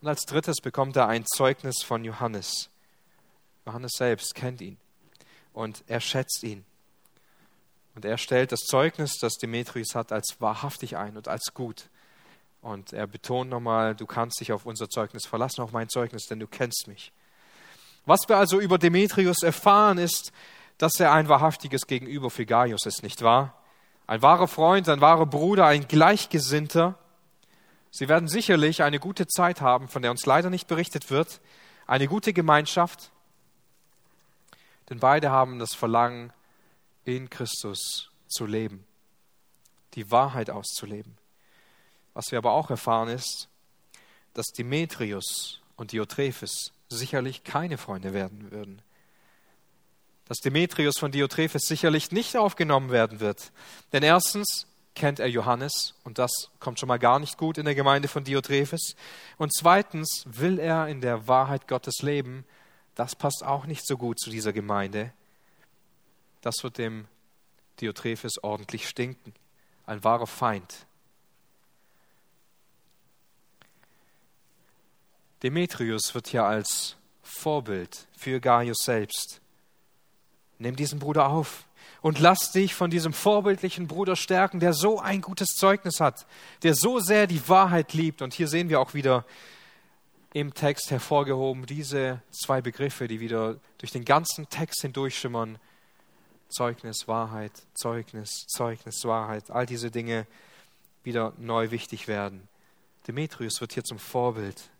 Und 0.00 0.08
als 0.08 0.22
drittes 0.22 0.60
bekommt 0.60 0.96
er 0.96 1.08
ein 1.08 1.24
Zeugnis 1.26 1.82
von 1.82 2.04
Johannes. 2.04 2.70
Johannes 3.66 3.92
selbst 3.96 4.34
kennt 4.34 4.60
ihn 4.60 4.78
und 5.52 5.84
er 5.86 6.00
schätzt 6.00 6.42
ihn. 6.42 6.64
Und 8.00 8.06
er 8.06 8.16
stellt 8.16 8.50
das 8.50 8.60
Zeugnis, 8.60 9.18
das 9.20 9.34
Demetrius 9.34 9.94
hat, 9.94 10.10
als 10.10 10.36
wahrhaftig 10.38 10.96
ein 10.96 11.18
und 11.18 11.28
als 11.28 11.52
gut. 11.52 11.90
Und 12.62 12.94
er 12.94 13.06
betont 13.06 13.50
nochmal, 13.50 13.94
du 13.94 14.06
kannst 14.06 14.40
dich 14.40 14.54
auf 14.54 14.64
unser 14.64 14.88
Zeugnis 14.88 15.26
verlassen, 15.26 15.60
auf 15.60 15.72
mein 15.72 15.90
Zeugnis, 15.90 16.24
denn 16.24 16.40
du 16.40 16.46
kennst 16.46 16.88
mich. 16.88 17.12
Was 18.06 18.20
wir 18.26 18.38
also 18.38 18.58
über 18.58 18.78
Demetrius 18.78 19.42
erfahren, 19.42 19.98
ist, 19.98 20.32
dass 20.78 20.98
er 20.98 21.12
ein 21.12 21.28
wahrhaftiges 21.28 21.86
Gegenüber 21.86 22.30
für 22.30 22.46
Gaius 22.46 22.86
ist, 22.86 23.02
nicht 23.02 23.20
wahr? 23.20 23.52
Ein 24.06 24.22
wahrer 24.22 24.48
Freund, 24.48 24.88
ein 24.88 25.02
wahrer 25.02 25.26
Bruder, 25.26 25.66
ein 25.66 25.86
Gleichgesinnter. 25.86 26.98
Sie 27.90 28.08
werden 28.08 28.28
sicherlich 28.28 28.82
eine 28.82 28.98
gute 28.98 29.26
Zeit 29.26 29.60
haben, 29.60 29.88
von 29.88 30.00
der 30.00 30.10
uns 30.10 30.24
leider 30.24 30.48
nicht 30.48 30.68
berichtet 30.68 31.10
wird, 31.10 31.42
eine 31.86 32.08
gute 32.08 32.32
Gemeinschaft, 32.32 33.10
denn 34.88 35.00
beide 35.00 35.30
haben 35.30 35.58
das 35.58 35.74
Verlangen, 35.74 36.32
in 37.16 37.30
Christus 37.30 38.10
zu 38.28 38.46
leben, 38.46 38.84
die 39.94 40.10
Wahrheit 40.10 40.50
auszuleben. 40.50 41.16
Was 42.14 42.30
wir 42.30 42.38
aber 42.38 42.52
auch 42.52 42.70
erfahren 42.70 43.08
ist, 43.08 43.48
dass 44.34 44.46
Demetrius 44.46 45.60
und 45.76 45.92
Diotrephes 45.92 46.72
sicherlich 46.88 47.44
keine 47.44 47.78
Freunde 47.78 48.12
werden 48.12 48.50
würden. 48.50 48.82
Dass 50.26 50.38
Demetrius 50.38 50.98
von 50.98 51.12
Diotrephes 51.12 51.62
sicherlich 51.62 52.12
nicht 52.12 52.36
aufgenommen 52.36 52.90
werden 52.90 53.20
wird. 53.20 53.52
Denn 53.92 54.02
erstens 54.02 54.66
kennt 54.94 55.18
er 55.18 55.28
Johannes 55.28 55.94
und 56.04 56.18
das 56.18 56.30
kommt 56.58 56.78
schon 56.78 56.88
mal 56.88 56.98
gar 56.98 57.18
nicht 57.18 57.38
gut 57.38 57.58
in 57.58 57.64
der 57.64 57.74
Gemeinde 57.74 58.08
von 58.08 58.24
Diotrephes. 58.24 58.94
Und 59.38 59.52
zweitens 59.54 60.24
will 60.26 60.58
er 60.58 60.88
in 60.88 61.00
der 61.00 61.26
Wahrheit 61.26 61.68
Gottes 61.68 62.02
leben. 62.02 62.44
Das 62.94 63.16
passt 63.16 63.44
auch 63.44 63.66
nicht 63.66 63.86
so 63.86 63.96
gut 63.96 64.20
zu 64.20 64.30
dieser 64.30 64.52
Gemeinde 64.52 65.12
das 66.40 66.62
wird 66.62 66.78
dem 66.78 67.06
Diotrephes 67.80 68.42
ordentlich 68.42 68.88
stinken. 68.88 69.34
Ein 69.86 70.04
wahrer 70.04 70.26
Feind. 70.26 70.86
Demetrius 75.42 76.14
wird 76.14 76.28
hier 76.28 76.44
als 76.44 76.96
Vorbild 77.22 78.06
für 78.16 78.40
Gaius 78.40 78.78
selbst. 78.82 79.40
Nimm 80.58 80.76
diesen 80.76 80.98
Bruder 80.98 81.28
auf 81.28 81.64
und 82.02 82.18
lass 82.18 82.52
dich 82.52 82.74
von 82.74 82.90
diesem 82.90 83.12
vorbildlichen 83.12 83.86
Bruder 83.86 84.16
stärken, 84.16 84.60
der 84.60 84.74
so 84.74 85.00
ein 85.00 85.22
gutes 85.22 85.48
Zeugnis 85.56 86.00
hat, 86.00 86.26
der 86.62 86.74
so 86.74 87.00
sehr 87.00 87.26
die 87.26 87.48
Wahrheit 87.48 87.94
liebt. 87.94 88.20
Und 88.22 88.34
hier 88.34 88.48
sehen 88.48 88.68
wir 88.68 88.80
auch 88.80 88.94
wieder 88.94 89.24
im 90.32 90.54
Text 90.54 90.90
hervorgehoben 90.90 91.66
diese 91.66 92.22
zwei 92.30 92.60
Begriffe, 92.60 93.08
die 93.08 93.20
wieder 93.20 93.56
durch 93.78 93.92
den 93.92 94.04
ganzen 94.04 94.48
Text 94.48 94.82
hindurchschimmern. 94.82 95.58
Zeugnis, 96.50 97.08
Wahrheit, 97.08 97.52
Zeugnis, 97.74 98.46
Zeugnis, 98.46 99.04
Wahrheit, 99.04 99.50
all 99.50 99.66
diese 99.66 99.90
Dinge 99.90 100.26
wieder 101.02 101.32
neu 101.38 101.70
wichtig 101.70 102.08
werden. 102.08 102.48
Demetrius 103.06 103.60
wird 103.60 103.72
hier 103.72 103.84
zum 103.84 103.98
Vorbild. 103.98 104.70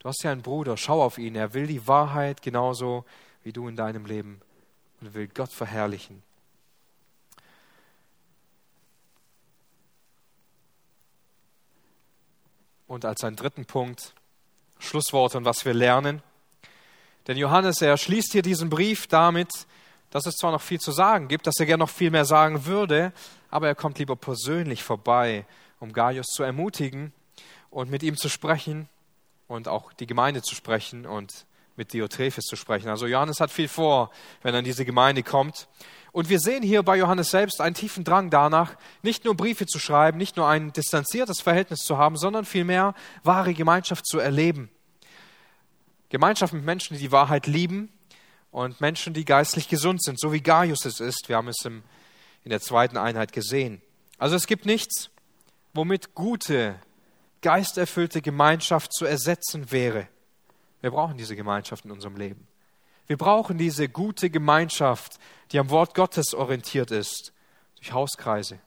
Du 0.00 0.08
hast 0.08 0.22
ja 0.22 0.32
einen 0.32 0.42
Bruder, 0.42 0.76
schau 0.76 1.02
auf 1.02 1.16
ihn, 1.16 1.34
er 1.34 1.54
will 1.54 1.66
die 1.66 1.86
Wahrheit 1.86 2.42
genauso 2.42 3.04
wie 3.42 3.52
du 3.52 3.68
in 3.68 3.76
deinem 3.76 4.04
Leben 4.04 4.40
und 5.00 5.14
will 5.14 5.28
Gott 5.28 5.52
verherrlichen. 5.52 6.22
Und 12.86 13.04
als 13.04 13.24
einen 13.24 13.36
dritten 13.36 13.64
Punkt, 13.64 14.14
Schlussworte 14.78 15.38
und 15.38 15.44
was 15.44 15.64
wir 15.64 15.72
lernen. 15.72 16.22
Denn 17.26 17.38
Johannes, 17.38 17.80
er 17.80 17.96
schließt 17.96 18.32
hier 18.32 18.42
diesen 18.42 18.68
Brief 18.68 19.06
damit, 19.06 19.66
dass 20.14 20.26
es 20.26 20.36
zwar 20.36 20.52
noch 20.52 20.62
viel 20.62 20.78
zu 20.78 20.92
sagen 20.92 21.26
gibt, 21.26 21.48
dass 21.48 21.58
er 21.58 21.66
gerne 21.66 21.82
noch 21.82 21.90
viel 21.90 22.12
mehr 22.12 22.24
sagen 22.24 22.66
würde, 22.66 23.12
aber 23.50 23.66
er 23.66 23.74
kommt 23.74 23.98
lieber 23.98 24.14
persönlich 24.14 24.84
vorbei, 24.84 25.44
um 25.80 25.92
Gaius 25.92 26.28
zu 26.28 26.44
ermutigen 26.44 27.12
und 27.68 27.90
mit 27.90 28.04
ihm 28.04 28.16
zu 28.16 28.28
sprechen 28.28 28.88
und 29.48 29.66
auch 29.66 29.92
die 29.92 30.06
Gemeinde 30.06 30.40
zu 30.40 30.54
sprechen 30.54 31.04
und 31.04 31.46
mit 31.74 31.92
Diotrephes 31.92 32.44
zu 32.44 32.54
sprechen. 32.54 32.90
Also 32.90 33.08
Johannes 33.08 33.40
hat 33.40 33.50
viel 33.50 33.66
vor, 33.66 34.12
wenn 34.42 34.54
er 34.54 34.60
in 34.60 34.64
diese 34.64 34.84
Gemeinde 34.84 35.24
kommt. 35.24 35.66
Und 36.12 36.28
wir 36.28 36.38
sehen 36.38 36.62
hier 36.62 36.84
bei 36.84 36.96
Johannes 36.96 37.30
selbst 37.30 37.60
einen 37.60 37.74
tiefen 37.74 38.04
Drang 38.04 38.30
danach, 38.30 38.76
nicht 39.02 39.24
nur 39.24 39.36
Briefe 39.36 39.66
zu 39.66 39.80
schreiben, 39.80 40.16
nicht 40.16 40.36
nur 40.36 40.46
ein 40.46 40.72
distanziertes 40.72 41.40
Verhältnis 41.40 41.80
zu 41.80 41.98
haben, 41.98 42.16
sondern 42.16 42.44
vielmehr 42.44 42.94
wahre 43.24 43.52
Gemeinschaft 43.52 44.06
zu 44.06 44.20
erleben. 44.20 44.70
Gemeinschaft 46.08 46.52
mit 46.52 46.64
Menschen, 46.64 46.94
die 46.94 47.02
die 47.02 47.10
Wahrheit 47.10 47.48
lieben 47.48 47.90
und 48.54 48.80
Menschen, 48.80 49.14
die 49.14 49.24
geistlich 49.24 49.68
gesund 49.68 50.00
sind, 50.00 50.20
so 50.20 50.32
wie 50.32 50.40
Gaius 50.40 50.84
es 50.84 51.00
ist. 51.00 51.28
Wir 51.28 51.36
haben 51.36 51.48
es 51.48 51.64
im, 51.64 51.82
in 52.44 52.50
der 52.50 52.60
zweiten 52.60 52.96
Einheit 52.96 53.32
gesehen. 53.32 53.82
Also 54.16 54.36
es 54.36 54.46
gibt 54.46 54.64
nichts, 54.64 55.10
womit 55.72 56.14
gute, 56.14 56.76
geisterfüllte 57.42 58.22
Gemeinschaft 58.22 58.92
zu 58.92 59.06
ersetzen 59.06 59.72
wäre. 59.72 60.06
Wir 60.82 60.92
brauchen 60.92 61.18
diese 61.18 61.34
Gemeinschaft 61.34 61.84
in 61.84 61.90
unserem 61.90 62.14
Leben. 62.16 62.46
Wir 63.08 63.16
brauchen 63.16 63.58
diese 63.58 63.88
gute 63.88 64.30
Gemeinschaft, 64.30 65.18
die 65.50 65.58
am 65.58 65.68
Wort 65.70 65.96
Gottes 65.96 66.32
orientiert 66.32 66.92
ist, 66.92 67.32
durch 67.74 67.92
Hauskreise, 67.92 68.60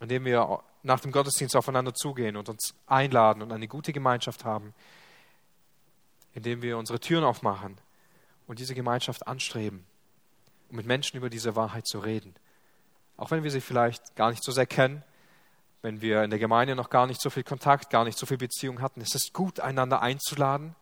indem 0.00 0.24
wir 0.24 0.60
nach 0.82 1.00
dem 1.00 1.12
Gottesdienst 1.12 1.54
aufeinander 1.54 1.92
zugehen 1.92 2.38
und 2.38 2.48
uns 2.48 2.74
einladen 2.86 3.42
und 3.42 3.52
eine 3.52 3.68
gute 3.68 3.92
Gemeinschaft 3.92 4.46
haben, 4.46 4.72
indem 6.32 6.62
wir 6.62 6.78
unsere 6.78 6.98
Türen 6.98 7.24
aufmachen 7.24 7.76
und 8.46 8.58
diese 8.58 8.74
Gemeinschaft 8.74 9.26
anstreben, 9.26 9.84
um 10.68 10.76
mit 10.76 10.86
Menschen 10.86 11.16
über 11.16 11.30
diese 11.30 11.56
Wahrheit 11.56 11.86
zu 11.86 11.98
reden. 11.98 12.34
Auch 13.16 13.30
wenn 13.30 13.44
wir 13.44 13.50
sie 13.50 13.60
vielleicht 13.60 14.16
gar 14.16 14.30
nicht 14.30 14.42
so 14.42 14.52
sehr 14.52 14.66
kennen, 14.66 15.02
wenn 15.82 16.00
wir 16.00 16.22
in 16.22 16.30
der 16.30 16.38
Gemeinde 16.38 16.76
noch 16.76 16.90
gar 16.90 17.06
nicht 17.06 17.20
so 17.20 17.28
viel 17.28 17.42
Kontakt, 17.42 17.90
gar 17.90 18.04
nicht 18.04 18.16
so 18.16 18.24
viel 18.24 18.38
Beziehung 18.38 18.80
hatten. 18.80 19.00
Es 19.00 19.14
ist 19.14 19.32
gut, 19.32 19.60
einander 19.60 20.00
einzuladen, 20.00 20.74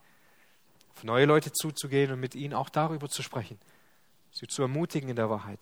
auf 0.94 1.04
neue 1.04 1.24
Leute 1.24 1.52
zuzugehen 1.52 2.12
und 2.12 2.20
mit 2.20 2.34
ihnen 2.34 2.54
auch 2.54 2.68
darüber 2.68 3.08
zu 3.08 3.22
sprechen, 3.22 3.58
sie 4.30 4.46
zu 4.46 4.62
ermutigen 4.62 5.08
in 5.08 5.16
der 5.16 5.30
Wahrheit, 5.30 5.60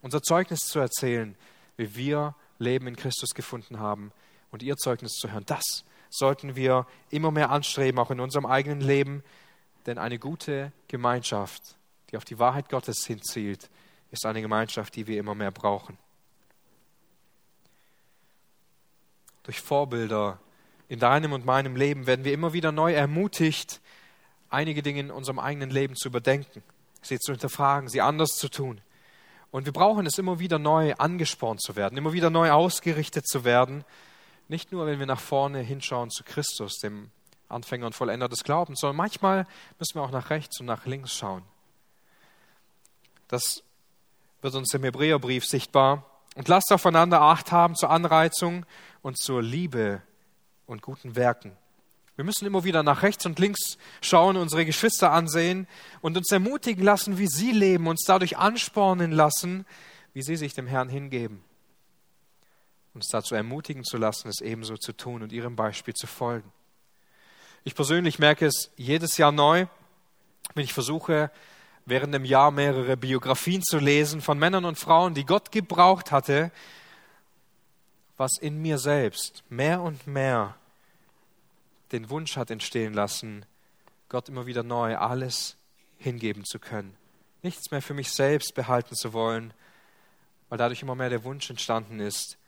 unser 0.00 0.22
Zeugnis 0.22 0.60
zu 0.60 0.78
erzählen, 0.78 1.36
wie 1.76 1.94
wir 1.94 2.34
Leben 2.58 2.86
in 2.86 2.96
Christus 2.96 3.34
gefunden 3.34 3.78
haben 3.78 4.12
und 4.50 4.62
ihr 4.62 4.76
Zeugnis 4.76 5.12
zu 5.12 5.30
hören. 5.30 5.44
Das 5.46 5.84
sollten 6.10 6.56
wir 6.56 6.86
immer 7.10 7.30
mehr 7.30 7.50
anstreben, 7.50 8.00
auch 8.00 8.10
in 8.10 8.20
unserem 8.20 8.46
eigenen 8.46 8.80
Leben, 8.80 9.22
denn 9.88 9.98
eine 9.98 10.18
gute 10.18 10.70
Gemeinschaft, 10.86 11.76
die 12.10 12.18
auf 12.18 12.24
die 12.24 12.38
Wahrheit 12.38 12.68
Gottes 12.68 13.06
hinzielt, 13.06 13.70
ist 14.10 14.26
eine 14.26 14.42
Gemeinschaft, 14.42 14.94
die 14.94 15.06
wir 15.06 15.18
immer 15.18 15.34
mehr 15.34 15.50
brauchen. 15.50 15.98
Durch 19.44 19.60
Vorbilder 19.60 20.40
in 20.88 20.98
deinem 20.98 21.32
und 21.32 21.46
meinem 21.46 21.74
Leben 21.74 22.06
werden 22.06 22.24
wir 22.24 22.34
immer 22.34 22.52
wieder 22.52 22.70
neu 22.70 22.92
ermutigt, 22.92 23.80
einige 24.50 24.82
Dinge 24.82 25.00
in 25.00 25.10
unserem 25.10 25.38
eigenen 25.38 25.70
Leben 25.70 25.96
zu 25.96 26.08
überdenken, 26.08 26.62
sie 27.00 27.18
zu 27.18 27.32
hinterfragen, 27.32 27.88
sie 27.88 28.02
anders 28.02 28.32
zu 28.32 28.50
tun. 28.50 28.82
Und 29.50 29.64
wir 29.64 29.72
brauchen 29.72 30.04
es 30.04 30.18
immer 30.18 30.38
wieder 30.38 30.58
neu 30.58 30.94
angespornt 30.94 31.62
zu 31.62 31.76
werden, 31.76 31.96
immer 31.96 32.12
wieder 32.12 32.28
neu 32.28 32.50
ausgerichtet 32.50 33.26
zu 33.26 33.44
werden. 33.44 33.84
Nicht 34.48 34.70
nur, 34.70 34.86
wenn 34.86 34.98
wir 34.98 35.06
nach 35.06 35.20
vorne 35.20 35.60
hinschauen 35.60 36.10
zu 36.10 36.24
Christus, 36.24 36.76
dem 36.78 37.10
Anfänger 37.48 37.86
und 37.86 37.94
Vollender 37.94 38.28
des 38.28 38.44
Glaubens, 38.44 38.80
sondern 38.80 38.96
manchmal 38.96 39.46
müssen 39.78 39.94
wir 39.94 40.02
auch 40.02 40.10
nach 40.10 40.30
rechts 40.30 40.60
und 40.60 40.66
nach 40.66 40.86
links 40.86 41.12
schauen. 41.12 41.42
Das 43.28 43.62
wird 44.40 44.54
uns 44.54 44.72
im 44.74 44.84
Hebräerbrief 44.84 45.44
sichtbar. 45.44 46.04
Und 46.34 46.48
lasst 46.48 46.72
aufeinander 46.72 47.20
Acht 47.20 47.52
haben 47.52 47.74
zur 47.74 47.90
Anreizung 47.90 48.64
und 49.02 49.18
zur 49.18 49.42
Liebe 49.42 50.02
und 50.66 50.82
guten 50.82 51.16
Werken. 51.16 51.56
Wir 52.16 52.24
müssen 52.24 52.46
immer 52.46 52.64
wieder 52.64 52.82
nach 52.82 53.02
rechts 53.02 53.26
und 53.26 53.38
links 53.38 53.78
schauen, 54.00 54.36
unsere 54.36 54.66
Geschwister 54.66 55.12
ansehen 55.12 55.68
und 56.00 56.16
uns 56.16 56.30
ermutigen 56.32 56.84
lassen, 56.84 57.16
wie 57.18 57.28
sie 57.28 57.52
leben, 57.52 57.86
uns 57.86 58.02
dadurch 58.06 58.36
anspornen 58.36 59.12
lassen, 59.12 59.64
wie 60.14 60.22
sie 60.22 60.36
sich 60.36 60.52
dem 60.52 60.66
Herrn 60.66 60.88
hingeben. 60.88 61.44
Uns 62.94 63.08
dazu 63.08 63.34
ermutigen 63.36 63.84
zu 63.84 63.98
lassen, 63.98 64.28
es 64.28 64.40
ebenso 64.40 64.76
zu 64.76 64.92
tun 64.92 65.22
und 65.22 65.32
ihrem 65.32 65.54
Beispiel 65.54 65.94
zu 65.94 66.08
folgen. 66.08 66.52
Ich 67.68 67.74
persönlich 67.74 68.18
merke 68.18 68.46
es 68.46 68.70
jedes 68.76 69.18
Jahr 69.18 69.30
neu, 69.30 69.66
wenn 70.54 70.64
ich 70.64 70.72
versuche, 70.72 71.30
während 71.84 72.14
dem 72.14 72.24
Jahr 72.24 72.50
mehrere 72.50 72.96
Biografien 72.96 73.62
zu 73.62 73.76
lesen 73.76 74.22
von 74.22 74.38
Männern 74.38 74.64
und 74.64 74.78
Frauen, 74.78 75.12
die 75.12 75.26
Gott 75.26 75.52
gebraucht 75.52 76.10
hatte, 76.10 76.50
was 78.16 78.38
in 78.40 78.62
mir 78.62 78.78
selbst 78.78 79.44
mehr 79.50 79.82
und 79.82 80.06
mehr 80.06 80.56
den 81.92 82.08
Wunsch 82.08 82.38
hat 82.38 82.50
entstehen 82.50 82.94
lassen, 82.94 83.44
Gott 84.08 84.30
immer 84.30 84.46
wieder 84.46 84.62
neu 84.62 84.96
alles 84.96 85.58
hingeben 85.98 86.46
zu 86.46 86.58
können. 86.58 86.96
Nichts 87.42 87.70
mehr 87.70 87.82
für 87.82 87.92
mich 87.92 88.10
selbst 88.12 88.54
behalten 88.54 88.94
zu 88.94 89.12
wollen, 89.12 89.52
weil 90.48 90.56
dadurch 90.56 90.80
immer 90.80 90.94
mehr 90.94 91.10
der 91.10 91.22
Wunsch 91.22 91.50
entstanden 91.50 92.00
ist, 92.00 92.38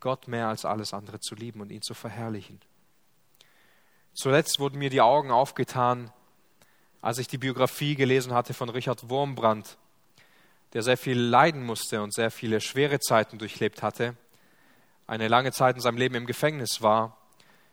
Gott 0.00 0.26
mehr 0.26 0.48
als 0.48 0.64
alles 0.64 0.92
andere 0.92 1.20
zu 1.20 1.36
lieben 1.36 1.60
und 1.60 1.70
ihn 1.70 1.82
zu 1.82 1.94
verherrlichen. 1.94 2.58
Zuletzt 4.14 4.60
wurden 4.60 4.78
mir 4.78 4.90
die 4.90 5.00
Augen 5.00 5.32
aufgetan, 5.32 6.12
als 7.02 7.18
ich 7.18 7.26
die 7.26 7.36
Biografie 7.38 7.96
gelesen 7.96 8.32
hatte 8.32 8.54
von 8.54 8.68
Richard 8.68 9.10
Wurmbrand, 9.10 9.76
der 10.72 10.82
sehr 10.82 10.96
viel 10.96 11.18
leiden 11.18 11.64
musste 11.64 12.00
und 12.00 12.14
sehr 12.14 12.30
viele 12.30 12.60
schwere 12.60 13.00
Zeiten 13.00 13.38
durchlebt 13.38 13.82
hatte, 13.82 14.16
eine 15.08 15.26
lange 15.28 15.52
Zeit 15.52 15.74
in 15.74 15.82
seinem 15.82 15.98
Leben 15.98 16.14
im 16.14 16.26
Gefängnis 16.26 16.80
war, 16.80 17.18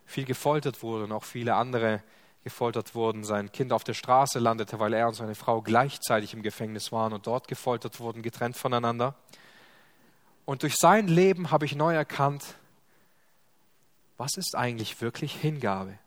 viel 0.06 0.26
gefoltert 0.26 0.82
wurde 0.82 1.06
und 1.06 1.12
auch 1.12 1.24
viele 1.24 1.56
andere 1.56 2.02
gefoltert 2.44 2.96
wurden, 2.96 3.24
sein 3.24 3.52
Kind 3.52 3.72
auf 3.72 3.84
der 3.84 3.94
Straße 3.94 4.40
landete, 4.40 4.80
weil 4.80 4.94
er 4.94 5.08
und 5.08 5.14
seine 5.14 5.36
Frau 5.36 5.62
gleichzeitig 5.62 6.34
im 6.34 6.42
Gefängnis 6.42 6.92
waren 6.92 7.14
und 7.14 7.28
dort 7.28 7.48
gefoltert 7.48 8.00
wurden, 8.00 8.24
getrennt 8.24 8.58
voneinander. 8.58 9.14
Und 10.46 10.64
durch 10.64 10.76
sein 10.76 11.08
Leben 11.08 11.52
habe 11.52 11.66
ich 11.66 11.76
neu 11.76 11.94
erkannt, 11.94 12.56
was 14.18 14.38
ist 14.38 14.56
eigentlich 14.56 15.02
wirklich 15.02 15.36
Hingabe? 15.36 16.00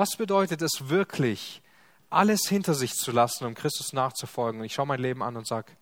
Was 0.00 0.16
bedeutet 0.16 0.62
es 0.62 0.88
wirklich, 0.88 1.60
alles 2.08 2.48
hinter 2.48 2.72
sich 2.72 2.94
zu 2.94 3.12
lassen, 3.12 3.44
um 3.44 3.52
Christus 3.52 3.92
nachzufolgen? 3.92 4.58
Und 4.58 4.64
ich 4.64 4.72
schaue 4.72 4.86
mein 4.86 4.98
Leben 4.98 5.22
an 5.22 5.36
und 5.36 5.46
sage, 5.46 5.72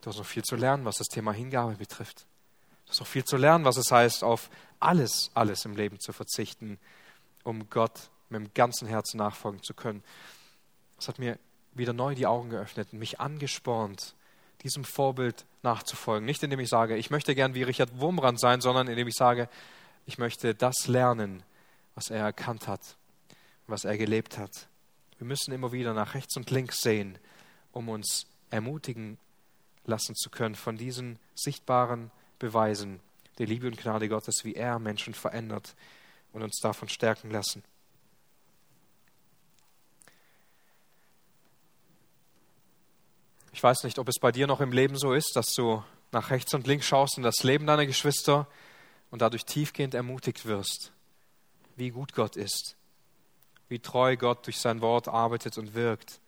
du 0.00 0.08
hast 0.08 0.16
noch 0.16 0.24
viel 0.24 0.42
zu 0.42 0.56
lernen, 0.56 0.86
was 0.86 0.96
das 0.96 1.08
Thema 1.08 1.32
Hingabe 1.32 1.74
betrifft. 1.74 2.24
Du 2.86 2.92
hast 2.92 3.00
noch 3.00 3.06
viel 3.06 3.24
zu 3.24 3.36
lernen, 3.36 3.66
was 3.66 3.76
es 3.76 3.92
heißt, 3.92 4.24
auf 4.24 4.48
alles, 4.80 5.30
alles 5.34 5.66
im 5.66 5.76
Leben 5.76 6.00
zu 6.00 6.14
verzichten, 6.14 6.78
um 7.44 7.68
Gott 7.68 8.08
mit 8.30 8.40
dem 8.40 8.54
ganzen 8.54 8.88
Herzen 8.88 9.18
nachfolgen 9.18 9.62
zu 9.62 9.74
können. 9.74 10.02
Das 10.96 11.08
hat 11.08 11.18
mir 11.18 11.38
wieder 11.74 11.92
neu 11.92 12.14
die 12.14 12.26
Augen 12.26 12.48
geöffnet 12.48 12.88
und 12.92 12.98
mich 12.98 13.20
angespornt, 13.20 14.14
diesem 14.62 14.84
Vorbild 14.84 15.44
nachzufolgen. 15.62 16.24
Nicht 16.24 16.42
indem 16.42 16.60
ich 16.60 16.70
sage, 16.70 16.96
ich 16.96 17.10
möchte 17.10 17.34
gern 17.34 17.52
wie 17.52 17.62
Richard 17.62 18.00
Wurmbrand 18.00 18.40
sein, 18.40 18.62
sondern 18.62 18.88
indem 18.88 19.06
ich 19.06 19.16
sage, 19.16 19.50
ich 20.06 20.16
möchte 20.16 20.54
das 20.54 20.86
lernen, 20.86 21.42
was 21.96 22.10
er 22.10 22.24
erkannt 22.24 22.68
hat, 22.68 22.96
was 23.66 23.84
er 23.84 23.98
gelebt 23.98 24.38
hat. 24.38 24.68
Wir 25.18 25.26
müssen 25.26 25.52
immer 25.52 25.72
wieder 25.72 25.94
nach 25.94 26.14
rechts 26.14 26.36
und 26.36 26.50
links 26.50 26.80
sehen, 26.80 27.18
um 27.72 27.88
uns 27.88 28.26
ermutigen 28.50 29.18
lassen 29.84 30.14
zu 30.14 30.30
können 30.30 30.54
von 30.54 30.76
diesen 30.76 31.18
sichtbaren 31.34 32.12
Beweisen 32.38 33.00
der 33.38 33.46
Liebe 33.46 33.66
und 33.66 33.78
Gnade 33.78 34.08
Gottes, 34.08 34.44
wie 34.44 34.54
er 34.54 34.78
Menschen 34.78 35.14
verändert 35.14 35.74
und 36.32 36.42
uns 36.42 36.58
davon 36.60 36.88
stärken 36.88 37.30
lassen. 37.30 37.64
Ich 43.52 43.62
weiß 43.62 43.84
nicht, 43.84 43.98
ob 43.98 44.08
es 44.08 44.18
bei 44.20 44.32
dir 44.32 44.46
noch 44.46 44.60
im 44.60 44.70
Leben 44.70 44.98
so 44.98 45.14
ist, 45.14 45.34
dass 45.34 45.54
du 45.54 45.82
nach 46.12 46.30
rechts 46.30 46.52
und 46.52 46.66
links 46.66 46.86
schaust 46.86 47.16
in 47.16 47.22
das 47.22 47.42
Leben 47.42 47.66
deiner 47.66 47.86
Geschwister 47.86 48.46
und 49.10 49.22
dadurch 49.22 49.46
tiefgehend 49.46 49.94
ermutigt 49.94 50.44
wirst, 50.44 50.92
wie 51.76 51.90
gut 51.90 52.12
Gott 52.12 52.36
ist, 52.36 52.76
wie 53.68 53.78
treu 53.78 54.16
Gott 54.16 54.46
durch 54.46 54.58
sein 54.58 54.80
Wort 54.80 55.08
arbeitet 55.08 55.58
und 55.58 55.74
wirkt. 55.74 56.20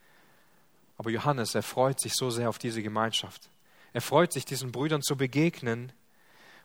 Aber 0.96 1.10
Johannes, 1.10 1.54
er 1.54 1.62
freut 1.62 2.00
sich 2.00 2.14
so 2.14 2.30
sehr 2.30 2.48
auf 2.48 2.58
diese 2.58 2.82
Gemeinschaft. 2.82 3.48
Er 3.92 4.00
freut 4.00 4.32
sich, 4.32 4.44
diesen 4.44 4.72
Brüdern 4.72 5.02
zu 5.02 5.16
begegnen 5.16 5.92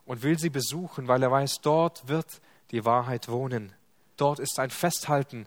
und 0.06 0.24
will 0.24 0.38
sie 0.38 0.50
besuchen, 0.50 1.08
weil 1.08 1.24
er 1.24 1.32
weiß, 1.32 1.62
dort 1.62 2.08
wird 2.08 2.42
die 2.72 2.84
Wahrheit 2.84 3.30
wohnen. 3.30 3.74
Dort 4.18 4.40
ist 4.40 4.60
ein 4.60 4.70
Festhalten 4.70 5.46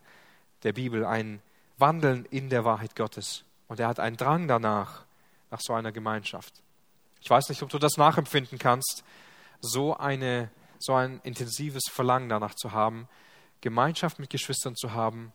der 0.63 0.73
Bibel, 0.73 1.05
ein 1.05 1.41
Wandeln 1.79 2.25
in 2.27 2.49
der 2.49 2.65
Wahrheit 2.65 2.97
Gottes. 2.97 3.45
Und 3.69 3.81
er 3.81 3.89
hat 3.89 4.01
einen 4.01 4.17
Drang 4.17 4.49
danach, 4.49 5.05
nach 5.51 5.61
so 5.61 5.75
einer 5.75 5.93
Gemeinschaft. 5.93 6.63
Ich 7.21 7.31
weiß 7.31 7.49
nicht, 7.49 7.63
ob 7.63 7.69
du 7.69 7.79
das 7.79 7.97
nachempfinden 7.97 8.59
kannst, 8.59 9.05
so, 9.61 9.97
eine, 9.97 10.51
so 10.79 10.95
ein 10.95 11.21
intensives 11.25 11.85
Verlangen 11.91 12.29
danach 12.29 12.55
zu 12.55 12.73
haben, 12.73 13.09
Gemeinschaft 13.67 14.21
mit 14.21 14.31
Geschwistern 14.31 14.77
zu 14.77 14.93
haben, 14.93 15.33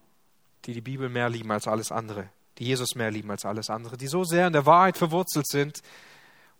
die 0.63 0.71
die 0.71 0.79
Bibel 0.79 1.09
mehr 1.09 1.27
lieben 1.27 1.51
als 1.51 1.67
alles 1.67 1.91
andere, 1.91 2.29
die 2.57 2.63
Jesus 2.63 2.95
mehr 2.95 3.11
lieben 3.11 3.29
als 3.29 3.43
alles 3.43 3.69
andere, 3.69 3.97
die 3.97 4.07
so 4.07 4.23
sehr 4.23 4.47
in 4.47 4.53
der 4.53 4.65
Wahrheit 4.65 4.97
verwurzelt 4.97 5.47
sind 5.47 5.81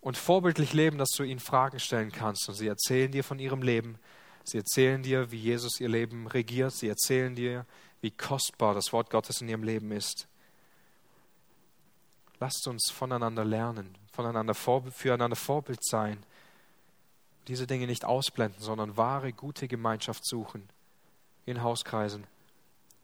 und 0.02 0.18
vorbildlich 0.18 0.74
leben, 0.74 0.98
dass 0.98 1.08
du 1.16 1.22
ihnen 1.22 1.40
Fragen 1.40 1.80
stellen 1.80 2.12
kannst. 2.12 2.46
Und 2.46 2.56
sie 2.56 2.66
erzählen 2.66 3.10
dir 3.10 3.24
von 3.24 3.38
ihrem 3.38 3.62
Leben. 3.62 3.96
Sie 4.44 4.58
erzählen 4.58 5.02
dir, 5.02 5.32
wie 5.32 5.38
Jesus 5.38 5.80
ihr 5.80 5.88
Leben 5.88 6.26
regiert. 6.26 6.74
Sie 6.74 6.88
erzählen 6.88 7.34
dir, 7.34 7.64
wie 8.02 8.10
kostbar 8.10 8.74
das 8.74 8.92
Wort 8.92 9.08
Gottes 9.08 9.40
in 9.40 9.48
ihrem 9.48 9.62
Leben 9.62 9.92
ist. 9.92 10.28
Lasst 12.38 12.68
uns 12.68 12.90
voneinander 12.90 13.46
lernen, 13.46 13.96
voneinander 14.12 14.52
füreinander 14.52 15.36
Vorbild 15.36 15.82
sein. 15.82 16.22
Diese 17.48 17.66
Dinge 17.66 17.86
nicht 17.86 18.04
ausblenden, 18.04 18.60
sondern 18.60 18.98
wahre, 18.98 19.32
gute 19.32 19.68
Gemeinschaft 19.68 20.26
suchen. 20.26 20.68
In 21.44 21.62
Hauskreisen, 21.62 22.26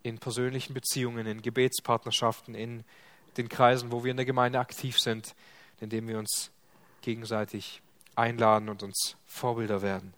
in 0.02 0.18
persönlichen 0.18 0.74
Beziehungen, 0.74 1.26
in 1.26 1.42
Gebetspartnerschaften, 1.42 2.54
in 2.54 2.84
den 3.36 3.48
Kreisen, 3.48 3.92
wo 3.92 4.04
wir 4.04 4.10
in 4.10 4.16
der 4.16 4.26
Gemeinde 4.26 4.58
aktiv 4.58 4.98
sind, 4.98 5.34
indem 5.80 6.08
wir 6.08 6.18
uns 6.18 6.50
gegenseitig 7.02 7.82
einladen 8.14 8.68
und 8.68 8.82
uns 8.82 9.16
Vorbilder 9.26 9.82
werden. 9.82 10.14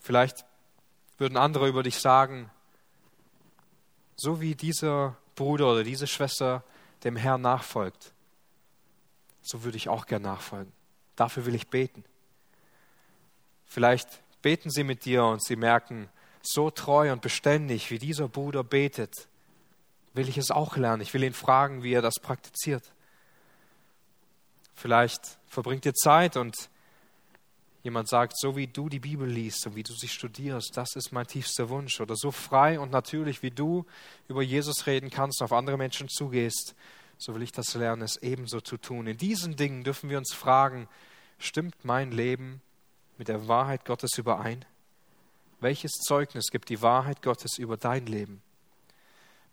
Vielleicht 0.00 0.44
würden 1.18 1.36
andere 1.36 1.68
über 1.68 1.82
dich 1.82 1.98
sagen, 1.98 2.50
so 4.16 4.40
wie 4.40 4.54
dieser 4.54 5.16
Bruder 5.34 5.72
oder 5.72 5.84
diese 5.84 6.06
Schwester 6.06 6.64
dem 7.04 7.16
Herrn 7.16 7.42
nachfolgt, 7.42 8.12
so 9.42 9.62
würde 9.62 9.76
ich 9.76 9.88
auch 9.88 10.06
gern 10.06 10.22
nachfolgen. 10.22 10.72
Dafür 11.14 11.46
will 11.46 11.54
ich 11.54 11.68
beten. 11.68 12.04
Vielleicht 13.64 14.22
beten 14.46 14.70
sie 14.70 14.84
mit 14.84 15.04
dir 15.04 15.24
und 15.24 15.42
sie 15.42 15.56
merken, 15.56 16.08
so 16.40 16.70
treu 16.70 17.10
und 17.10 17.20
beständig, 17.20 17.90
wie 17.90 17.98
dieser 17.98 18.28
Bruder 18.28 18.62
betet, 18.62 19.26
will 20.14 20.28
ich 20.28 20.38
es 20.38 20.52
auch 20.52 20.76
lernen. 20.76 21.02
Ich 21.02 21.12
will 21.14 21.24
ihn 21.24 21.32
fragen, 21.32 21.82
wie 21.82 21.92
er 21.92 22.00
das 22.00 22.20
praktiziert. 22.22 22.92
Vielleicht 24.76 25.40
verbringt 25.48 25.84
ihr 25.84 25.94
Zeit 25.94 26.36
und 26.36 26.54
jemand 27.82 28.08
sagt, 28.08 28.38
so 28.38 28.54
wie 28.54 28.68
du 28.68 28.88
die 28.88 29.00
Bibel 29.00 29.28
liest 29.28 29.66
und 29.66 29.74
wie 29.74 29.82
du 29.82 29.94
sie 29.94 30.06
studierst, 30.06 30.76
das 30.76 30.94
ist 30.94 31.10
mein 31.10 31.26
tiefster 31.26 31.68
Wunsch. 31.68 32.00
Oder 32.00 32.14
so 32.14 32.30
frei 32.30 32.78
und 32.78 32.92
natürlich, 32.92 33.42
wie 33.42 33.50
du 33.50 33.84
über 34.28 34.42
Jesus 34.42 34.86
reden 34.86 35.10
kannst, 35.10 35.42
auf 35.42 35.52
andere 35.52 35.76
Menschen 35.76 36.08
zugehst, 36.08 36.76
so 37.18 37.34
will 37.34 37.42
ich 37.42 37.50
das 37.50 37.74
lernen, 37.74 38.02
es 38.02 38.22
ebenso 38.22 38.60
zu 38.60 38.76
tun. 38.76 39.08
In 39.08 39.16
diesen 39.16 39.56
Dingen 39.56 39.82
dürfen 39.82 40.08
wir 40.08 40.18
uns 40.18 40.32
fragen, 40.32 40.86
stimmt 41.40 41.84
mein 41.84 42.12
Leben 42.12 42.62
mit 43.18 43.28
der 43.28 43.48
Wahrheit 43.48 43.84
Gottes 43.84 44.18
überein? 44.18 44.64
Welches 45.60 45.92
Zeugnis 45.92 46.50
gibt 46.50 46.68
die 46.68 46.82
Wahrheit 46.82 47.22
Gottes 47.22 47.58
über 47.58 47.76
dein 47.76 48.06
Leben? 48.06 48.42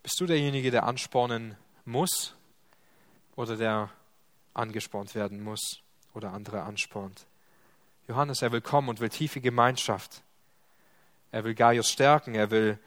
Bist 0.02 0.20
du 0.20 0.26
derjenige, 0.26 0.70
der 0.70 0.84
anspornen 0.84 1.56
muss 1.84 2.34
oder 3.36 3.56
der 3.56 3.90
angespornt 4.52 5.14
werden 5.14 5.42
muss 5.42 5.80
oder 6.12 6.32
andere 6.32 6.62
anspornt? 6.62 7.26
Johannes, 8.06 8.42
er 8.42 8.52
will 8.52 8.60
kommen 8.60 8.90
und 8.90 9.00
will 9.00 9.08
tiefe 9.08 9.40
Gemeinschaft. 9.40 10.22
Er 11.32 11.44
will 11.44 11.54
Gaius 11.54 11.88
stärken, 11.88 12.34
er 12.34 12.50
will 12.50 12.78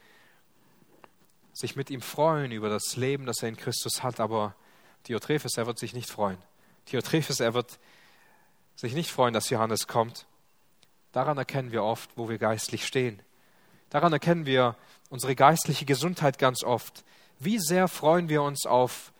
sich 1.52 1.74
mit 1.74 1.90
ihm 1.90 2.00
freuen 2.00 2.52
über 2.52 2.68
das 2.68 2.94
Leben, 2.94 3.26
das 3.26 3.42
er 3.42 3.48
in 3.48 3.56
Christus 3.56 4.04
hat, 4.04 4.20
aber 4.20 4.54
Diotrephes, 5.08 5.56
er 5.56 5.66
wird 5.66 5.78
sich 5.78 5.92
nicht 5.92 6.08
freuen. 6.08 6.38
Diotrephes, 6.92 7.40
er 7.40 7.52
wird 7.52 7.80
sich 8.76 8.94
nicht 8.94 9.10
freuen, 9.10 9.34
dass 9.34 9.50
Johannes 9.50 9.88
kommt. 9.88 10.26
Daran 11.12 11.38
erkennen 11.38 11.72
wir 11.72 11.82
oft, 11.84 12.10
wo 12.16 12.28
wir 12.28 12.38
geistlich 12.38 12.86
stehen. 12.86 13.20
Daran 13.90 14.12
erkennen 14.12 14.46
wir 14.46 14.76
unsere 15.10 15.34
geistliche 15.34 15.84
Gesundheit 15.84 16.38
ganz 16.38 16.62
oft. 16.62 17.04
Wie 17.38 17.58
sehr 17.58 17.88
freuen 17.88 18.28
wir 18.28 18.42
uns 18.42 18.66
auf 18.66 19.12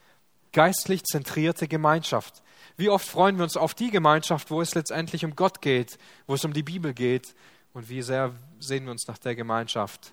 geistlich 0.52 1.04
zentrierte 1.04 1.68
Gemeinschaft? 1.68 2.42
Wie 2.76 2.90
oft 2.90 3.08
freuen 3.08 3.36
wir 3.36 3.44
uns 3.44 3.56
auf 3.56 3.74
die 3.74 3.90
Gemeinschaft, 3.90 4.50
wo 4.50 4.60
es 4.60 4.74
letztendlich 4.74 5.24
um 5.24 5.34
Gott 5.34 5.62
geht, 5.62 5.98
wo 6.26 6.34
es 6.34 6.44
um 6.44 6.52
die 6.52 6.62
Bibel 6.62 6.94
geht? 6.94 7.34
Und 7.72 7.88
wie 7.88 8.02
sehr 8.02 8.34
sehen 8.60 8.84
wir 8.84 8.92
uns 8.92 9.06
nach 9.08 9.18
der 9.18 9.34
Gemeinschaft, 9.34 10.12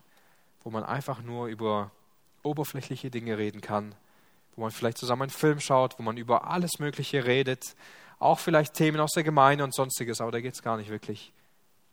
wo 0.63 0.69
man 0.69 0.83
einfach 0.83 1.21
nur 1.21 1.47
über 1.47 1.91
oberflächliche 2.43 3.09
Dinge 3.09 3.37
reden 3.37 3.61
kann, 3.61 3.95
wo 4.55 4.61
man 4.61 4.71
vielleicht 4.71 4.97
zusammen 4.97 5.23
einen 5.23 5.31
Film 5.31 5.59
schaut, 5.59 5.97
wo 5.99 6.03
man 6.03 6.17
über 6.17 6.47
alles 6.47 6.79
Mögliche 6.79 7.25
redet, 7.25 7.75
auch 8.19 8.39
vielleicht 8.39 8.75
Themen 8.75 8.99
aus 8.99 9.11
der 9.11 9.23
Gemeinde 9.23 9.63
und 9.63 9.73
sonstiges, 9.73 10.21
aber 10.21 10.31
da 10.31 10.39
geht 10.39 10.53
es 10.53 10.61
gar 10.61 10.77
nicht 10.77 10.89
wirklich 10.89 11.33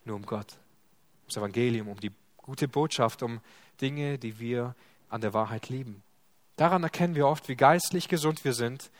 nur 0.05 0.15
um 0.15 0.25
Gott, 0.25 0.53
um 0.53 1.27
das 1.27 1.37
Evangelium, 1.37 1.87
um 1.87 1.99
die 1.99 2.11
gute 2.37 2.67
Botschaft, 2.67 3.23
um 3.23 3.39
Dinge, 3.81 4.17
die 4.17 4.39
wir 4.39 4.75
an 5.09 5.21
der 5.21 5.33
Wahrheit 5.33 5.69
lieben. 5.69 6.03
Daran 6.55 6.83
erkennen 6.83 7.15
wir 7.15 7.27
oft, 7.27 7.47
wie 7.49 7.55
geistlich 7.55 8.07
gesund 8.07 8.43
wir 8.45 8.53
sind, 8.53 8.91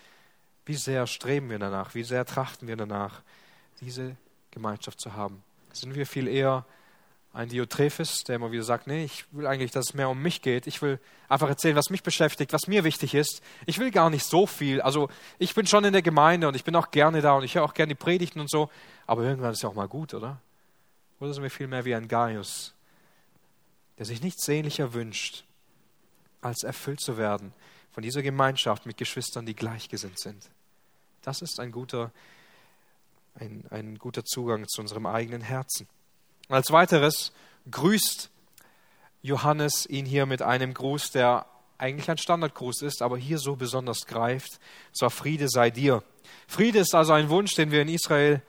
wie 0.66 0.76
sehr 0.76 1.08
streben 1.08 1.50
wir 1.50 1.60
danach, 1.60 1.94
wie 1.94 2.04
sehr 2.04 2.26
trachten 2.26 2.68
wir 2.68 2.78
danach, 2.78 3.22
diese 3.82 4.16
Gemeinschaft 4.52 5.00
zu 5.00 5.14
haben. 5.14 5.44
Sind 5.74 5.96
wir 5.96 6.06
viel 6.06 6.28
eher 6.28 6.66
ein 7.34 7.50
Diotrephes, 7.50 8.24
der 8.24 8.36
immer 8.36 8.52
wieder 8.52 8.64
sagt, 8.64 8.86
nee, 8.86 9.04
ich 9.04 9.26
will 9.32 9.48
eigentlich, 9.48 9.72
dass 9.72 9.90
es 9.90 9.94
mehr 9.96 10.08
um 10.08 10.22
mich 10.22 10.44
geht. 10.44 10.68
Ich 10.68 10.84
will 10.84 11.00
einfach 11.28 11.50
erzählen, 11.50 11.76
was 11.76 11.90
mich 11.90 12.04
beschäftigt, 12.04 12.54
was 12.54 12.68
mir 12.68 12.84
wichtig 12.84 13.16
ist. 13.16 13.42
Ich 13.66 13.80
will 13.80 13.90
gar 13.90 14.12
nicht 14.12 14.24
so 14.24 14.46
viel. 14.46 14.82
Also 14.82 15.10
ich 15.40 15.56
bin 15.56 15.66
schon 15.66 15.84
in 15.84 15.94
der 15.94 16.04
Gemeinde 16.04 16.48
und 16.48 16.56
ich 16.56 16.64
bin 16.64 16.76
auch 16.76 16.92
gerne 16.92 17.22
da 17.22 17.34
und 17.34 17.44
ich 17.44 17.56
höre 17.56 17.64
auch 17.64 17.74
gerne 17.74 17.96
die 17.96 18.00
Predigten 18.00 18.40
und 18.40 18.52
so. 18.52 18.70
Aber 19.08 19.24
irgendwann 19.24 19.52
ist 19.52 19.64
ja 19.64 19.70
auch 19.70 19.74
mal 19.74 19.88
gut, 19.88 20.14
oder? 20.14 20.40
Oder 21.24 21.34
sind 21.34 21.44
wir 21.44 21.50
viel 21.50 21.68
mehr 21.68 21.86
wie 21.86 21.96
ein 21.96 22.10
Gaius, 22.10 22.74
der 23.98 24.06
sich 24.06 24.22
nichts 24.22 24.44
sehnlicher 24.44 24.94
wünscht, 24.94 25.46
als 26.42 26.64
erfüllt 26.64 27.00
zu 27.00 27.16
werden 27.16 27.54
von 27.94 28.04
dieser 28.04 28.22
Gemeinschaft 28.22 28.86
mit 28.86 28.98
Geschwistern, 28.98 29.46
die 29.46 29.56
gleichgesinnt 29.56 30.20
sind. 30.20 30.50
Das 31.22 31.42
ist 31.42 31.62
ein 31.62 31.72
guter, 31.72 32.12
ein, 33.36 33.64
ein 33.70 33.98
guter 33.98 34.26
Zugang 34.26 34.68
zu 34.68 34.82
unserem 34.82 35.06
eigenen 35.06 35.40
Herzen. 35.40 35.88
Als 36.50 36.72
weiteres 36.72 37.32
grüßt 37.72 38.30
Johannes 39.22 39.86
ihn 39.86 40.06
hier 40.06 40.26
mit 40.26 40.42
einem 40.42 40.74
Gruß, 40.74 41.12
der 41.12 41.46
eigentlich 41.78 42.12
ein 42.12 42.18
Standardgruß 42.18 42.82
ist, 42.82 43.02
aber 43.02 43.18
hier 43.18 43.40
so 43.40 43.56
besonders 43.56 44.08
greift. 44.08 44.60
Zwar 44.92 45.10
Friede 45.10 45.48
sei 45.48 45.70
dir. 45.70 46.04
Friede 46.48 46.80
ist 46.80 46.94
also 46.94 47.14
ein 47.14 47.30
Wunsch, 47.30 47.56
den 47.56 47.72
wir 47.72 47.82
in 47.82 47.88
Israel 47.88 48.42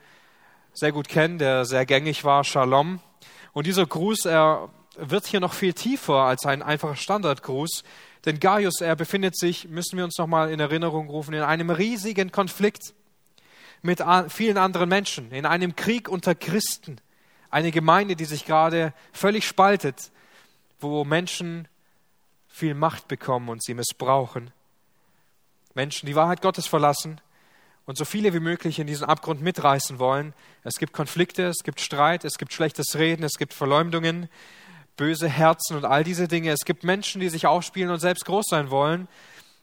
sehr 0.75 0.91
gut 0.91 1.07
kennen, 1.07 1.37
der 1.37 1.65
sehr 1.65 1.85
gängig 1.85 2.25
war, 2.25 2.43
Shalom. 2.43 2.99
Und 3.53 3.65
dieser 3.65 3.85
Gruß, 3.85 4.25
er 4.25 4.69
wird 4.97 5.25
hier 5.25 5.39
noch 5.39 5.53
viel 5.53 5.73
tiefer 5.73 6.15
als 6.15 6.45
ein 6.45 6.61
einfacher 6.61 6.97
Standardgruß, 6.97 7.83
denn 8.25 8.39
Gaius, 8.39 8.81
er 8.81 8.95
befindet 8.95 9.37
sich, 9.37 9.69
müssen 9.69 9.97
wir 9.97 10.03
uns 10.03 10.17
nochmal 10.17 10.51
in 10.51 10.59
Erinnerung 10.59 11.09
rufen, 11.09 11.33
in 11.33 11.43
einem 11.43 11.69
riesigen 11.69 12.31
Konflikt 12.31 12.93
mit 13.81 14.03
vielen 14.29 14.57
anderen 14.57 14.89
Menschen, 14.89 15.31
in 15.31 15.45
einem 15.45 15.75
Krieg 15.75 16.09
unter 16.09 16.35
Christen. 16.35 16.99
Eine 17.49 17.71
Gemeinde, 17.71 18.15
die 18.15 18.25
sich 18.25 18.45
gerade 18.45 18.93
völlig 19.13 19.47
spaltet, 19.47 20.11
wo 20.81 21.05
Menschen 21.05 21.67
viel 22.49 22.73
Macht 22.73 23.07
bekommen 23.07 23.47
und 23.47 23.63
sie 23.63 23.75
missbrauchen. 23.75 24.51
Menschen 25.73 26.07
die 26.07 26.15
Wahrheit 26.15 26.41
Gottes 26.41 26.67
verlassen 26.67 27.21
und 27.85 27.97
so 27.97 28.05
viele 28.05 28.33
wie 28.33 28.39
möglich 28.39 28.79
in 28.79 28.87
diesen 28.87 29.05
Abgrund 29.05 29.41
mitreißen 29.41 29.99
wollen. 29.99 30.33
Es 30.63 30.77
gibt 30.77 30.93
Konflikte, 30.93 31.43
es 31.43 31.63
gibt 31.63 31.79
Streit, 31.79 32.25
es 32.25 32.37
gibt 32.37 32.51
schlechtes 32.51 32.95
Reden, 32.95 33.23
es 33.23 33.37
gibt 33.37 33.53
Verleumdungen, 33.53 34.27
böse 34.97 35.29
Herzen 35.29 35.77
und 35.77 35.85
all 35.85 36.03
diese 36.03 36.27
Dinge. 36.27 36.51
Es 36.51 36.65
gibt 36.65 36.83
Menschen, 36.83 37.21
die 37.21 37.29
sich 37.29 37.45
aufspielen 37.45 37.91
und 37.91 37.99
selbst 37.99 38.25
groß 38.25 38.45
sein 38.49 38.71
wollen. 38.71 39.07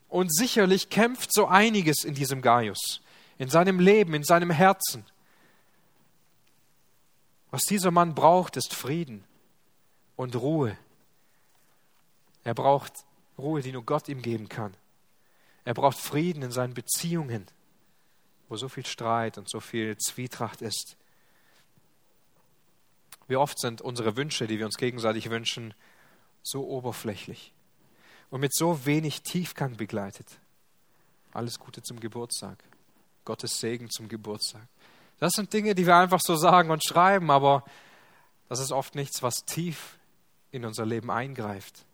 Und 0.09 0.35
sicherlich 0.35 0.91
kämpft 0.91 1.33
so 1.33 1.47
einiges 1.47 2.05
in 2.05 2.15
diesem 2.15 2.43
Gaius, 2.43 3.01
in 3.39 3.49
seinem 3.49 3.81
Leben, 3.81 4.15
in 4.15 4.25
seinem 4.25 4.51
Herzen. 4.51 5.05
Was 7.51 7.65
dieser 7.65 7.91
Mann 7.91 8.15
braucht, 8.15 8.57
ist 8.57 8.75
Frieden 8.75 9.25
und 10.17 10.37
Ruhe. 10.37 10.77
Er 12.45 12.55
braucht 12.55 12.93
Ruhe, 13.39 13.63
die 13.63 13.73
nur 13.73 13.85
Gott 13.85 14.09
ihm 14.09 14.23
geben 14.23 14.49
kann. 14.49 14.75
Er 15.65 15.75
braucht 15.75 15.99
Frieden 15.99 16.43
in 16.43 16.51
seinen 16.51 16.75
Beziehungen, 16.75 17.47
wo 18.53 18.57
so 18.59 18.69
viel 18.69 18.85
Streit 18.85 19.39
und 19.39 19.49
so 19.49 19.61
viel 19.61 19.97
Zwietracht 19.97 20.61
ist. 20.61 20.99
Wie 23.27 23.37
oft 23.37 23.59
sind 23.59 23.81
unsere 23.81 24.15
Wünsche, 24.17 24.47
die 24.47 24.59
wir 24.59 24.67
uns 24.67 24.77
gegenseitig 24.77 25.31
wünschen, 25.31 25.73
so 26.43 26.69
oberflächlich 26.69 27.55
und 28.29 28.43
mit 28.43 28.55
so 28.55 28.85
wenig 28.85 29.23
Tiefgang 29.23 29.79
begleitet. 29.79 30.27
Alles 31.33 31.59
Gute 31.59 31.83
zum 31.83 31.99
Geburtstag. 31.99 32.63
Gottes 33.25 33.59
Segen 33.59 33.89
zum 33.89 34.07
Geburtstag. 34.09 34.69
Das 35.19 35.33
sind 35.33 35.51
Dinge, 35.55 35.75
die 35.75 35.87
wir 35.87 35.97
einfach 35.97 36.21
so 36.21 36.37
sagen 36.37 36.71
und 36.71 36.85
schreiben, 36.85 37.31
aber 37.31 37.65
das 38.51 38.61
ist 38.61 38.71
oft 38.71 38.95
nichts, 38.95 39.23
was 39.23 39.47
tief 39.47 39.97
in 40.51 40.67
unser 40.67 40.85
Leben 40.85 41.11
eingreift. 41.11 41.87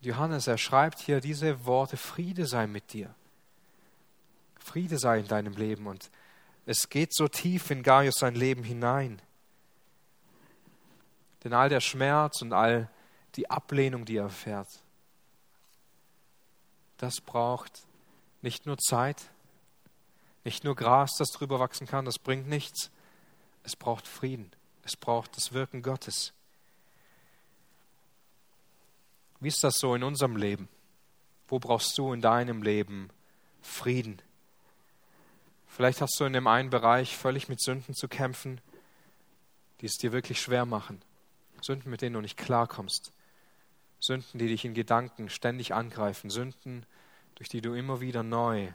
Johannes, 0.00 0.48
er 0.48 0.58
schreibt 0.58 0.98
hier 0.98 1.20
diese 1.20 1.64
Worte, 1.64 1.96
Friede 1.96 2.44
sei 2.46 2.66
mit 2.66 2.92
dir. 2.92 3.14
Friede 4.64 4.98
sei 4.98 5.18
in 5.20 5.28
deinem 5.28 5.54
Leben. 5.54 5.86
Und 5.86 6.10
es 6.66 6.88
geht 6.88 7.14
so 7.14 7.28
tief 7.28 7.70
in 7.70 7.82
Gaius 7.82 8.14
sein 8.16 8.34
Leben 8.34 8.64
hinein. 8.64 9.20
Denn 11.44 11.52
all 11.52 11.68
der 11.68 11.80
Schmerz 11.80 12.40
und 12.40 12.52
all 12.54 12.90
die 13.36 13.50
Ablehnung, 13.50 14.06
die 14.06 14.16
er 14.16 14.24
erfährt, 14.24 14.68
das 16.96 17.20
braucht 17.20 17.82
nicht 18.40 18.64
nur 18.64 18.78
Zeit, 18.78 19.30
nicht 20.42 20.64
nur 20.64 20.74
Gras, 20.74 21.16
das 21.18 21.28
drüber 21.30 21.60
wachsen 21.60 21.86
kann, 21.86 22.06
das 22.06 22.18
bringt 22.18 22.48
nichts. 22.48 22.90
Es 23.62 23.76
braucht 23.76 24.08
Frieden. 24.08 24.50
Es 24.84 24.96
braucht 24.96 25.36
das 25.36 25.52
Wirken 25.52 25.82
Gottes. 25.82 26.32
Wie 29.40 29.48
ist 29.48 29.62
das 29.62 29.74
so 29.78 29.94
in 29.94 30.02
unserem 30.02 30.36
Leben? 30.36 30.68
Wo 31.48 31.58
brauchst 31.58 31.96
du 31.98 32.12
in 32.12 32.22
deinem 32.22 32.62
Leben 32.62 33.10
Frieden? 33.60 34.20
Vielleicht 35.74 36.00
hast 36.00 36.20
du 36.20 36.24
in 36.24 36.32
dem 36.32 36.46
einen 36.46 36.70
Bereich 36.70 37.16
völlig 37.16 37.48
mit 37.48 37.60
Sünden 37.60 37.96
zu 37.96 38.06
kämpfen, 38.06 38.60
die 39.80 39.86
es 39.86 39.96
dir 39.96 40.12
wirklich 40.12 40.40
schwer 40.40 40.66
machen. 40.66 41.02
Sünden, 41.60 41.90
mit 41.90 42.00
denen 42.00 42.14
du 42.14 42.20
nicht 42.20 42.36
klarkommst. 42.36 43.10
Sünden, 43.98 44.38
die 44.38 44.46
dich 44.46 44.64
in 44.64 44.74
Gedanken 44.74 45.28
ständig 45.28 45.74
angreifen. 45.74 46.30
Sünden, 46.30 46.86
durch 47.34 47.48
die 47.48 47.60
du 47.60 47.74
immer 47.74 48.00
wieder 48.00 48.22
neu 48.22 48.68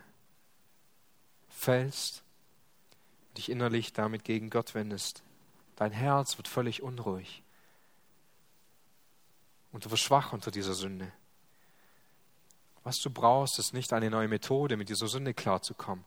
fällst, 1.48 2.22
dich 3.38 3.50
innerlich 3.50 3.94
damit 3.94 4.26
gegen 4.26 4.50
Gott 4.50 4.76
wendest. 4.76 5.24
Dein 5.78 5.94
Herz 5.94 6.36
wird 6.36 6.50
völlig 6.50 6.84
unruhig. 6.84 7.44
Und 9.72 9.86
du 9.86 9.92
wirst 9.92 10.04
schwach 10.04 10.34
unter 10.34 10.52
dieser 10.52 10.74
Sünde. 10.74 11.14
Was 12.84 12.98
du 12.98 13.10
brauchst, 13.10 13.58
ist 13.58 13.74
nicht 13.74 13.94
eine 13.94 14.10
neue 14.10 14.28
Methode, 14.28 14.76
mit 14.76 14.90
dieser 14.90 15.08
Sünde 15.08 15.34
klarzukommen. 15.34 16.04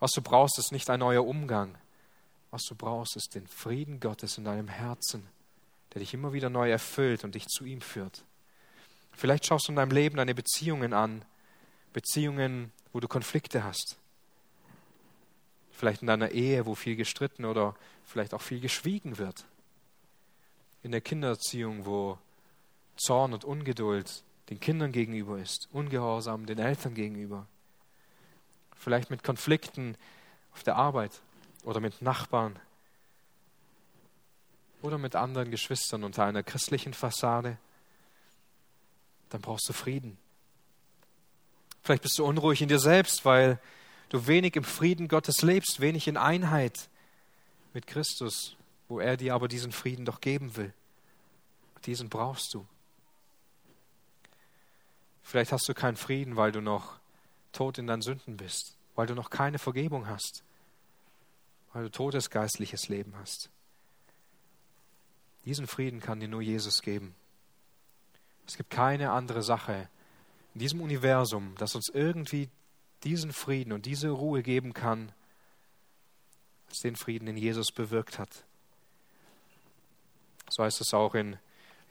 Was 0.00 0.12
du 0.12 0.22
brauchst, 0.22 0.58
ist 0.58 0.72
nicht 0.72 0.90
ein 0.90 1.00
neuer 1.00 1.26
Umgang. 1.26 1.76
Was 2.50 2.62
du 2.64 2.74
brauchst, 2.74 3.16
ist 3.16 3.34
den 3.34 3.46
Frieden 3.46 4.00
Gottes 4.00 4.38
in 4.38 4.44
deinem 4.44 4.68
Herzen, 4.68 5.26
der 5.92 6.00
dich 6.00 6.14
immer 6.14 6.32
wieder 6.32 6.50
neu 6.50 6.70
erfüllt 6.70 7.24
und 7.24 7.34
dich 7.34 7.46
zu 7.46 7.64
ihm 7.64 7.80
führt. 7.80 8.24
Vielleicht 9.12 9.46
schaust 9.46 9.68
du 9.68 9.72
in 9.72 9.76
deinem 9.76 9.90
Leben 9.90 10.16
deine 10.16 10.34
Beziehungen 10.34 10.92
an, 10.92 11.24
Beziehungen, 11.92 12.72
wo 12.92 13.00
du 13.00 13.08
Konflikte 13.08 13.64
hast. 13.64 13.96
Vielleicht 15.72 16.02
in 16.02 16.08
deiner 16.08 16.30
Ehe, 16.30 16.66
wo 16.66 16.74
viel 16.74 16.96
gestritten 16.96 17.44
oder 17.44 17.74
vielleicht 18.04 18.34
auch 18.34 18.42
viel 18.42 18.60
geschwiegen 18.60 19.18
wird. 19.18 19.44
In 20.82 20.92
der 20.92 21.00
Kindererziehung, 21.00 21.86
wo 21.86 22.18
Zorn 22.96 23.32
und 23.32 23.44
Ungeduld 23.44 24.22
den 24.50 24.60
Kindern 24.60 24.92
gegenüber 24.92 25.38
ist, 25.38 25.68
Ungehorsam 25.72 26.46
den 26.46 26.58
Eltern 26.58 26.94
gegenüber. 26.94 27.46
Vielleicht 28.84 29.08
mit 29.08 29.24
Konflikten 29.24 29.96
auf 30.52 30.62
der 30.62 30.76
Arbeit 30.76 31.22
oder 31.62 31.80
mit 31.80 32.02
Nachbarn 32.02 32.60
oder 34.82 34.98
mit 34.98 35.16
anderen 35.16 35.50
Geschwistern 35.50 36.04
unter 36.04 36.26
einer 36.26 36.42
christlichen 36.42 36.92
Fassade. 36.92 37.56
Dann 39.30 39.40
brauchst 39.40 39.66
du 39.70 39.72
Frieden. 39.72 40.18
Vielleicht 41.82 42.02
bist 42.02 42.18
du 42.18 42.26
unruhig 42.26 42.60
in 42.60 42.68
dir 42.68 42.78
selbst, 42.78 43.24
weil 43.24 43.58
du 44.10 44.26
wenig 44.26 44.54
im 44.54 44.64
Frieden 44.64 45.08
Gottes 45.08 45.40
lebst, 45.40 45.80
wenig 45.80 46.06
in 46.06 46.18
Einheit 46.18 46.90
mit 47.72 47.86
Christus, 47.86 48.54
wo 48.88 49.00
er 49.00 49.16
dir 49.16 49.32
aber 49.32 49.48
diesen 49.48 49.72
Frieden 49.72 50.04
doch 50.04 50.20
geben 50.20 50.56
will. 50.56 50.74
Diesen 51.86 52.10
brauchst 52.10 52.52
du. 52.52 52.66
Vielleicht 55.22 55.52
hast 55.52 55.66
du 55.70 55.72
keinen 55.72 55.96
Frieden, 55.96 56.36
weil 56.36 56.52
du 56.52 56.60
noch 56.60 56.98
tot 57.54 57.78
in 57.78 57.86
deinen 57.86 58.02
Sünden 58.02 58.36
bist, 58.36 58.76
weil 58.94 59.06
du 59.06 59.14
noch 59.14 59.30
keine 59.30 59.58
Vergebung 59.58 60.06
hast, 60.06 60.42
weil 61.72 61.84
du 61.84 61.90
totes 61.90 62.30
geistliches 62.30 62.88
Leben 62.88 63.14
hast. 63.16 63.50
Diesen 65.44 65.66
Frieden 65.66 66.00
kann 66.00 66.20
dir 66.20 66.28
nur 66.28 66.42
Jesus 66.42 66.80
geben. 66.80 67.14
Es 68.46 68.56
gibt 68.56 68.70
keine 68.70 69.12
andere 69.12 69.42
Sache 69.42 69.88
in 70.54 70.60
diesem 70.60 70.80
Universum, 70.80 71.54
das 71.58 71.74
uns 71.74 71.88
irgendwie 71.92 72.48
diesen 73.02 73.32
Frieden 73.32 73.72
und 73.72 73.86
diese 73.86 74.10
Ruhe 74.10 74.42
geben 74.42 74.72
kann, 74.72 75.12
als 76.68 76.78
den 76.78 76.96
Frieden, 76.96 77.26
den 77.26 77.36
Jesus 77.36 77.72
bewirkt 77.72 78.18
hat. 78.18 78.44
So 80.48 80.62
heißt 80.62 80.80
es 80.80 80.94
auch 80.94 81.14
in 81.14 81.38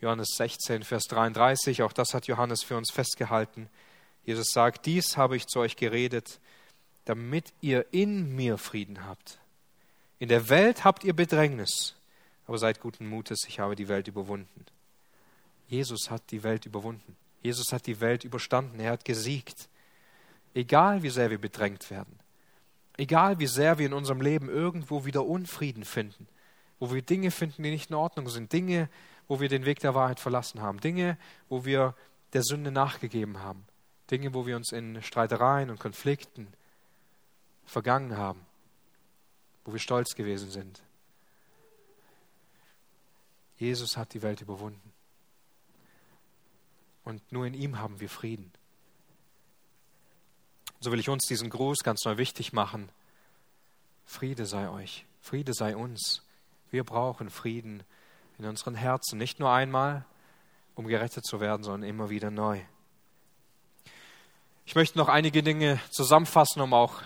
Johannes 0.02 0.30
16, 0.36 0.84
Vers 0.84 1.04
33. 1.06 1.84
Auch 1.84 1.94
das 1.94 2.14
hat 2.14 2.28
Johannes 2.28 2.64
für 2.64 2.78
uns 2.78 2.92
festgehalten. 2.92 3.70
Jesus 4.26 4.52
sagt, 4.52 4.86
dies 4.86 5.18
habe 5.18 5.36
ich 5.36 5.48
zu 5.48 5.60
euch 5.60 5.76
geredet, 5.76 6.40
damit 7.06 7.54
ihr 7.62 7.86
in 7.92 8.36
mir 8.36 8.58
Frieden 8.58 9.06
habt. 9.06 9.40
In 10.20 10.30
der 10.30 10.48
Welt 10.50 10.86
habt 10.86 11.04
ihr 11.04 11.14
Bedrängnis, 11.14 11.96
aber 12.48 12.58
seid 12.58 12.80
guten 12.80 13.08
Mutes, 13.08 13.46
ich 13.48 13.60
habe 13.60 13.76
die 13.76 13.90
Welt 13.90 14.08
überwunden. 14.08 14.66
Jesus 15.68 16.10
hat 16.10 16.32
die 16.32 16.44
Welt 16.44 16.66
überwunden. 16.66 17.18
Jesus 17.42 17.74
hat 17.74 17.88
die 17.88 18.00
Welt 18.00 18.24
überstanden, 18.24 18.80
er 18.80 18.94
hat 18.94 19.06
gesiegt. 19.06 19.68
Egal 20.54 21.04
wie 21.04 21.10
sehr 21.10 21.30
wir 21.30 21.40
bedrängt 21.40 21.90
werden, 21.90 22.20
egal 22.98 23.40
wie 23.40 23.48
sehr 23.48 23.80
wir 23.80 23.88
in 23.88 23.94
unserem 23.94 24.22
Leben 24.22 24.50
irgendwo 24.50 25.04
wieder 25.04 25.26
Unfrieden 25.26 25.84
finden, 25.84 26.28
wo 26.80 26.94
wir 26.94 27.02
Dinge 27.02 27.32
finden, 27.32 27.64
die 27.64 27.72
nicht 27.72 27.90
in 27.90 27.96
Ordnung 27.96 28.30
sind, 28.30 28.54
Dinge, 28.54 28.88
wo 29.28 29.40
wir 29.40 29.50
den 29.50 29.66
Weg 29.66 29.80
der 29.80 29.96
Wahrheit 29.96 30.20
verlassen 30.20 30.62
haben, 30.62 30.80
Dinge, 30.80 31.18
wo 31.50 31.66
wir 31.66 31.96
der 32.34 32.44
Sünde 32.44 32.72
nachgegeben 32.72 33.40
haben, 33.40 33.66
Dinge, 34.12 34.34
wo 34.34 34.46
wir 34.46 34.56
uns 34.56 34.72
in 34.72 35.02
Streitereien 35.02 35.70
und 35.70 35.80
Konflikten 35.80 36.48
vergangen 37.66 38.18
haben, 38.18 38.46
wo 39.66 39.74
wir 39.74 39.80
stolz 39.80 40.16
gewesen 40.16 40.52
sind. 40.52 40.82
Jesus 43.58 43.96
hat 43.96 44.14
die 44.14 44.22
Welt 44.22 44.42
überwunden. 44.42 44.92
Und 47.06 47.32
nur 47.32 47.46
in 47.46 47.54
ihm 47.54 47.80
haben 47.80 48.00
wir 48.00 48.10
Frieden. 48.10 48.52
So 50.80 50.92
will 50.92 51.00
ich 51.00 51.10
uns 51.10 51.26
diesen 51.28 51.50
Gruß 51.50 51.80
ganz 51.80 52.04
neu 52.04 52.18
wichtig 52.18 52.52
machen. 52.52 52.90
Friede 54.06 54.46
sei 54.46 54.70
euch, 54.70 55.06
Friede 55.22 55.54
sei 55.54 55.76
uns. 55.76 56.24
Wir 56.72 56.84
brauchen 56.84 57.30
Frieden 57.30 57.84
in 58.38 58.46
unseren 58.46 58.76
Herzen, 58.76 59.18
nicht 59.18 59.40
nur 59.40 59.52
einmal, 59.52 60.06
um 60.76 60.88
gerettet 60.88 61.26
zu 61.26 61.40
werden, 61.40 61.64
sondern 61.64 61.88
immer 61.88 62.10
wieder 62.10 62.32
neu. 62.32 62.62
Ich 64.66 64.76
möchte 64.76 64.98
noch 64.98 65.10
einige 65.10 65.44
Dinge 65.44 65.80
zusammenfassen, 65.92 66.62
um 66.62 66.74
auch 66.74 67.02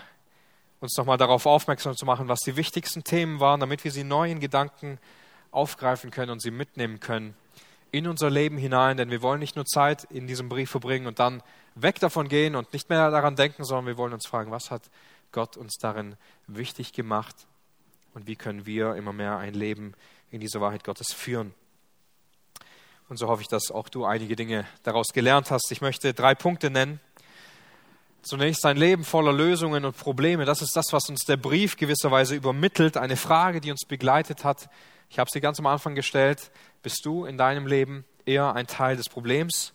uns 0.80 0.96
nochmal 0.96 1.18
darauf 1.18 1.44
aufmerksam 1.44 1.96
zu 1.96 2.06
machen, 2.06 2.28
was 2.28 2.38
die 2.40 2.56
wichtigsten 2.56 3.02
Themen 3.02 3.40
waren, 3.40 3.58
damit 3.58 3.82
wir 3.82 3.90
sie 3.90 4.04
neu 4.04 4.30
in 4.30 4.38
Gedanken 4.38 4.98
aufgreifen 5.50 6.10
können 6.10 6.30
und 6.30 6.40
sie 6.40 6.52
mitnehmen 6.52 7.00
können 7.00 7.34
in 7.90 8.06
unser 8.06 8.30
Leben 8.30 8.58
hinein, 8.58 8.96
denn 8.96 9.10
wir 9.10 9.22
wollen 9.22 9.40
nicht 9.40 9.56
nur 9.56 9.64
Zeit 9.64 10.04
in 10.04 10.26
diesem 10.26 10.48
Brief 10.48 10.70
verbringen 10.70 11.06
und 11.06 11.18
dann 11.18 11.42
weg 11.74 11.98
davon 12.00 12.28
gehen 12.28 12.54
und 12.54 12.72
nicht 12.72 12.90
mehr 12.90 13.10
daran 13.10 13.34
denken, 13.34 13.64
sondern 13.64 13.86
wir 13.86 13.96
wollen 13.96 14.12
uns 14.12 14.26
fragen, 14.26 14.50
was 14.50 14.70
hat 14.70 14.82
Gott 15.32 15.56
uns 15.56 15.76
darin 15.78 16.16
wichtig 16.46 16.92
gemacht 16.92 17.34
und 18.14 18.26
wie 18.26 18.36
können 18.36 18.66
wir 18.66 18.94
immer 18.94 19.12
mehr 19.12 19.38
ein 19.38 19.54
Leben 19.54 19.94
in 20.30 20.40
dieser 20.40 20.60
Wahrheit 20.60 20.84
Gottes 20.84 21.12
führen. 21.12 21.54
Und 23.08 23.16
so 23.16 23.28
hoffe 23.28 23.40
ich, 23.40 23.48
dass 23.48 23.70
auch 23.70 23.88
du 23.88 24.04
einige 24.04 24.36
Dinge 24.36 24.66
daraus 24.82 25.08
gelernt 25.14 25.50
hast. 25.50 25.72
Ich 25.72 25.80
möchte 25.80 26.12
drei 26.12 26.34
Punkte 26.34 26.68
nennen. 26.68 27.00
Zunächst 28.22 28.66
ein 28.66 28.76
Leben 28.76 29.04
voller 29.04 29.32
Lösungen 29.32 29.84
und 29.84 29.96
Probleme. 29.96 30.44
Das 30.44 30.60
ist 30.60 30.76
das, 30.76 30.92
was 30.92 31.08
uns 31.08 31.24
der 31.24 31.36
Brief 31.36 31.76
gewisserweise 31.76 32.34
übermittelt. 32.34 32.96
Eine 32.96 33.16
Frage, 33.16 33.60
die 33.60 33.70
uns 33.70 33.84
begleitet 33.86 34.44
hat. 34.44 34.68
Ich 35.08 35.18
habe 35.18 35.30
sie 35.30 35.40
ganz 35.40 35.58
am 35.58 35.66
Anfang 35.66 35.94
gestellt. 35.94 36.50
Bist 36.82 37.04
du 37.04 37.24
in 37.24 37.38
deinem 37.38 37.66
Leben 37.66 38.04
eher 38.26 38.54
ein 38.54 38.66
Teil 38.66 38.96
des 38.96 39.08
Problems 39.08 39.72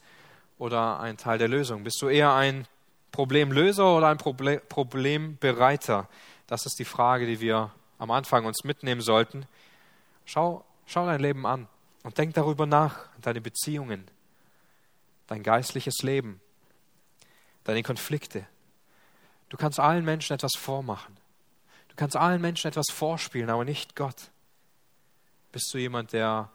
oder 0.57 0.99
ein 0.99 1.17
Teil 1.17 1.37
der 1.37 1.47
Lösung? 1.47 1.83
Bist 1.83 2.01
du 2.01 2.09
eher 2.09 2.33
ein 2.33 2.67
Problemlöser 3.11 3.97
oder 3.97 4.09
ein 4.09 4.17
Proble 4.17 4.59
Problembereiter? 4.59 6.07
Das 6.47 6.65
ist 6.65 6.77
die 6.79 6.85
Frage, 6.85 7.25
die 7.25 7.39
wir 7.39 7.71
am 7.97 8.11
Anfang 8.11 8.45
uns 8.45 8.63
mitnehmen 8.63 9.01
sollten. 9.01 9.45
Schau, 10.25 10.65
schau 10.85 11.05
dein 11.05 11.21
Leben 11.21 11.45
an 11.45 11.67
und 12.03 12.17
denk 12.17 12.33
darüber 12.33 12.65
nach, 12.65 13.07
deine 13.21 13.41
Beziehungen, 13.41 14.05
dein 15.27 15.41
geistliches 15.41 16.03
Leben, 16.03 16.41
deine 17.63 17.83
Konflikte. 17.83 18.45
Du 19.49 19.57
kannst 19.57 19.79
allen 19.79 20.05
Menschen 20.05 20.33
etwas 20.33 20.53
vormachen. 20.57 21.17
Du 21.89 21.95
kannst 21.95 22.15
allen 22.15 22.41
Menschen 22.41 22.67
etwas 22.67 22.87
vorspielen, 22.91 23.49
aber 23.49 23.65
nicht 23.65 23.95
Gott. 23.95 24.31
Bist 25.51 25.71
du 25.73 25.77
jemand, 25.77 26.13
der 26.13 26.49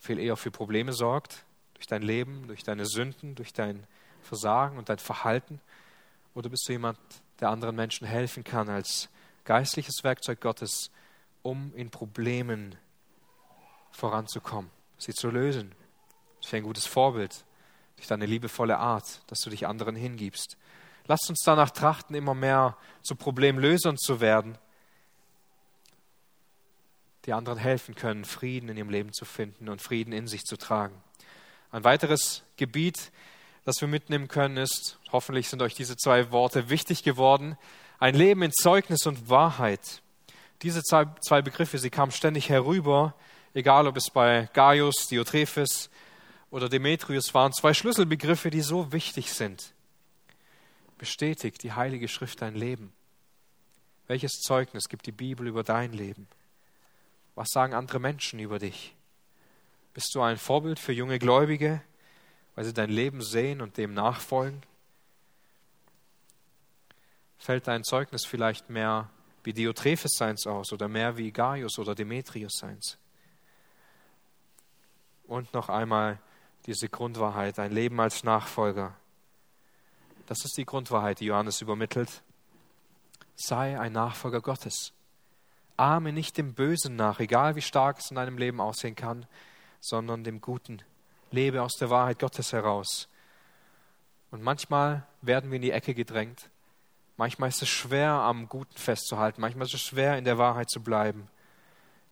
viel 0.00 0.18
eher 0.18 0.36
für 0.36 0.50
Probleme 0.50 0.92
sorgt, 0.92 1.44
durch 1.74 1.86
dein 1.86 2.02
Leben, 2.02 2.46
durch 2.46 2.62
deine 2.62 2.86
Sünden, 2.86 3.34
durch 3.34 3.52
dein 3.52 3.86
Versagen 4.22 4.78
und 4.78 4.88
dein 4.88 4.98
Verhalten? 4.98 5.60
Oder 6.34 6.48
bist 6.48 6.68
du 6.68 6.72
jemand, 6.72 6.98
der 7.40 7.48
anderen 7.50 7.74
Menschen 7.74 8.06
helfen 8.06 8.44
kann 8.44 8.68
als 8.68 9.08
geistliches 9.44 10.04
Werkzeug 10.04 10.40
Gottes, 10.40 10.90
um 11.42 11.74
in 11.74 11.90
Problemen 11.90 12.76
voranzukommen, 13.90 14.70
sie 14.98 15.12
zu 15.12 15.28
lösen? 15.30 15.72
Das 16.40 16.52
wäre 16.52 16.62
ein 16.62 16.66
gutes 16.66 16.86
Vorbild 16.86 17.44
durch 17.96 18.06
deine 18.08 18.26
liebevolle 18.26 18.78
Art, 18.78 19.22
dass 19.28 19.40
du 19.40 19.50
dich 19.50 19.66
anderen 19.66 19.96
hingibst. 19.96 20.56
Lasst 21.06 21.28
uns 21.28 21.40
danach 21.44 21.70
trachten, 21.70 22.14
immer 22.14 22.34
mehr 22.34 22.76
zu 23.02 23.14
Problemlösern 23.14 23.98
zu 23.98 24.20
werden 24.20 24.58
die 27.26 27.32
anderen 27.32 27.58
helfen 27.58 27.94
können, 27.94 28.24
Frieden 28.24 28.68
in 28.68 28.76
ihrem 28.76 28.90
Leben 28.90 29.12
zu 29.12 29.24
finden 29.24 29.68
und 29.68 29.80
Frieden 29.80 30.12
in 30.12 30.26
sich 30.26 30.42
zu 30.42 30.56
tragen. 30.56 30.94
Ein 31.70 31.84
weiteres 31.84 32.42
Gebiet, 32.56 33.12
das 33.64 33.80
wir 33.80 33.88
mitnehmen 33.88 34.28
können, 34.28 34.56
ist, 34.56 34.98
hoffentlich 35.10 35.48
sind 35.48 35.62
euch 35.62 35.74
diese 35.74 35.96
zwei 35.96 36.30
Worte 36.30 36.68
wichtig 36.68 37.02
geworden, 37.02 37.56
ein 37.98 38.14
Leben 38.14 38.42
in 38.42 38.52
Zeugnis 38.52 39.06
und 39.06 39.30
Wahrheit. 39.30 40.02
Diese 40.62 40.82
zwei 40.82 41.42
Begriffe, 41.42 41.78
sie 41.78 41.90
kamen 41.90 42.12
ständig 42.12 42.48
herüber, 42.48 43.14
egal 43.54 43.86
ob 43.86 43.96
es 43.96 44.10
bei 44.10 44.48
Gaius, 44.52 45.06
Diotrephes 45.10 45.90
oder 46.54 46.68
Demetrius 46.68 47.34
waren, 47.34 47.52
zwei 47.52 47.74
Schlüsselbegriffe, 47.74 48.48
die 48.48 48.60
so 48.60 48.92
wichtig 48.92 49.32
sind. 49.32 49.74
Bestätigt 50.98 51.64
die 51.64 51.72
Heilige 51.72 52.06
Schrift 52.06 52.42
dein 52.42 52.54
Leben? 52.54 52.92
Welches 54.06 54.34
Zeugnis 54.34 54.88
gibt 54.88 55.06
die 55.06 55.12
Bibel 55.12 55.48
über 55.48 55.64
dein 55.64 55.92
Leben? 55.92 56.28
Was 57.34 57.48
sagen 57.50 57.74
andere 57.74 57.98
Menschen 57.98 58.38
über 58.38 58.60
dich? 58.60 58.94
Bist 59.94 60.14
du 60.14 60.22
ein 60.22 60.36
Vorbild 60.36 60.78
für 60.78 60.92
junge 60.92 61.18
Gläubige, 61.18 61.82
weil 62.54 62.64
sie 62.64 62.72
dein 62.72 62.90
Leben 62.90 63.20
sehen 63.20 63.60
und 63.60 63.76
dem 63.76 63.92
nachfolgen? 63.92 64.62
Fällt 67.36 67.66
dein 67.66 67.82
Zeugnis 67.82 68.26
vielleicht 68.26 68.70
mehr 68.70 69.10
wie 69.42 69.54
Diotrephes 69.54 70.12
seins 70.16 70.46
aus 70.46 70.72
oder 70.72 70.86
mehr 70.86 71.16
wie 71.16 71.32
Gaius 71.32 71.80
oder 71.80 71.96
Demetrius 71.96 72.58
seins? 72.60 72.96
Und 75.26 75.52
noch 75.52 75.68
einmal 75.68 76.20
diese 76.66 76.88
Grundwahrheit, 76.88 77.58
ein 77.58 77.72
Leben 77.72 78.00
als 78.00 78.24
Nachfolger. 78.24 78.94
Das 80.26 80.44
ist 80.44 80.56
die 80.56 80.64
Grundwahrheit, 80.64 81.20
die 81.20 81.26
Johannes 81.26 81.60
übermittelt. 81.60 82.22
Sei 83.36 83.78
ein 83.78 83.92
Nachfolger 83.92 84.40
Gottes. 84.40 84.92
Ahme 85.76 86.12
nicht 86.12 86.38
dem 86.38 86.54
Bösen 86.54 86.96
nach, 86.96 87.20
egal 87.20 87.56
wie 87.56 87.62
stark 87.62 87.98
es 87.98 88.10
in 88.10 88.16
deinem 88.16 88.38
Leben 88.38 88.60
aussehen 88.60 88.94
kann, 88.94 89.26
sondern 89.80 90.24
dem 90.24 90.40
Guten. 90.40 90.82
Lebe 91.30 91.62
aus 91.62 91.74
der 91.74 91.90
Wahrheit 91.90 92.20
Gottes 92.20 92.52
heraus. 92.52 93.08
Und 94.30 94.42
manchmal 94.42 95.06
werden 95.20 95.50
wir 95.50 95.56
in 95.56 95.62
die 95.62 95.72
Ecke 95.72 95.94
gedrängt. 95.94 96.48
Manchmal 97.16 97.50
ist 97.50 97.62
es 97.62 97.68
schwer, 97.68 98.10
am 98.10 98.48
Guten 98.48 98.76
festzuhalten. 98.76 99.40
Manchmal 99.40 99.66
ist 99.66 99.74
es 99.74 99.82
schwer, 99.82 100.16
in 100.16 100.24
der 100.24 100.38
Wahrheit 100.38 100.70
zu 100.70 100.80
bleiben. 100.80 101.28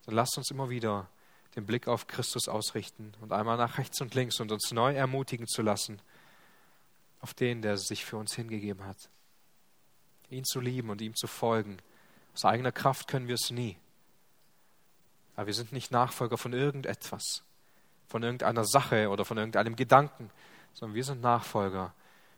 Dann 0.07 0.15
lasst 0.17 0.37
uns 0.37 0.51
immer 0.51 0.71
wieder 0.71 1.09
den 1.55 1.67
Blick 1.67 1.89
auf 1.89 2.07
Christus 2.07 2.49
ausrichten 2.49 3.13
und 3.21 3.33
einmal 3.33 3.57
nach 3.57 3.79
rechts 3.79 4.01
und 4.01 4.15
links 4.15 4.41
und 4.41 4.53
uns 4.53 4.71
neu 4.73 4.95
ermutigen 4.95 5.47
zu 5.47 5.63
lassen 5.63 6.01
auf 7.21 7.35
den, 7.35 7.63
der 7.63 7.77
sich 7.77 8.05
für 8.05 8.17
uns 8.17 8.35
hingegeben 8.35 8.85
hat. 8.85 9.09
Ihn 10.29 10.45
zu 10.45 10.61
lieben 10.61 10.91
und 10.91 11.01
ihm 11.01 11.15
zu 11.15 11.27
folgen 11.27 11.79
aus 12.35 12.45
eigener 12.45 12.73
Kraft 12.73 13.09
können 13.09 13.29
wir 13.29 13.35
es 13.35 13.51
nie. 13.51 13.77
Aber 15.37 15.47
wir 15.47 15.55
sind 15.55 15.73
nicht 15.73 15.91
Nachfolger 15.91 16.39
von 16.39 16.53
irgendetwas, 16.53 17.43
von 18.07 18.23
irgendeiner 18.23 18.65
Sache 18.65 19.09
oder 19.09 19.25
von 19.25 19.39
irgendeinem 19.39 19.77
Gedanken, 19.77 20.31
sondern 20.73 20.95
wir 20.95 21.05
sind 21.05 21.21
Nachfolger 21.21 21.95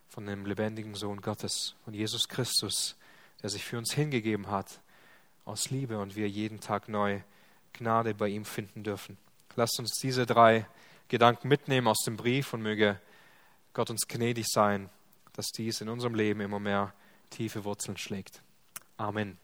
von 0.08 0.26
dem 0.26 0.46
lebendigen 0.46 0.94
Sohn 0.94 1.20
Gottes, 1.20 1.74
von 1.84 1.94
Jesus 1.94 2.28
Christus, 2.28 2.96
der 3.42 3.50
sich 3.50 3.64
für 3.64 3.78
uns 3.78 3.92
hingegeben 3.92 4.48
hat, 4.48 4.80
aus 5.44 5.70
Liebe 5.70 5.98
und 5.98 6.16
wir 6.16 6.28
jeden 6.28 6.60
Tag 6.60 6.88
neu 6.88 7.20
Gnade 7.74 8.14
bei 8.14 8.28
ihm 8.28 8.44
finden 8.44 8.82
dürfen. 8.82 9.18
Lasst 9.56 9.78
uns 9.78 9.92
diese 10.00 10.26
drei 10.26 10.66
Gedanken 11.08 11.48
mitnehmen 11.48 11.86
aus 11.86 12.02
dem 12.04 12.16
Brief 12.16 12.54
und 12.54 12.62
möge 12.62 13.00
Gott 13.72 13.90
uns 13.90 14.06
gnädig 14.08 14.46
sein, 14.48 14.88
dass 15.34 15.46
dies 15.48 15.80
in 15.80 15.88
unserem 15.88 16.14
Leben 16.14 16.40
immer 16.40 16.60
mehr 16.60 16.94
tiefe 17.30 17.64
Wurzeln 17.64 17.96
schlägt. 17.96 18.42
Amen. 18.96 19.38